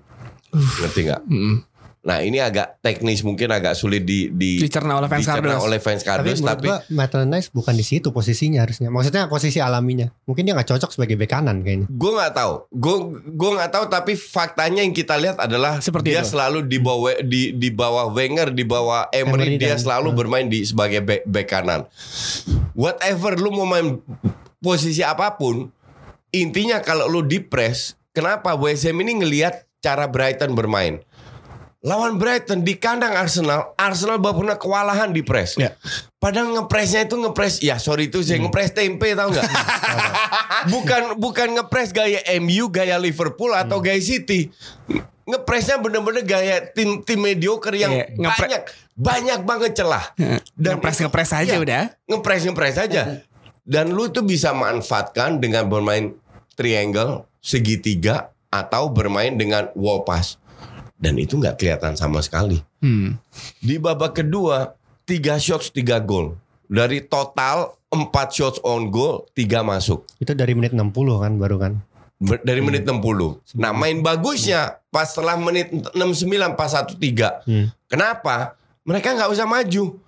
Ngerti 0.54 1.00
nggak? 1.10 1.22
Hmm. 1.26 1.67
Nah 1.98 2.22
ini 2.22 2.38
agak 2.38 2.78
teknis, 2.78 3.26
mungkin 3.26 3.50
agak 3.50 3.74
sulit 3.74 4.06
di, 4.06 4.30
di 4.30 4.62
Dicerna 4.62 5.02
oleh 5.02 5.10
fans 5.10 5.26
dicerna 5.26 5.58
Cardinals. 5.58 5.66
oleh 5.66 5.78
fans 5.82 6.00
Tapi 6.00 6.08
Cardinals, 6.08 6.40
menurut 6.40 6.54
tapi, 6.54 6.68
gua 6.70 6.78
Maitland 6.94 7.28
Niles 7.34 7.48
bukan 7.50 7.74
di 7.74 7.84
situ 7.84 8.08
posisinya 8.14 8.62
harusnya. 8.62 8.88
Maksudnya 8.88 9.26
posisi 9.26 9.58
alaminya. 9.58 10.06
Mungkin 10.24 10.46
dia 10.46 10.54
nggak 10.54 10.70
cocok 10.70 10.94
sebagai 10.94 11.18
bek 11.18 11.26
kanan 11.26 11.66
kayaknya. 11.66 11.90
Gue 11.90 12.10
nggak 12.14 12.32
tahu, 12.38 12.52
gue 12.70 12.96
gue 13.34 13.50
nggak 13.58 13.70
tahu. 13.74 13.84
Tapi 13.90 14.12
faktanya 14.14 14.80
yang 14.86 14.94
kita 14.94 15.18
lihat 15.18 15.42
adalah 15.42 15.82
Seperti 15.82 16.14
dia 16.14 16.22
itu. 16.22 16.32
selalu 16.32 16.64
di 16.64 16.78
bawah 16.78 17.18
di 17.18 17.52
di 17.52 17.68
bawah 17.74 18.08
Wenger, 18.14 18.54
di 18.54 18.64
bawah 18.64 19.10
Emery, 19.10 19.54
Emery 19.54 19.54
dia 19.58 19.74
dan- 19.74 19.82
selalu 19.82 20.08
hmm. 20.14 20.18
bermain 20.18 20.46
di 20.46 20.62
sebagai 20.62 21.02
bek 21.02 21.26
bek 21.26 21.46
kanan. 21.50 21.82
Whatever 22.78 23.34
lu 23.34 23.50
mau 23.50 23.66
main 23.66 23.98
posisi 24.62 25.02
apa 25.02 25.34
pun, 25.34 25.66
intinya 26.30 26.78
kalau 26.78 27.10
lu 27.10 27.26
di 27.26 27.42
press, 27.42 27.98
kenapa 28.14 28.54
WSM 28.54 28.94
ini 29.02 29.12
ngelihat 29.24 29.66
cara 29.82 30.06
Brighton 30.06 30.54
bermain? 30.54 31.02
Lawan 31.78 32.18
Brighton 32.18 32.66
di 32.66 32.74
kandang 32.74 33.14
Arsenal, 33.14 33.70
Arsenal 33.78 34.18
baru 34.18 34.42
pernah 34.42 34.58
kewalahan 34.58 35.14
di 35.14 35.22
press. 35.22 35.54
Ya. 35.54 35.78
Padahal 36.18 36.50
ngepresnya 36.50 37.06
itu 37.06 37.14
ngepres, 37.14 37.62
ya 37.62 37.78
sorry 37.78 38.10
itu 38.10 38.18
saya 38.18 38.42
ngepres 38.42 38.74
tempe 38.74 39.14
tau 39.14 39.30
nggak? 39.30 39.46
bukan 40.74 41.02
bukan 41.22 41.48
ngepres 41.54 41.94
gaya 41.94 42.18
MU, 42.42 42.66
gaya 42.66 42.98
Liverpool 42.98 43.54
atau 43.54 43.78
gaya 43.78 44.02
City. 44.02 44.50
Ngepresnya 45.22 45.78
bener-bener 45.78 46.26
gaya 46.26 46.66
tim 46.66 47.06
tim 47.06 47.22
mediocre 47.22 47.78
yang 47.78 47.94
Iya, 47.94 48.10
ngepre- 48.10 48.42
banyak 48.50 48.62
banyak 48.98 49.40
banget 49.46 49.72
celah. 49.78 50.04
Dan 50.58 50.82
ngepres 50.82 50.98
ngepres 50.98 51.30
aja 51.30 51.54
Iya. 51.54 51.62
udah. 51.62 51.82
ngepres 52.10 52.42
ngepres 52.42 52.74
aja. 52.74 53.22
Dan 53.62 53.94
lu 53.94 54.10
tuh 54.10 54.26
bisa 54.26 54.50
manfaatkan 54.50 55.38
dengan 55.38 55.70
bermain 55.70 56.10
triangle, 56.58 57.30
segitiga 57.38 58.34
atau 58.50 58.90
bermain 58.90 59.38
dengan 59.38 59.70
wall 59.78 60.02
pass. 60.02 60.42
Dan 60.98 61.14
itu 61.14 61.38
nggak 61.38 61.56
kelihatan 61.56 61.94
sama 61.94 62.18
sekali. 62.18 62.58
Hmm. 62.82 63.14
Di 63.58 63.78
babak 63.78 64.18
kedua, 64.18 64.74
tiga 65.02 65.38
shots, 65.38 65.70
tiga 65.70 65.98
gol. 65.98 66.34
Dari 66.66 67.00
total 67.00 67.78
empat 67.88 68.28
shots 68.30 68.58
on 68.60 68.90
goal, 68.90 69.24
tiga 69.32 69.62
masuk. 69.62 70.04
Itu 70.18 70.34
dari 70.34 70.52
menit 70.52 70.74
60 70.74 70.90
kan 71.16 71.32
baru 71.38 71.56
kan. 71.56 71.72
Ber- 72.18 72.42
Dari 72.42 72.58
menit 72.58 72.82
60. 72.82 72.98
Nah 73.54 73.70
main 73.70 74.02
bagusnya 74.02 74.82
pas 74.90 75.06
setelah 75.06 75.38
menit 75.38 75.70
69 75.94 76.58
pas 76.58 76.66
1-3. 76.68 77.46
Hmm. 77.46 77.70
Kenapa? 77.86 78.58
Mereka 78.82 79.14
nggak 79.14 79.30
usah 79.30 79.46
maju. 79.46 80.02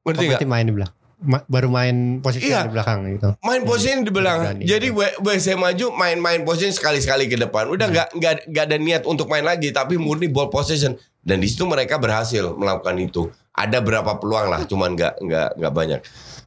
Ngerti 0.00 0.16
nggak? 0.18 0.30
berarti 0.32 0.48
main 0.48 0.64
di 0.64 0.72
belakang. 0.72 0.96
Ma- 1.24 1.40
baru 1.42 1.66
main 1.66 2.20
posisi 2.20 2.46
Iya. 2.46 2.68
di 2.68 2.72
belakang 2.72 3.08
gitu. 3.08 3.32
Main 3.40 3.64
posisi 3.64 3.96
di 3.96 4.12
belakang. 4.12 4.54
Berani. 4.54 4.62
Jadi 4.62 4.86
W- 4.88 5.16
WC 5.18 5.46
maju 5.54 5.86
main-main 5.90 6.40
posisi 6.42 6.70
sekali-sekali 6.70 7.26
ke 7.26 7.36
depan. 7.36 7.66
Udah 7.66 7.88
nggak 7.88 8.08
nggak 8.12 8.32
nggak 8.46 8.64
ada 8.66 8.76
niat 8.76 9.02
untuk 9.02 9.26
main 9.26 9.40
lagi, 9.40 9.68
tapi 9.70 9.96
murni 9.96 10.28
ball 10.28 10.46
possession. 10.46 10.92
Dan 11.18 11.40
di 11.40 11.48
situ 11.48 11.64
mereka 11.64 11.96
berhasil 11.96 12.52
melakukan 12.52 12.92
itu. 12.98 13.26
Ada 13.50 13.80
berapa 13.80 14.14
peluang 14.14 14.46
lah, 14.46 14.60
cuman 14.62 14.92
nggak 14.92 15.14
nggak 15.18 15.48
nggak 15.56 15.72
banyak. 15.72 16.00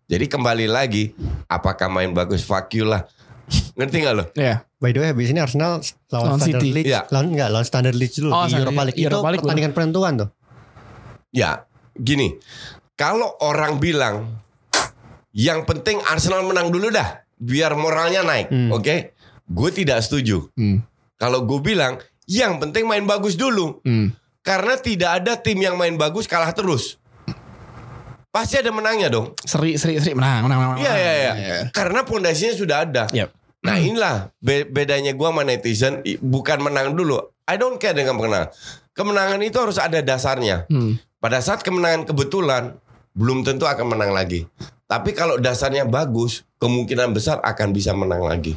Jadi 0.06 0.26
kembali 0.26 0.66
lagi, 0.66 1.12
apakah 1.46 1.88
main 1.88 2.12
bagus? 2.12 2.40
Fuck 2.40 2.72
you 2.74 2.86
lah. 2.86 3.04
Ngerti 3.74 3.98
nggak 4.00 4.14
lo? 4.14 4.24
Ya. 4.34 4.62
By 4.78 4.92
the 4.92 5.02
way 5.02 5.10
habis 5.10 5.28
ini 5.28 5.40
Arsenal 5.40 5.82
Lawan 6.08 6.38
lawan 6.38 6.38
Standard 6.38 6.62
City. 6.62 6.70
Leeds. 6.72 6.88
Iya. 6.88 7.02
Lawan 7.10 7.28
enggak, 7.34 7.50
lawan 7.50 7.66
Standard 7.66 7.96
Leeds 7.96 8.16
dulu 8.16 8.30
Oh, 8.30 8.46
di 8.46 8.54
Standard 8.54 8.62
Europa 8.62 8.78
League. 8.78 8.94
League. 8.94 9.02
Itu 9.02 9.08
Europa 9.10 9.28
League 9.28 9.42
pertandingan 9.42 9.74
penentuan 9.74 10.14
tuh. 10.16 10.30
Ya, 11.30 11.52
gini. 11.96 12.38
Kalau 12.94 13.34
orang 13.40 13.78
bilang 13.78 14.38
yang 15.38 15.70
penting 15.70 16.02
Arsenal 16.10 16.42
menang 16.42 16.74
dulu 16.74 16.90
dah, 16.90 17.22
biar 17.38 17.78
moralnya 17.78 18.26
naik, 18.26 18.50
Hmm. 18.50 18.74
oke? 18.74 19.14
Gue 19.46 19.70
tidak 19.70 20.02
setuju. 20.02 20.50
Hmm. 20.58 20.82
Kalau 21.16 21.46
gue 21.46 21.62
bilang 21.62 22.02
yang 22.26 22.58
penting 22.58 22.90
main 22.90 23.06
bagus 23.06 23.38
dulu, 23.38 23.78
Hmm. 23.86 24.18
karena 24.42 24.74
tidak 24.76 25.22
ada 25.22 25.38
tim 25.38 25.62
yang 25.62 25.78
main 25.78 25.94
bagus 25.94 26.26
kalah 26.26 26.50
terus. 26.52 26.98
Pasti 28.28 28.60
ada 28.60 28.70
menangnya 28.70 29.10
dong. 29.10 29.34
Seri 29.42 29.78
seri 29.78 29.98
seri 29.98 30.14
menang 30.14 30.46
menang 30.46 30.60
menang. 30.60 30.78
Iya 30.84 30.94
iya 30.94 31.14
iya. 31.14 31.34
iya. 31.34 31.56
Karena 31.74 32.06
pondasinya 32.06 32.54
sudah 32.54 32.78
ada. 32.86 33.04
Yep. 33.10 33.30
Nah 33.66 33.76
inilah 33.82 34.16
be- 34.38 34.68
bedanya 34.68 35.18
gua 35.18 35.34
sama 35.34 35.42
netizen 35.42 36.06
bukan 36.22 36.62
menang 36.62 36.94
dulu. 36.94 37.18
I 37.50 37.58
don't 37.58 37.82
care 37.82 37.98
dengan 37.98 38.20
kemenangan. 38.20 38.54
Kemenangan 38.94 39.40
itu 39.42 39.58
harus 39.58 39.82
ada 39.82 40.02
dasarnya. 40.06 40.70
Hmm. 40.70 41.02
Pada 41.18 41.42
saat 41.42 41.66
kemenangan 41.66 42.06
kebetulan 42.06 42.78
belum 43.18 43.42
tentu 43.42 43.66
akan 43.66 43.98
menang 43.98 44.14
lagi. 44.14 44.46
Tapi 44.88 45.12
kalau 45.12 45.36
dasarnya 45.36 45.84
bagus, 45.84 46.42
kemungkinan 46.58 47.12
besar 47.12 47.44
akan 47.44 47.68
bisa 47.70 47.92
menang 47.92 48.24
lagi. 48.24 48.56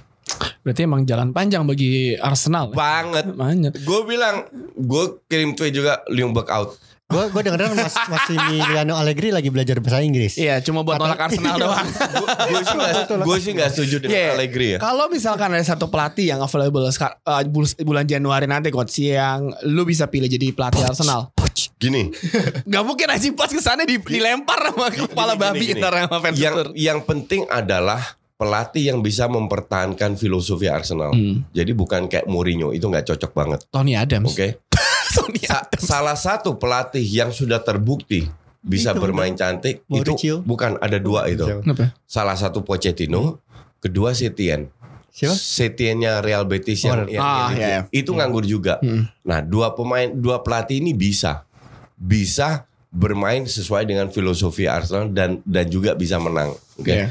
Berarti 0.62 0.86
emang 0.86 1.02
jalan 1.02 1.34
panjang 1.34 1.66
bagi 1.66 2.14
Arsenal. 2.14 2.70
ya? 2.70 2.76
Banget. 2.76 3.34
Banyak. 3.34 3.72
Gue 3.82 4.00
bilang, 4.06 4.46
gue 4.72 5.04
kirim 5.26 5.52
tweet 5.52 5.74
juga 5.74 6.06
Ljungberg 6.06 6.46
out. 6.48 6.78
Gue 7.10 7.26
gue 7.26 7.42
dengar 7.42 7.74
Mas 7.74 7.90
Massimiliano 8.06 8.94
Allegri 8.94 9.34
lagi 9.34 9.50
belajar 9.50 9.82
bahasa 9.82 9.98
Inggris. 9.98 10.38
Iya, 10.38 10.62
cuma 10.62 10.86
buat 10.86 10.94
nolak 10.94 11.18
Arsenal 11.20 11.58
doang. 11.58 11.82
Gue 12.46 12.62
sih 12.62 12.76
nggak, 12.78 12.94
gue 13.18 13.36
sih 13.36 13.50
nggak 13.50 13.70
setuju 13.72 13.96
dengan 13.98 14.14
Iya. 14.14 14.30
Allegri 14.30 14.66
ya. 14.68 14.78
Kalau 14.78 15.10
misalkan 15.10 15.50
ada 15.50 15.66
satu 15.66 15.90
pelatih 15.90 16.30
yang 16.30 16.38
available 16.38 16.86
sekar- 16.86 17.18
bul- 17.44 17.66
bulan 17.82 18.06
Januari 18.06 18.46
nanti 18.46 18.70
coach 18.70 18.94
yang 19.02 19.50
lu 19.66 19.82
bisa 19.82 20.06
pilih 20.06 20.30
jadi 20.30 20.54
pelatih 20.54 20.86
Arsenal. 20.86 21.34
Gini, 21.80 22.12
Gak 22.68 22.84
mungkin 22.84 23.08
aja 23.08 23.24
pas 23.32 23.48
ke 23.48 23.56
sana 23.56 23.82
di, 23.82 23.96
dilempar 23.96 24.68
sama 24.68 24.92
kepala 24.92 25.32
gini, 25.32 25.40
babi 25.40 25.64
gini. 25.66 25.80
ntar 25.80 25.96
sama 25.96 26.16
fans 26.20 26.36
yang 26.36 26.54
yang 26.76 26.98
penting 27.00 27.48
adalah 27.48 28.04
pelatih 28.36 28.84
yang 28.86 29.00
bisa 29.00 29.24
mempertahankan 29.26 30.12
filosofi 30.14 30.68
Arsenal. 30.68 31.10
Hmm. 31.10 31.40
Jadi 31.50 31.72
bukan 31.72 32.04
kayak 32.04 32.24
Mourinho 32.24 32.70
itu 32.70 32.84
nggak 32.84 33.08
cocok 33.08 33.32
banget. 33.32 33.60
Tony 33.68 33.96
Adams. 33.96 34.28
Oke. 34.28 34.60
Tony 35.16 35.40
Sa- 35.40 35.64
Adams. 35.64 35.80
salah 35.82 36.14
satu 36.14 36.54
pelatih 36.54 37.00
yang 37.02 37.28
sudah 37.30 37.58
terbukti 37.58 38.28
bisa 38.60 38.92
Itu 38.92 39.00
bermain 39.00 39.32
cantik 39.32 39.80
Mauricio. 39.88 40.44
itu 40.44 40.44
bukan 40.44 40.76
ada 40.78 41.00
dua 41.00 41.26
itu. 41.26 41.48
Kenapa? 41.64 41.96
Salah 42.04 42.36
satu 42.36 42.60
Pochettino, 42.60 43.40
kedua 43.76 44.12
Setien. 44.12 44.68
Siapa? 45.10 45.32
Setiennya 45.34 46.20
Real 46.20 46.44
Betis 46.44 46.80
yang, 46.80 47.02
Oh, 47.02 47.08
yang- 47.08 47.18
ah, 47.18 47.48
yang 47.50 47.58
iya. 47.58 47.80
itu 47.90 48.12
nganggur 48.12 48.44
juga. 48.44 48.78
Hmm. 48.78 49.08
Nah, 49.20 49.40
dua 49.40 49.72
pemain, 49.72 50.06
dua 50.06 50.38
pelatih 50.38 50.78
ini 50.78 50.92
bisa 50.92 51.42
bisa 52.00 52.64
bermain 52.90 53.44
sesuai 53.44 53.84
dengan 53.84 54.08
filosofi 54.08 54.64
Arsenal 54.64 55.06
dan 55.08 55.38
dan 55.44 55.68
juga 55.68 55.92
bisa 55.92 56.16
menang. 56.16 56.56
Oke. 56.74 56.90
Iya. 56.90 57.06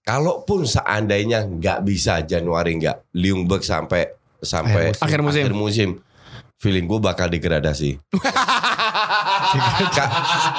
kalaupun 0.00 0.62
seandainya 0.62 1.42
nggak 1.42 1.80
bisa 1.82 2.20
Januari 2.22 2.76
nggak 2.76 3.10
Ljungberg 3.10 3.64
sampai 3.64 4.04
sampai 4.38 4.92
Akhir 4.94 5.18
musim. 5.18 5.42
akhir 5.42 5.54
musim 5.56 5.88
feeling 6.54 6.84
gue 6.84 7.00
bakal 7.02 7.26
degradasi. 7.26 7.96
Ka- 9.90 10.12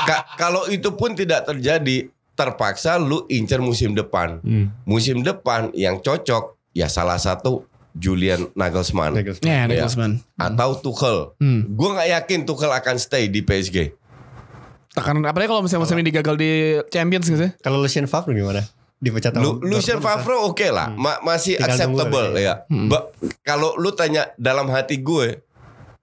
ka- 0.04 0.26
kalau 0.36 0.66
itu 0.68 0.92
pun 0.92 1.14
tidak 1.14 1.46
terjadi, 1.46 2.08
terpaksa 2.34 2.96
lu 2.96 3.26
incer 3.28 3.60
musim 3.60 3.94
depan. 3.94 4.40
Hmm. 4.42 4.72
Musim 4.84 5.22
depan 5.22 5.72
yang 5.72 6.00
cocok 6.00 6.58
ya 6.72 6.88
salah 6.88 7.18
satu 7.18 7.64
Julian 7.96 8.52
Nagelsmann 8.52 9.16
Nagelsmann. 9.16 9.48
Ya, 9.48 9.64
Iya. 9.64 9.88
Nagelsmann. 9.88 10.20
atau 10.36 10.76
Tuchel. 10.78 11.32
Hmm. 11.38 11.64
Gue 11.72 11.90
nggak 11.90 12.10
yakin 12.14 12.40
Tuchel 12.44 12.70
akan 12.70 12.96
stay 12.96 13.26
di 13.26 13.40
PSG. 13.40 13.96
Tekanan 14.92 15.24
apalagi 15.24 15.48
kalau 15.48 15.60
misalnya 15.60 15.84
musim 15.84 15.98
ini 15.98 16.10
gagal 16.10 16.36
di 16.36 16.52
Champions 16.88 17.26
gitu. 17.26 17.48
Kalau 17.60 17.80
Lucien 17.80 18.04
Favre 18.06 18.32
gimana? 18.32 18.64
Dipecat 18.96 19.36
Lu, 19.36 19.60
Lucien 19.60 20.00
Favre 20.00 20.40
oke 20.40 20.68
lah, 20.68 20.88
Ma- 20.90 21.20
masih 21.22 21.56
Tinggal 21.56 21.68
acceptable 21.70 22.26
tunggu 22.32 22.40
ya. 22.42 22.64
Hmm. 22.66 22.88
Ba- 22.88 23.12
Kalau 23.42 23.76
lu 23.76 23.92
tanya 23.92 24.32
dalam 24.36 24.68
hati 24.68 24.98
gue, 24.98 25.44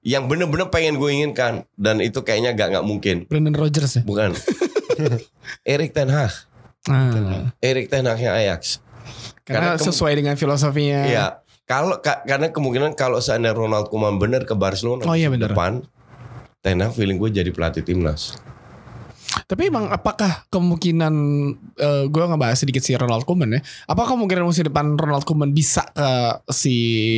yang 0.03 0.27
bener-bener 0.27 0.69
pengen 0.69 0.97
gue 0.97 1.09
inginkan 1.11 1.65
dan 1.75 1.99
itu 1.99 2.21
kayaknya 2.21 2.53
gak 2.53 2.69
nggak 2.71 2.85
mungkin, 2.85 3.17
Brendan 3.27 3.53
Rodgers 3.53 3.97
ya. 3.97 4.03
bukan? 4.03 4.37
Erik 5.65 5.93
Ten 5.93 6.09
Hag, 6.09 6.33
Ah. 6.85 7.49
Erik 7.59 7.89
Ten 7.89 8.05
Hagnya 8.05 8.35
Ajax. 8.35 8.83
Karena 9.43 9.75
Karena 9.75 9.83
sesuai 9.83 10.13
dengan 10.15 10.35
filosofinya. 10.37 11.01
Iya. 11.05 11.27
Kalau 11.73 11.97
ka- 11.99 12.21
karena 12.23 12.49
kemungkinan 12.49 12.93
kalau 12.93 13.17
seandainya 13.19 13.57
Ronald 13.57 13.89
Koeman 13.89 14.17
bener 14.19 14.45
ke 14.45 14.53
Barcelona 14.55 15.03
Oh 15.03 15.17
iya, 15.17 15.27
musim 15.27 15.41
bener. 15.41 15.49
depan, 15.51 15.73
Ten 16.61 16.79
Hag 16.79 16.93
feeling 16.93 17.17
gue 17.17 17.33
jadi 17.33 17.49
pelatih 17.49 17.81
timnas. 17.81 18.37
Tapi 19.33 19.67
emang 19.67 19.89
apakah 19.89 20.45
kemungkinan 20.47 21.15
eh, 21.75 22.05
gue 22.05 22.23
ngebahas 22.23 22.53
sedikit 22.55 22.81
si 22.81 22.93
Ronald 22.93 23.25
Koeman 23.25 23.49
ya? 23.51 23.61
Apa 23.87 24.05
kemungkinan 24.07 24.45
musim 24.45 24.63
depan 24.63 24.93
Ronald 24.95 25.25
Koeman 25.25 25.51
bisa 25.51 25.89
ke 25.89 26.09
si 26.51 26.75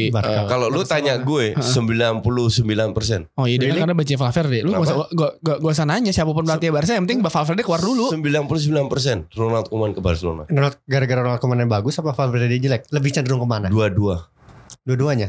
Barca. 0.09 0.31
eh, 0.37 0.47
Kalau 0.47 0.67
lu 0.69 0.83
tanya 0.85 1.19
gue 1.19 1.59
99%. 1.59 3.35
Oh 3.35 3.45
iya 3.45 3.59
dia 3.59 3.67
Really? 3.67 3.75
kan 3.75 3.85
karena 3.85 3.95
benci 3.95 4.15
Valverde. 4.15 4.59
Lu 4.61 4.71
gak 4.71 4.83
usah 4.85 4.97
gua, 5.11 5.29
gua, 5.37 5.55
gua 5.59 5.71
usah 5.73 5.83
nanya 5.85 6.11
siapa 6.11 6.31
pun 6.31 6.45
pelatih 6.45 6.71
Barca 6.71 6.93
yang 6.93 7.03
penting 7.03 7.19
Valverde 7.21 7.63
keluar 7.63 7.83
dulu. 7.83 8.07
99% 8.09 9.35
Ronald 9.35 9.67
Koeman 9.67 9.91
ke 9.91 10.01
Barcelona. 10.01 10.47
Ronald- 10.47 10.79
Gara-gara 10.85 11.21
Ronald 11.21 11.41
Koeman 11.41 11.59
yang 11.59 11.71
bagus 11.73 11.99
apa 11.99 12.11
Valverde 12.13 12.55
jelek? 12.57 12.87
Lebih 12.89 13.11
cenderung 13.11 13.43
ke 13.43 13.49
mana? 13.49 13.67
Dua-dua. 13.67 14.31
Dua-duanya. 14.85 15.29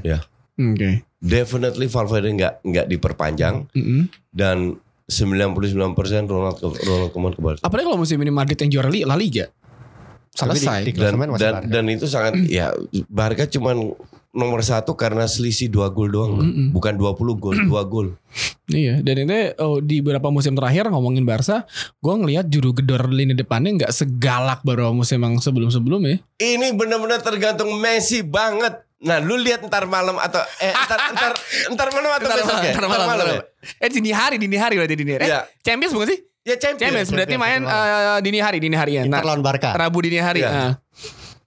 Oke. 0.55 1.03
Definitely 1.17 1.87
Valverde 1.87 2.29
nggak 2.29 2.53
nggak 2.61 2.85
diperpanjang 2.85 3.65
Mm-mm. 3.71 4.07
dan 4.29 4.77
99% 5.05 5.65
Ronald 6.25 6.57
ke, 6.57 6.67
Ronald 6.81 7.11
Koeman 7.11 7.33
ke 7.33 7.41
Barcelona. 7.41 7.65
Apalagi 7.65 7.85
kalau 7.85 7.99
musim 7.99 8.17
ini 8.17 8.29
Madrid 8.29 8.57
yang 8.57 8.71
juara 8.71 8.89
La 9.05 9.15
Liga. 9.15 9.47
Tapi 10.31 10.51
di- 10.51 10.59
Selesai. 10.59 10.79
di- 10.83 10.93
Dan 10.93 11.15
dan, 11.15 11.29
Barca. 11.31 11.59
dan 11.63 11.83
itu 11.87 12.05
sangat 12.05 12.35
ya 12.43 12.75
Barca 13.07 13.45
cuman 13.45 13.95
nomor 14.31 14.59
satu 14.59 14.91
karena 14.93 15.23
selisih 15.25 15.71
dua 15.71 15.87
gol 15.87 16.11
doang, 16.11 16.35
Mm-mm. 16.37 16.67
bukan 16.69 16.91
20 16.93 17.15
gol, 17.35 17.55
dua 17.63 17.87
gol. 17.87 18.19
Iya, 18.67 18.99
dan 18.99 19.23
ini 19.23 19.55
oh, 19.55 19.79
di 19.79 20.03
beberapa 20.03 20.27
musim 20.27 20.51
terakhir 20.51 20.91
ngomongin 20.91 21.23
Barca, 21.23 21.63
gue 21.95 22.13
ngelihat 22.13 22.45
juru 22.45 22.75
gedor 22.75 23.07
lini 23.07 23.31
depannya 23.31 23.71
nggak 23.77 23.93
segalak 23.95 24.59
beberapa 24.61 24.91
musim 24.91 25.23
yang 25.23 25.39
sebelum-sebelumnya. 25.39 26.19
Ini 26.35 26.67
benar-benar 26.71 27.23
tergantung 27.23 27.79
Messi 27.79 28.21
banget. 28.21 28.83
Nah, 29.05 29.21
lu 29.21 29.37
lihat 29.37 29.61
ntar 29.61 29.85
malam 29.85 30.17
atau 30.17 30.41
eh 30.59 30.73
ntar 30.73 30.99
ntar 31.15 31.31
ntar 31.71 31.87
malam 31.93 32.11
atau 32.17 32.27
besok 32.27 32.57
ya? 32.59 32.73
Ntar 32.73 32.85
malam, 32.89 33.05
ntar 33.05 33.17
ya? 33.21 33.25
malam. 33.37 33.79
Eh 33.79 33.89
dini 33.89 34.09
hari, 34.09 34.35
dini 34.41 34.57
hari 34.57 34.75
berarti 34.81 34.95
dini 34.97 35.11
hari. 35.13 35.23
Eh, 35.23 35.29
Iya. 35.29 35.39
Champions 35.61 35.93
bukan 35.93 36.07
sih? 36.09 36.19
Ya 36.41 36.55
Champions. 36.57 36.81
Champions 36.81 37.09
berarti 37.13 37.35
main 37.37 37.61
eh, 37.61 38.17
dini 38.19 38.39
hari, 38.41 38.57
dini 38.57 38.73
hari 38.73 38.97
ya. 38.97 39.01
Inter 39.05 39.21
Nah, 39.21 39.29
lawan 39.29 39.45
Barca. 39.45 39.77
Rabu 39.77 40.01
dini 40.01 40.17
hari. 40.17 40.41
Iya. 40.41 40.49
ah. 40.49 40.71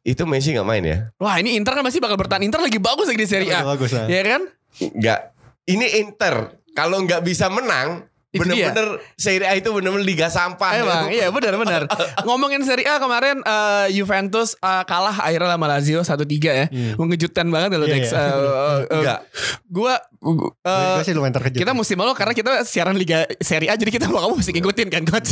Itu 0.03 0.25
Messi 0.25 0.55
nggak 0.55 0.65
main 0.65 0.81
ya? 0.81 0.99
Wah 1.19 1.37
ini 1.37 1.59
Inter 1.59 1.75
kan 1.75 1.83
masih 1.83 1.99
bakal 1.99 2.15
bertahan. 2.17 2.41
Inter 2.41 2.63
lagi 2.63 2.79
bagus 2.79 3.11
lagi 3.11 3.19
di 3.19 3.29
Serie 3.29 3.51
A. 3.53 3.67
Bagus 3.67 3.91
lah. 3.93 4.07
Ya 4.07 4.23
kan? 4.25 4.43
Nggak. 4.79 5.21
Ini 5.69 5.87
Inter 6.01 6.35
kalau 6.73 7.03
nggak 7.03 7.21
bisa 7.21 7.51
menang. 7.51 8.07
Bener-bener 8.39 8.89
Serie 9.15 9.45
A 9.45 9.55
itu 9.55 9.69
bener-bener 9.69 10.03
liga 10.03 10.27
sampah. 10.27 10.71
Emang 10.75 11.09
iya 11.09 11.29
benar 11.29 11.55
benar. 11.55 11.83
Ngomongin 12.27 12.63
Serie 12.63 12.85
A 12.85 12.97
kemarin 12.97 13.41
eh, 13.41 13.87
Juventus 13.93 14.55
eh, 14.55 14.85
kalah 14.85 15.17
akhirnya 15.19 15.53
sama 15.53 15.67
Lazio 15.67 16.01
1-3 16.01 16.15
ya. 16.45 16.67
Mengejutkan 16.95 17.47
banget 17.47 17.75
loh 17.75 17.85
Iya, 17.85 17.95
Dex. 17.95 18.07
iya. 18.09 18.19
Eh, 18.19 18.31
eh, 18.31 18.79
Enggak. 18.93 19.19
Gua 19.65 19.95
Gue 20.19 21.03
sih 21.03 21.13
lumayan 21.13 21.31
terkejut. 21.33 21.59
kita 21.59 21.73
musim 21.73 21.95
lalu 21.95 22.11
karena 22.13 22.33
kita 22.33 22.63
siaran 22.63 22.95
Liga 22.95 23.23
Serie 23.39 23.69
A 23.69 23.75
jadi 23.75 23.89
kita 23.89 24.07
mau 24.07 24.19
kamu 24.21 24.35
mesti 24.37 24.51
ngikutin 24.51 24.89
kan 24.89 25.03
coach. 25.05 25.31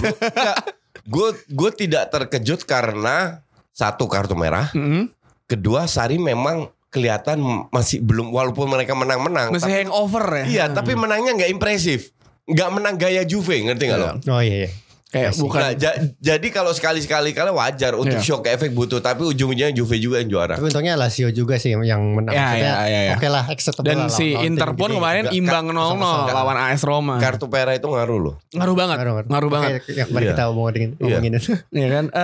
Gue 1.02 1.28
gue 1.44 1.70
tidak 1.72 2.08
terkejut 2.08 2.62
karena 2.62 3.42
satu 3.70 4.06
kartu 4.06 4.32
merah, 4.32 4.72
Mm-mm. 4.72 5.12
kedua 5.44 5.84
Sari 5.84 6.16
memang 6.16 6.66
kelihatan 6.88 7.36
masih 7.68 8.00
belum 8.00 8.30
walaupun 8.30 8.64
mereka 8.66 8.96
menang-menang. 8.96 9.52
Masih 9.52 9.68
tapi- 9.68 9.78
hangover 9.84 10.24
ya. 10.32 10.44
Iya, 10.46 10.64
tapi 10.72 10.94
menangnya 10.94 11.36
nggak 11.36 11.50
impresif. 11.50 12.15
Nggak 12.46 12.70
menang 12.70 12.94
gaya 12.94 13.26
Juve, 13.26 13.58
ngerti 13.58 13.90
nggak 13.90 13.98
lo? 13.98 14.10
Oh 14.30 14.38
iya 14.38 14.66
iya. 14.66 14.70
Kayak 15.18 15.32
bukan 15.36 15.58
Nah, 15.58 15.72
ja- 15.72 15.96
jadi 16.16 16.46
kalau 16.48 16.70
sekali-sekali 16.70 17.30
kali 17.30 17.50
wajar 17.50 17.92
untuk 17.92 18.14
Iya. 18.14 18.22
shock 18.22 18.44
efek 18.44 18.70
butuh, 18.70 18.98
tapi 18.98 19.24
ujung-ujungnya 19.24 19.72
Juve 19.72 19.96
juga 19.96 20.16
yang 20.18 20.28
juara. 20.28 20.54
Tapi 20.54 20.66
untungnya 20.66 20.94
Lazio 20.94 21.28
juga 21.28 21.56
sih 21.56 21.72
yang 21.72 22.02
menang. 22.12 22.30
Ya, 22.30 22.42
Maksudnya, 22.42 22.72
ya, 22.72 22.86
ya, 22.86 23.00
ya. 23.02 23.14
Oke 23.14 23.28
lah, 23.28 23.44
acceptable 23.46 23.86
dan 23.86 23.98
lah 23.98 24.08
si 24.08 24.26
Inter 24.32 24.70
pun 24.72 24.88
gede. 24.88 24.96
kemarin 24.96 25.24
imbang 25.30 25.64
0-0 25.66 25.96
kosong-kosong. 25.96 26.36
lawan 26.36 26.56
AS 26.58 26.82
Roma. 26.82 27.14
Kartu 27.16 27.46
merah 27.46 27.72
itu 27.72 27.86
ngaruh 27.86 28.18
loh. 28.18 28.34
Ngaruh 28.50 28.74
banget. 28.74 28.96
Ngaruh, 28.98 29.14
Ngaruh 29.26 29.50
banget. 29.50 29.70
Oke, 29.76 29.90
yang 29.92 30.06
kemarin 30.06 30.22
Iya. 30.22 30.32
kita 30.32 30.42
ngomongin 30.46 30.88
ngomongin 30.96 31.32
itu. 31.34 31.50
Iya 31.70 31.88
kan? 31.90 32.04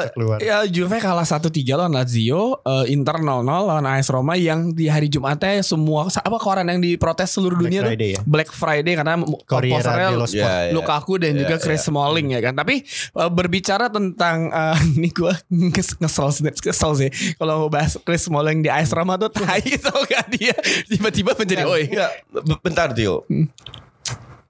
Bisa 0.00 0.10
keluar. 0.10 0.38
ya 0.40 0.56
Juve 0.66 0.96
kalah 0.98 1.24
1-3 1.24 1.40
lawan 1.74 1.92
Lazio, 1.92 2.42
eh, 2.60 2.84
Inter 2.88 3.16
0-0 3.16 3.42
lawan 3.62 3.86
AS 3.86 4.08
Roma 4.08 4.34
yang 4.34 4.70
di 4.70 4.86
hari 4.86 5.06
Jumatnya 5.06 5.60
semua 5.60 6.08
apa 6.10 6.36
koran 6.36 6.66
yang 6.66 6.80
diprotes 6.80 7.30
seluruh 7.30 7.54
Black 7.54 7.66
dunia 7.66 7.80
tuh 7.80 7.88
Friday 7.88 8.10
ya. 8.10 8.20
Black 8.22 8.50
Friday 8.50 8.94
karena 8.94 9.14
posternya 9.46 10.08
dello 10.10 10.26
Sport. 10.26 10.40
Ya, 10.42 10.56
ya. 10.66 10.72
Lukaku 10.72 11.12
dan 11.16 11.32
juga 11.34 11.56
Chris. 11.56 11.80
Smalling 11.80 12.28
ya 12.30 12.39
kan. 12.42 12.52
Tapi 12.52 12.82
eh, 12.84 13.30
berbicara 13.30 13.86
tentang 13.86 14.48
eh, 14.48 14.76
ini 14.96 15.08
gue 15.08 15.32
ngesel 15.50 16.28
ngesel 16.50 16.92
sih 16.96 17.10
kalau 17.34 17.66
bahas 17.66 17.96
Chris 17.98 18.24
Smalling 18.24 18.60
di 18.60 18.68
AS 18.68 18.90
Roma 18.90 19.14
tuh 19.14 19.32
tai 19.36 19.60
tau 19.76 20.00
gak 20.02 20.26
dia 20.30 20.54
tiba-tiba 20.86 21.32
menjadi 21.32 21.64
oi. 21.64 21.88
Bentar 22.60 22.90
Tio. 22.90 23.24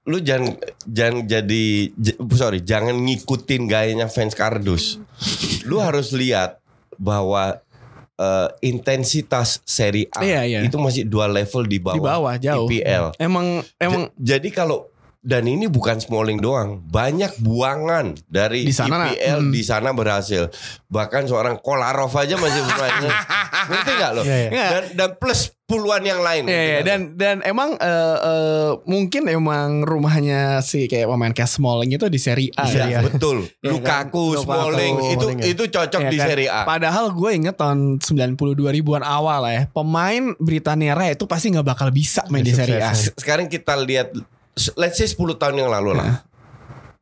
Lu 0.01 0.17
jangan 0.17 0.57
jangan 0.83 1.23
jadi 1.23 1.63
j- 1.93 2.17
sorry, 2.31 2.59
jangan 2.59 2.97
ngikutin 2.97 3.61
gayanya 3.65 4.07
fans 4.07 4.33
kardus. 4.33 4.97
Lu 5.61 5.77
harus 5.77 6.09
lihat 6.11 6.57
bahwa 6.97 7.61
eh, 8.13 8.49
intensitas 8.61 9.61
seri 9.63 10.05
A 10.11 10.21
Iya, 10.21 10.41
iya. 10.43 10.59
itu 10.61 10.73
masih 10.75 11.05
dua 11.05 11.25
level 11.25 11.63
di 11.63 11.77
bawah, 11.77 11.95
Di 11.95 12.01
bawah, 12.03 12.33
jauh. 12.35 12.65
IPL. 12.65 13.05
Emang 13.17 13.61
emang 13.77 14.09
Ja- 14.11 14.37
jadi 14.37 14.49
kalau 14.51 14.89
dan 15.21 15.45
ini 15.45 15.69
bukan 15.69 16.01
Smalling 16.01 16.41
doang, 16.41 16.81
banyak 16.83 17.37
buangan 17.37 18.17
dari 18.25 18.65
Di 18.65 18.73
sana. 18.73 19.05
IPL 19.07 19.39
Hmm. 19.39 19.53
di 19.53 19.61
sana 19.61 19.93
berhasil. 19.93 20.49
Bahkan 20.87 21.29
seorang 21.29 21.55
Kolarov 21.57 22.09
aja 22.11 22.33
masih 22.35 22.61
bermain. 22.63 23.05
Ngerti 23.69 23.91
gak 23.93 24.11
lo? 24.11 24.21
Iya, 24.25 24.37
iya. 24.49 24.67
Dan, 24.67 24.83
dan 24.97 25.09
plus 25.15 25.53
puluhan 25.63 26.01
yang 26.01 26.19
lain. 26.19 26.43
Iya, 26.43 26.51
iya. 26.51 26.65
Nggak 26.65 26.73
lo? 26.75 26.87
dan 26.89 26.99
dan 27.15 27.35
emang 27.45 27.69
eh, 27.77 28.17
eh, 28.19 28.69
mungkin 28.83 29.23
emang 29.25 29.85
rumahnya 29.85 30.59
si 30.59 30.85
kayak 30.85 31.05
pemain 31.07 31.31
kayak 31.31 31.47
Smalling 31.47 31.91
itu 31.93 32.09
di 32.09 32.17
Serie 32.17 32.49
A. 32.57 32.65
Iya, 32.65 32.73
Serie 32.73 32.95
A. 32.97 33.01
betul. 33.05 33.37
Iya 33.61 33.77
kan? 33.77 34.09
Lukaku, 34.09 34.25
Lukaku, 34.33 34.43
Smalling 34.43 34.95
itu 35.05 35.21
Smalling 35.21 35.37
ya. 35.37 35.45
itu 35.47 35.63
cocok 35.69 36.01
Iya 36.01 36.09
di 36.09 36.17
kan? 36.17 36.27
Serie 36.27 36.49
A. 36.49 36.61
Padahal 36.65 37.05
gue 37.13 37.29
inget 37.31 37.55
tahun 37.55 38.01
92 38.01 38.41
ribuan 38.73 39.05
awal 39.05 39.45
ya, 39.45 39.69
pemain 39.69 40.33
Britania 40.35 40.91
Raya 40.91 41.13
itu 41.13 41.23
pasti 41.23 41.53
nggak 41.53 41.67
bakal 41.67 41.93
bisa 41.93 42.25
main 42.27 42.41
di 42.41 42.51
Serie 42.51 42.81
A. 42.81 42.89
Sekarang 42.91 43.45
kita 43.45 43.77
lihat 43.77 44.11
let's 44.75 44.97
say 44.97 45.07
10 45.07 45.17
tahun 45.35 45.55
yang 45.57 45.69
lalu 45.71 45.95
lah. 45.95 46.23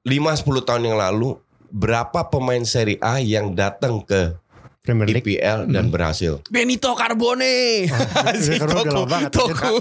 5 0.04 0.42
10 0.42 0.68
tahun 0.68 0.84
yang 0.86 0.98
lalu 0.98 1.36
berapa 1.70 2.26
pemain 2.28 2.62
Serie 2.64 2.98
A 3.00 3.20
yang 3.20 3.54
datang 3.54 4.02
ke 4.02 4.34
Premier 4.80 5.06
League. 5.06 5.22
IPL 5.22 5.70
dan 5.70 5.92
berhasil? 5.92 6.42
Benito 6.50 6.90
Carbone. 6.96 7.86
Si. 8.42 8.58
Toku. 9.36 9.76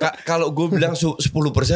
Ka- 0.00 0.16
kalau 0.24 0.50
gue 0.50 0.66
bilang 0.72 0.98
su- 0.98 1.14
10% 1.14 1.30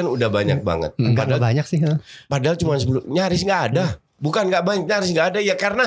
udah 0.08 0.26
banyak 0.26 0.64
banget. 0.64 0.96
Enggak 0.98 1.30
Padahal, 1.30 1.40
banyak 1.52 1.66
sih. 1.68 1.78
ha. 1.84 2.00
padahal 2.26 2.56
cuma 2.58 2.74
10 2.74 3.06
nyaris 3.06 3.44
nggak 3.44 3.62
ada. 3.70 4.00
Bukan 4.18 4.48
nggak 4.48 4.64
banyak, 4.64 4.84
nyaris 4.86 5.10
nggak 5.10 5.28
ada 5.34 5.40
ya 5.42 5.54
karena 5.54 5.84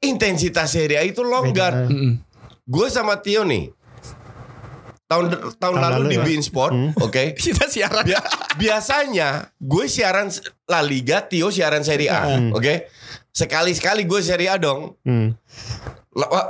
intensitas 0.00 0.72
Serie 0.72 0.98
A 1.00 1.04
itu 1.04 1.22
longgar. 1.22 1.88
Mm-mm. 1.88 2.20
Gue 2.66 2.90
sama 2.90 3.22
Tio 3.22 3.46
nih 3.46 3.70
tahun 5.06 5.24
tahun, 5.30 5.52
Tahun 5.56 5.74
lalu, 5.76 5.94
lalu 5.96 6.06
di 6.08 6.16
ya. 6.16 6.24
Bein 6.24 6.42
Sport, 6.42 6.72
oke. 6.98 7.24
Kita 7.38 7.66
siaran. 7.66 8.02
Bia- 8.02 8.26
biasanya 8.56 9.28
gue 9.54 9.84
siaran 9.86 10.28
La 10.64 10.80
Liga, 10.80 11.22
Tio 11.22 11.48
siaran 11.48 11.80
Serie 11.80 12.08
A, 12.08 12.26
Hmm. 12.28 12.50
oke. 12.52 12.90
Sekali-sekali 13.30 14.02
gue 14.02 14.20
Serie 14.20 14.48
A 14.48 14.56
dong. 14.56 14.96
Hmm. 15.02 15.36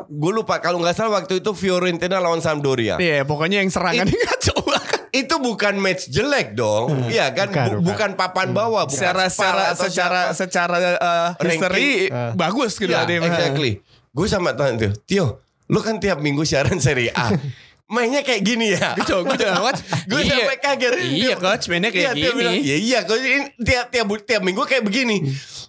gue 0.06 0.32
lupa 0.32 0.56
kalau 0.56 0.78
nggak 0.78 0.94
salah 0.94 1.18
waktu 1.18 1.40
itu 1.40 1.50
Fiorentina 1.50 2.16
lawan 2.16 2.38
Sampdoria. 2.38 2.96
Iya, 2.96 3.22
pokoknya 3.22 3.58
yang 3.58 3.68
serangan 3.68 4.06
ngaco 4.06 4.54
banget. 4.62 5.00
Itu 5.16 5.40
bukan 5.40 5.74
match 5.76 6.06
jelek 6.06 6.52
dong, 6.52 7.08
iya 7.08 7.32
kan? 7.32 7.48
Bukan, 7.48 7.66
Bu- 7.66 7.72
bukan. 7.72 7.82
bukan 7.82 8.10
papan 8.14 8.48
bawah, 8.52 8.84
bukan 8.84 8.94
Secara 8.94 9.26
secara 9.26 9.64
secara 9.74 10.20
siapa. 10.28 10.38
secara 10.38 10.76
uh, 10.94 11.28
history 11.40 12.06
Ah. 12.06 12.30
bagus 12.32 12.76
gitu 12.76 12.88
Ya, 12.88 13.02
dia. 13.02 13.18
exactly. 13.18 13.80
gue 14.08 14.26
sama 14.26 14.52
tuh, 14.52 14.76
Tio, 15.02 15.40
lu 15.66 15.80
kan 15.80 15.96
tiap 15.96 16.20
minggu 16.20 16.40
siaran 16.42 16.78
Serie 16.78 17.10
A. 17.10 17.32
Mainnya 17.86 18.20
kayak 18.20 18.42
gini 18.42 18.74
ya. 18.74 18.92
Gue 18.92 19.06
coba 19.06 19.20
gue 19.28 19.36
coba 19.40 19.58
coach. 19.64 19.80
Gue 20.10 20.20
Iya. 20.20 20.30
sampai 20.32 20.56
kaget. 20.58 20.92
Iya 21.06 21.34
coach, 21.36 21.64
mainnya 21.66 21.90
kayak 21.90 22.12
Iya, 22.12 22.30
gini. 22.34 22.44
Iya 22.58 22.76
iya, 22.76 22.98
coach 23.02 23.22
ini 23.22 23.46
tiap 23.58 23.86
tiap 23.88 24.06
tiap 24.20 24.42
minggu 24.42 24.62
kayak 24.62 24.82
begini. 24.82 25.22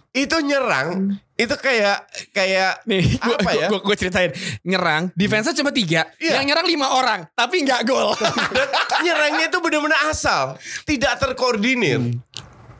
Itu 0.08 0.40
nyerang, 0.40 1.14
itu 1.32 1.54
kayak 1.54 2.02
kayak 2.32 2.82
Nih, 2.84 3.06
gue 3.14 3.36
apa 3.36 3.50
ya? 3.54 3.68
gue 3.70 3.94
ceritain 3.94 4.32
nyerang, 4.62 5.14
defense 5.14 5.52
cuma 5.52 5.70
tiga, 5.70 6.10
Iya. 6.18 6.42
yang 6.42 6.48
nyerang 6.48 6.66
lima 6.66 6.90
orang, 6.90 7.22
tapi 7.32 7.62
nggak 7.62 7.86
gol. 7.86 8.16
Nyerangnya 8.98 9.46
itu 9.46 9.58
benar-benar 9.60 10.10
asal, 10.10 10.58
tidak 10.82 11.18
terkoordinir. 11.18 12.02
Hmm. 12.02 12.18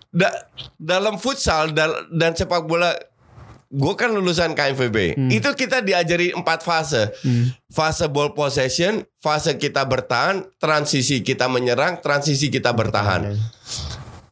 Da- 0.09 0.49
dalam 0.75 1.15
futsal 1.15 1.71
dal- 1.71 2.09
dan 2.11 2.33
sepak 2.33 2.65
bola, 2.65 2.97
gue 3.69 3.95
kan 3.95 4.09
lulusan 4.13 4.57
KMVB. 4.57 4.97
Hmm. 5.17 5.29
Itu 5.29 5.53
kita 5.53 5.85
diajari 5.85 6.33
empat 6.33 6.65
fase. 6.65 7.13
Fase 7.69 8.09
ball 8.09 8.33
possession, 8.33 9.05
fase 9.21 9.61
kita 9.61 9.85
bertahan, 9.85 10.49
transisi 10.57 11.21
kita 11.21 11.47
menyerang, 11.53 12.01
transisi 12.01 12.49
kita 12.49 12.73
bertahan. 12.73 13.37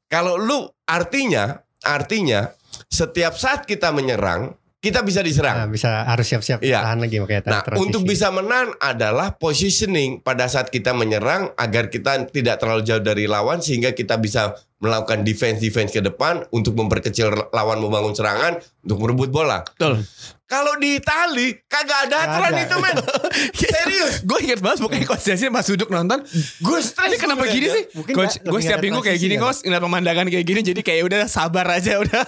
Kalau 0.08 0.40
lu 0.40 0.64
artinya, 0.88 1.60
artinya 1.84 2.48
setiap 2.88 3.36
saat 3.36 3.68
kita 3.68 3.92
menyerang, 3.92 4.56
kita 4.78 5.00
bisa 5.00 5.18
diserang. 5.18 5.56
Nah, 5.56 5.68
bisa 5.68 6.04
harus 6.04 6.26
siap-siap 6.26 6.60
Iya. 6.60 6.78
tahan 6.80 7.00
lagi 7.00 7.16
makanya 7.18 7.42
Nah, 7.48 7.60
transisi. 7.60 7.82
untuk 7.82 8.02
bisa 8.02 8.28
menang 8.28 8.70
adalah 8.78 9.34
positioning 9.34 10.20
pada 10.20 10.46
saat 10.46 10.68
kita 10.68 10.92
menyerang 10.92 11.50
agar 11.54 11.88
kita 11.88 12.26
tidak 12.26 12.56
terlalu 12.56 12.82
jauh 12.82 13.00
dari 13.00 13.24
lawan 13.24 13.58
sehingga 13.58 13.90
kita 13.90 14.14
bisa 14.16 14.52
melakukan 14.76 15.24
defense 15.24 15.58
defense 15.58 15.88
ke 15.88 15.98
depan 15.98 16.44
untuk 16.50 16.76
memperkecil 16.76 17.26
lawan 17.50 17.80
membangun 17.80 18.12
serangan 18.12 18.60
untuk 18.80 18.98
merebut 19.00 19.32
bola. 19.32 19.64
Betul. 19.66 20.04
Kalau 20.44 20.76
di 20.76 20.94
Itali 20.94 21.56
kagak 21.66 22.06
ada 22.06 22.16
aturan 22.22 22.52
ada. 22.52 22.62
itu 22.62 22.76
men. 22.76 22.96
Serius. 23.56 24.22
gue 24.22 24.38
inget 24.40 24.60
banget 24.60 24.78
pokoknya 24.78 25.02
coach 25.04 25.24
Jasin 25.24 25.50
pas 25.50 25.64
duduk 25.64 25.88
nonton. 25.88 26.22
Gue 26.60 26.78
stres. 26.78 27.08
Ini 27.08 27.16
kenapa 27.16 27.48
gini 27.48 27.66
sih? 27.66 27.82
Mungkin 27.92 28.14
Coach, 28.14 28.38
gue 28.38 28.60
setiap 28.60 28.78
minggu 28.78 29.00
kayak 29.00 29.18
gini 29.18 29.34
ya, 29.34 29.42
coach, 29.42 29.64
ngeliat 29.64 29.80
pemandangan 29.80 30.28
kayak 30.28 30.44
gini, 30.44 30.60
jadi 30.62 30.80
kayak 30.80 31.02
udah 31.02 31.20
sabar 31.26 31.66
aja 31.72 31.98
udah. 31.98 32.22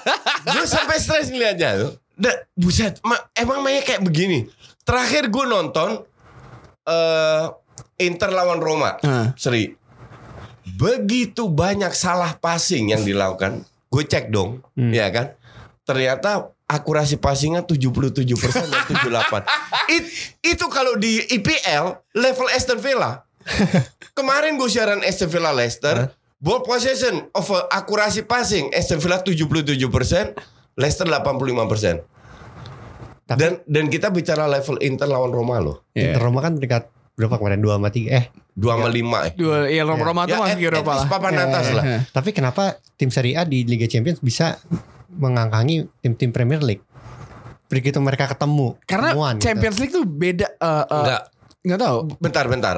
Gue 0.49 0.65
sampai 0.67 0.99
stres 0.99 1.29
ngeliatnya 1.29 1.71
tuh. 1.79 1.93
Da, 2.19 2.35
buset, 2.53 2.99
ma- 3.01 3.31
emang 3.33 3.63
mainnya 3.63 3.87
kayak 3.87 4.03
begini. 4.03 4.51
Terakhir 4.83 5.31
gue 5.31 5.45
nonton 5.47 6.03
eh 6.85 7.45
Inter 8.01 8.31
lawan 8.31 8.59
Roma. 8.59 8.99
Heeh. 8.99 9.27
Seri. 9.35 9.71
Begitu 10.69 11.47
banyak 11.47 11.91
salah 11.91 12.35
passing 12.35 12.91
yang 12.91 13.03
dilakukan. 13.03 13.63
Gue 13.89 14.05
cek 14.05 14.29
dong, 14.29 14.61
Hmm. 14.75 14.93
ya 14.93 15.09
kan? 15.09 15.33
Ternyata 15.83 16.47
akurasi 16.67 17.17
passingnya 17.17 17.65
77% 17.65 18.69
dan 18.69 18.83
78. 18.85 19.43
It- 19.97 20.13
itu 20.45 20.67
kalau 20.69 20.95
di 20.95 21.25
IPL 21.25 21.97
level 22.15 22.49
Aston 22.53 22.77
Villa. 22.79 23.25
Kemarin 24.19 24.55
gue 24.55 24.69
siaran 24.69 25.01
Aston 25.01 25.27
Villa 25.27 25.51
Leicester, 25.51 26.13
ball 26.37 26.61
possession 26.61 27.31
of 27.33 27.47
akurasi 27.71 28.21
passing 28.23 28.69
Aston 28.71 28.99
Villa 28.99 29.19
77%, 29.19 30.37
Leicester 30.79 31.05
85%. 31.05 32.07
Tapi- 33.27 33.37
Dan 33.37 33.53
dan 33.67 33.85
kita 33.87 34.09
bicara 34.09 34.47
level 34.47 34.81
Inter 34.81 35.05
lawan 35.05 35.29
Roma 35.29 35.59
loh. 35.59 35.85
Inter 35.93 36.17
Roma 36.19 36.41
kan 36.41 36.55
peringkat 36.55 36.89
berapa 37.13 37.35
kemarin 37.35 37.59
2 37.59 37.69
sama 37.73 37.91
3 37.91 38.09
eh 38.09 38.25
2 38.55 38.63
sama 38.71 38.89
5 38.89 39.19
eh. 39.21 39.33
Dua, 39.35 39.57
ya 39.67 39.83
Roma, 39.83 40.03
Roma 40.03 40.23
tuh 40.23 40.33
Ya, 40.33 40.41
masuk 40.41 40.55
at- 40.57 40.69
Eropa 40.71 40.87
least 40.89 41.03
lah. 41.03 41.11
papan 41.11 41.33
Ya, 41.33 41.43
atas 41.45 41.65
ya, 41.65 41.75
lah. 41.75 41.85
ya. 41.85 41.99
tapi 42.09 42.31
kenapa 42.31 42.63
tim 42.95 43.11
Serie 43.11 43.35
A 43.35 43.43
di 43.43 43.63
Liga 43.63 43.85
Champions 43.85 44.19
bisa 44.19 44.57
mengangkangi 45.11 45.77
tim-tim 45.99 46.31
Premier 46.31 46.61
League 46.61 46.85
begitu 47.67 47.99
mereka 47.99 48.25
ketemu 48.27 48.79
Karena 48.83 49.13
ketemuan 49.13 49.35
gitu. 49.35 49.45
Champions 49.45 49.77
League 49.77 49.93
tuh 49.93 50.05
beda. 50.05 50.47
eh, 50.49 50.65
eh, 50.81 50.85
Enggak, 50.95 51.23
nggak 51.61 51.81
tahu. 51.81 51.99
bentar 52.17 52.45
bentar. 52.47 52.77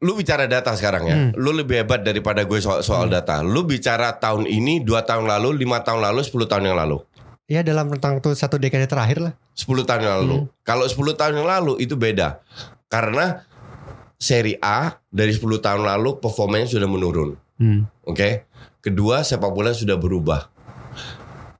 Lu 0.00 0.16
bicara 0.16 0.48
data 0.48 0.72
sekarang 0.72 1.04
ya. 1.04 1.16
Hmm. 1.16 1.30
Lu 1.36 1.52
lebih 1.52 1.84
hebat 1.84 2.00
daripada 2.00 2.40
gue 2.42 2.56
soal, 2.56 2.80
soal 2.80 3.06
data. 3.06 3.44
Lu 3.44 3.62
bicara 3.62 4.16
tahun 4.16 4.44
ini, 4.44 4.80
dua 4.80 5.04
tahun 5.04 5.28
lalu, 5.28 5.60
lima 5.60 5.80
tahun 5.80 6.00
lalu, 6.00 6.24
10 6.24 6.48
tahun 6.48 6.64
yang 6.66 6.78
lalu. 6.78 6.98
ya 7.44 7.60
dalam 7.60 7.90
rentang 7.90 8.16
tuh 8.18 8.30
satu 8.30 8.56
dekade 8.56 8.86
terakhir 8.86 9.18
lah 9.18 9.34
10 9.52 9.82
tahun 9.82 10.00
yang 10.00 10.14
lalu. 10.22 10.36
Kalau 10.62 10.86
10 10.86 10.96
tahun 11.12 11.34
yang 11.36 11.48
lalu 11.50 11.72
itu 11.78 11.94
beda. 11.94 12.40
Karena 12.86 13.42
Seri 14.16 14.54
A 14.56 14.96
dari 15.06 15.32
10 15.32 15.42
tahun 15.58 15.82
lalu 15.82 16.16
performanya 16.16 16.64
sudah 16.64 16.86
menurun. 16.86 17.34
hmm. 17.58 18.06
Oke. 18.06 18.46
Kedua, 18.80 19.20
sepak 19.20 19.50
bola 19.50 19.72
sudah 19.72 19.96
berubah. 19.96 20.48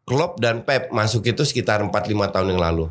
Klopp 0.05 0.41
dan 0.41 0.65
Pep 0.65 0.89
masuk 0.91 1.23
itu 1.25 1.45
sekitar 1.45 1.83
4-5 1.83 1.93
tahun 2.31 2.49
yang 2.51 2.61
lalu. 2.61 2.87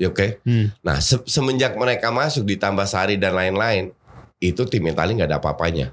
Oke. 0.00 0.38
Hmm. 0.42 0.70
Nah, 0.80 1.00
se- 1.00 1.24
semenjak 1.24 1.74
mereka 1.74 2.10
masuk 2.10 2.44
ditambah 2.44 2.84
Sari 2.84 3.16
dan 3.16 3.32
lain-lain, 3.32 3.90
itu 4.44 4.62
tim 4.64 4.84
Italia 4.84 5.12
nggak 5.14 5.30
ada 5.30 5.38
apa-apanya. 5.38 5.88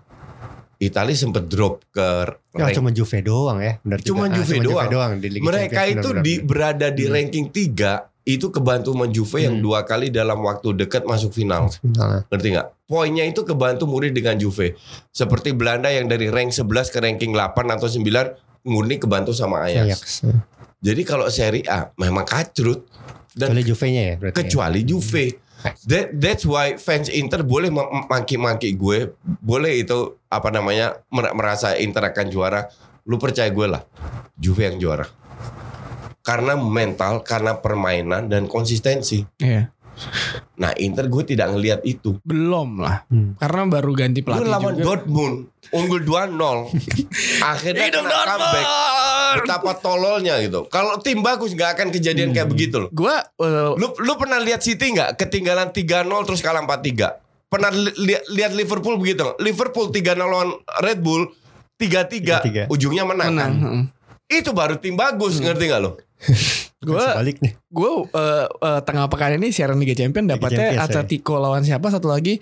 Italia 0.77 1.13
sempat 1.13 1.45
drop 1.45 1.85
ke 1.87 2.07
ya 2.51 2.65
rank- 2.65 2.73
cuma 2.73 2.89
Juve 2.89 3.21
doang 3.21 3.61
ya 3.61 3.77
benar 3.79 4.01
Cuma 4.01 4.25
juga. 4.25 4.33
Ah, 4.33 4.35
Juve 4.35 4.55
doang. 4.89 5.11
di 5.15 5.27
Liga 5.29 5.43
mereka 5.45 5.71
Champions, 5.77 5.93
itu 5.93 6.09
benar-benar. 6.09 6.25
di 6.25 6.33
berada 6.41 6.87
di 6.89 7.03
Hmm. 7.05 7.13
ranking 7.13 7.45
3 7.47 7.91
itu 8.23 8.49
kebantu 8.49 8.89
sama 8.91 9.05
Juve 9.07 9.37
yang 9.39 9.55
Hmm. 9.55 9.63
dua 9.63 9.79
kali 9.81 10.09
dalam 10.09 10.41
waktu 10.41 10.73
dekat 10.75 11.05
masuk 11.05 11.31
final. 11.31 11.69
Nah, 11.87 12.25
Ngerti 12.27 12.47
nggak? 12.51 12.67
Poinnya 12.83 13.23
itu 13.23 13.41
kebantu 13.41 13.85
murid 13.85 14.11
dengan 14.11 14.35
Juve. 14.35 14.73
Seperti 15.07 15.53
Belanda 15.53 15.87
yang 15.87 16.05
dari 16.05 16.27
rank 16.27 16.49
11 16.51 16.89
ke 16.89 16.97
ranking 16.97 17.29
8 17.31 17.69
atau 17.71 17.85
9 17.85 18.33
murni 18.63 18.97
kebantu 18.97 19.31
sama 19.31 19.63
Ajax. 19.63 19.85
Ajax. 19.85 20.01
Jadi 20.77 21.01
kalau 21.03 21.29
Serie 21.29 21.65
A 21.67 21.93
memang 21.95 22.25
kacrut 22.25 22.89
dan 23.31 23.53
Kecuali 23.53 23.63
Juve-nya 23.63 24.01
ya 24.03 24.15
berarti. 24.17 24.35
kecuali 24.35 24.79
Juve. 24.81 25.25
That, 25.87 26.17
that's 26.17 26.43
why 26.45 26.77
fans 26.77 27.07
Inter 27.09 27.45
boleh 27.45 27.69
maki-maki 28.09 28.73
gue, 28.75 29.13
boleh 29.41 29.81
itu 29.81 30.17
apa 30.27 30.49
namanya 30.49 31.01
mer- 31.13 31.33
merasa 31.33 31.77
Inter 31.77 32.09
akan 32.11 32.27
juara. 32.29 32.69
Lu 33.05 33.17
percaya 33.17 33.49
gue 33.49 33.65
lah, 33.65 33.81
Juve 34.37 34.69
yang 34.69 34.77
juara. 34.77 35.09
Karena 36.21 36.53
mental, 36.53 37.25
karena 37.25 37.57
permainan 37.57 38.29
dan 38.29 38.45
konsistensi. 38.45 39.25
Iya. 39.41 39.73
Nah 40.57 40.71
Inter 40.77 41.05
gue 41.07 41.23
tidak 41.25 41.51
ngelihat 41.51 41.81
itu. 41.81 42.17
Belum 42.21 42.79
lah. 42.79 43.05
Hmm. 43.07 43.33
Karena 43.35 43.65
baru 43.67 43.91
ganti 43.93 44.21
Lu 44.21 44.25
pelatih 44.29 44.47
lawan 44.47 44.73
juga. 44.73 44.85
Dortmund 44.85 45.35
unggul 45.69 46.01
2-0. 46.01 46.37
Akhirnya 47.53 47.85
Hidup 47.89 48.03
kena 48.05 48.17
comeback. 48.25 48.67
Betapa 49.31 49.71
tololnya 49.79 50.35
gitu. 50.39 50.67
Kalau 50.67 50.99
tim 50.99 51.21
bagus 51.21 51.51
nggak 51.51 51.71
akan 51.77 51.87
kejadian 51.89 52.31
kayak 52.31 52.49
begitu 52.49 52.83
loh. 52.83 52.89
Gue 52.91 53.13
eh, 53.15 53.71
Lu 53.73 53.87
lu 53.97 54.13
pernah 54.15 54.37
lihat 54.37 54.61
City 54.61 54.91
nggak 54.91 55.17
ketinggalan 55.17 55.71
3-0 55.71 56.05
terus 56.27 56.41
kalah 56.41 56.61
4-3? 56.61 57.47
Pernah 57.47 57.71
li- 57.71 57.95
lihat 57.99 58.23
lihat 58.29 58.51
Liverpool 58.53 58.95
begitu 58.95 59.23
nggak? 59.23 59.39
Liverpool 59.39 59.89
3-0 59.89 60.17
lawan 60.19 60.49
Red 60.83 60.99
Bull 60.99 61.27
3-3 61.75 62.67
3-3. 62.67 62.73
ujungnya 62.73 63.03
menang. 63.03 63.29
menang. 63.33 63.51
kan? 63.51 63.51
Heeh. 63.57 63.83
Itu 64.31 64.55
baru 64.55 64.79
tim 64.79 64.95
bagus, 64.95 65.43
ngerti 65.43 65.67
nggak 65.67 65.81
lo? 65.81 65.99
Gue 66.81 66.97
sebaliknya. 66.97 67.53
gue 67.63 67.91
eh, 68.09 68.47
eh, 68.49 68.81
tengah 68.81 69.05
pekan 69.05 69.37
ini 69.37 69.49
siaran 69.49 69.77
Liga 69.77 69.93
Champions 69.93 70.25
Liga 70.25 70.33
dapatnya 70.33 70.57
Champions, 70.65 70.81
ya. 70.81 70.85
Atletico 70.89 71.37
lawan 71.37 71.61
siapa 71.61 71.87
satu 71.87 72.09
lagi 72.09 72.41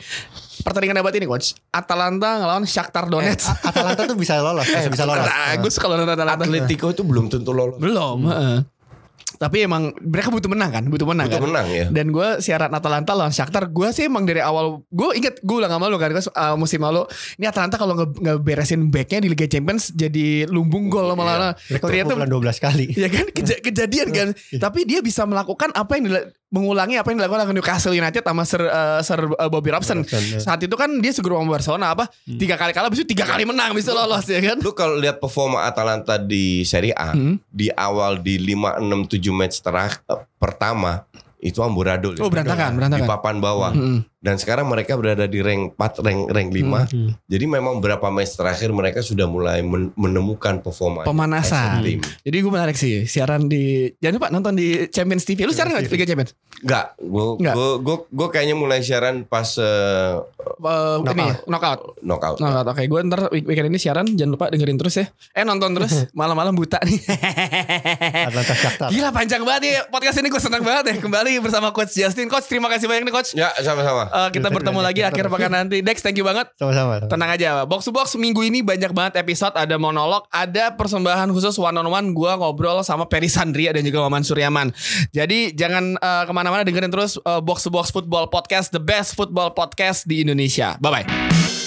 pertandingan 0.60 1.00
dapat 1.00 1.20
ini 1.20 1.28
coach 1.28 1.60
Atalanta 1.70 2.40
ngelawan 2.40 2.64
Shakhtar 2.64 3.08
Donetsk. 3.08 3.46
A- 3.46 3.68
Atalanta 3.68 4.04
tuh 4.06 4.16
bisa 4.16 4.40
lolos, 4.40 4.64
Eh, 4.72 4.88
bisa 4.88 5.04
lolos. 5.04 5.24
Nah, 5.24 5.56
gue 5.56 5.68
suka 5.70 5.88
nonton 5.88 6.08
Atalanta. 6.10 6.44
Atletico 6.44 6.88
itu 6.88 7.04
belum 7.04 7.28
tentu 7.28 7.52
lolos. 7.52 7.76
Belum. 7.78 8.26
heeh. 8.26 8.58
Tapi 9.30 9.62
emang 9.62 9.94
mereka 9.96 10.28
butuh 10.28 10.48
menang 10.48 10.68
kan, 10.70 10.84
butuh 10.84 11.06
menang 11.06 11.30
Untuk 11.30 11.38
kan. 11.38 11.48
menang 11.48 11.68
ya. 11.70 11.86
Dan 11.88 12.10
gue 12.10 12.40
siaran 12.40 12.72
Atalanta 12.72 13.14
lawan 13.14 13.30
Shakhtar, 13.30 13.70
gue 13.70 13.88
sih 13.90 14.10
emang 14.10 14.24
dari 14.24 14.42
awal 14.42 14.82
gue 14.86 15.10
inget 15.14 15.38
gue 15.40 15.56
ulang 15.56 15.70
sama 15.70 15.86
lu 15.86 15.96
kan, 15.96 16.10
uh, 16.12 16.56
musim 16.56 16.82
lalu 16.82 17.06
ini 17.36 17.46
Atalanta 17.46 17.76
kalau 17.76 17.94
nge- 17.94 18.18
ngeberesin 18.18 18.90
backnya 18.90 19.22
di 19.22 19.30
Liga 19.30 19.46
Champions 19.46 19.94
jadi 19.94 20.44
lumbung 20.46 20.90
gol 20.90 21.14
malah. 21.14 21.54
Mereka 21.70 21.78
udah 21.80 21.92
Ternyata 21.94 22.14
kebobolan 22.18 22.32
12 22.52 22.58
kali. 22.60 22.86
ya 22.96 23.08
kan 23.08 23.26
keja- 23.30 23.62
kejadian 23.62 24.08
kan. 24.10 24.28
Tapi 24.34 24.80
dia 24.84 25.00
bisa 25.00 25.24
melakukan 25.24 25.72
apa 25.72 25.92
yang 25.94 26.10
mengulangi 26.50 26.98
apa 26.98 27.14
yang 27.14 27.22
dilakukan 27.22 27.46
oleh 27.46 27.56
Newcastle 27.56 27.94
United 27.94 28.26
sama 28.26 28.42
Sir, 28.42 28.62
uh, 28.66 29.00
Sir 29.00 29.22
uh, 29.22 29.50
Bobby 29.50 29.70
Robson. 29.70 30.02
Robson, 30.02 30.24
ya. 30.34 30.40
Saat 30.42 30.66
itu 30.66 30.74
kan 30.74 30.90
dia 30.98 31.14
segera 31.14 31.38
sama 31.38 31.54
Barcelona 31.54 31.94
apa 31.94 32.10
tiga 32.26 32.58
kali 32.58 32.74
kalah, 32.74 32.90
bisa 32.90 33.06
tiga 33.06 33.22
kali 33.24 33.46
menang 33.46 33.78
bisa 33.78 33.94
lolos 33.94 34.26
ya 34.26 34.42
kan. 34.42 34.58
Lu 34.58 34.74
kalau 34.74 34.98
lihat 34.98 35.22
performa 35.22 35.70
Atalanta 35.70 36.18
di 36.18 36.66
Serie 36.66 36.94
A 36.94 37.14
Hmm. 37.14 37.42
di 37.50 37.70
awal 37.74 38.22
di 38.22 38.38
5 38.38 38.82
6 38.82 39.14
7 39.18 39.34
match 39.34 39.56
terakhir 39.62 40.02
eh, 40.06 40.22
pertama 40.38 41.06
itu 41.40 41.60
amburadul. 41.60 42.14
ya. 42.14 42.22
Oh 42.22 42.28
berantakan, 42.28 42.70
Di 42.70 42.78
berantakan. 42.78 43.08
papan 43.08 43.36
bawah. 43.38 43.72
Hmm. 43.72 44.04
Dan 44.20 44.36
sekarang 44.36 44.68
mereka 44.68 44.94
berada 44.94 45.24
di 45.24 45.40
rank 45.40 45.74
4, 45.74 46.04
rank 46.04 46.20
rank 46.28 46.50
5. 46.52 46.92
Hmm. 46.92 47.16
Jadi 47.24 47.46
memang 47.46 47.80
beberapa 47.80 48.08
match 48.10 48.36
terakhir 48.36 48.68
mereka 48.70 49.00
sudah 49.00 49.24
mulai 49.26 49.64
men- 49.64 49.96
menemukan 49.96 50.60
performa 50.60 51.08
Pemanasan. 51.08 51.80
team. 51.80 52.04
Jadi 52.20 52.38
gue 52.38 52.52
menarik 52.52 52.76
sih 52.76 53.04
siaran 53.06 53.48
di 53.48 53.88
jangan 53.96 54.16
lupa 54.16 54.28
nonton 54.30 54.54
di 54.54 54.68
Champions 54.88 55.24
TV. 55.24 55.44
Lu 55.44 55.56
siaran 55.56 55.72
nggak 55.72 55.86
di 55.86 55.92
Liga 55.94 56.06
Champions? 56.06 56.36
Enggak, 56.60 56.86
gue 56.98 57.24
Nggak. 57.40 57.56
gue 57.56 57.70
gue 57.80 57.96
gue 58.12 58.28
kayaknya 58.30 58.56
mulai 58.56 58.80
siaran 58.80 59.24
pas 59.24 59.48
eh, 59.56 60.20
Uh, 60.60 61.00
ini 61.08 61.24
Knockout. 61.24 61.48
knockout. 61.48 61.80
knockout. 62.04 62.38
Knockout. 62.38 62.68
Oke, 62.68 62.84
gue 62.86 63.00
ntar 63.06 63.20
week- 63.30 63.48
weekend 63.48 63.72
ini 63.72 63.80
siaran 63.80 64.04
jangan 64.10 64.36
lupa 64.36 64.46
dengerin 64.50 64.76
terus 64.76 64.92
ya. 64.94 65.08
Eh 65.32 65.48
nonton 65.48 65.72
terus 65.72 65.96
malam-malam 66.20 66.52
buta 66.52 66.84
nih. 66.84 67.00
Gila 68.90 69.10
panjang 69.10 69.42
banget 69.42 69.64
ya 69.66 69.88
podcast 69.88 70.20
ini 70.20 70.28
gue 70.28 70.42
senang 70.42 70.60
banget 70.60 70.84
ya 70.86 70.96
kembali 70.98 71.29
kali 71.30 71.46
bersama 71.46 71.70
Coach 71.70 71.94
Justin. 71.94 72.26
Coach 72.26 72.50
terima 72.50 72.66
kasih 72.74 72.90
banyak 72.90 73.06
nih 73.06 73.14
Coach. 73.14 73.38
Ya 73.38 73.54
sama-sama. 73.62 74.10
Uh, 74.10 74.30
kita 74.34 74.50
bertemu 74.50 74.82
lagi 74.82 75.02
akhir 75.06 75.30
pekan 75.30 75.54
nanti. 75.54 75.86
Dex 75.86 76.02
thank 76.02 76.18
you 76.18 76.26
banget. 76.26 76.50
Sama-sama. 76.58 77.06
Tenang 77.06 77.30
aja. 77.30 77.50
Box 77.70 77.86
to 77.86 77.94
box 77.94 78.18
minggu 78.18 78.42
ini 78.42 78.66
banyak 78.66 78.90
banget 78.90 79.22
episode. 79.22 79.54
Ada 79.54 79.78
monolog, 79.78 80.26
ada 80.34 80.74
persembahan 80.74 81.30
khusus 81.30 81.54
one 81.62 81.78
on 81.78 81.86
one. 81.86 82.08
Gua 82.18 82.34
ngobrol 82.42 82.82
sama 82.82 83.06
Peri 83.06 83.30
Sandria 83.30 83.70
dan 83.70 83.86
juga 83.86 84.02
Maman 84.10 84.26
Suryaman. 84.26 84.74
Jadi 85.14 85.54
jangan 85.54 86.02
uh, 86.02 86.26
ke 86.26 86.34
mana-mana 86.34 86.66
dengerin 86.66 86.90
terus 86.90 87.22
uh, 87.22 87.38
box 87.38 87.62
to 87.62 87.70
box 87.70 87.94
football 87.94 88.26
podcast, 88.26 88.74
the 88.74 88.82
best 88.82 89.14
football 89.14 89.54
podcast 89.54 90.10
di 90.10 90.26
Indonesia. 90.26 90.82
Bye 90.82 91.06
bye. 91.06 91.59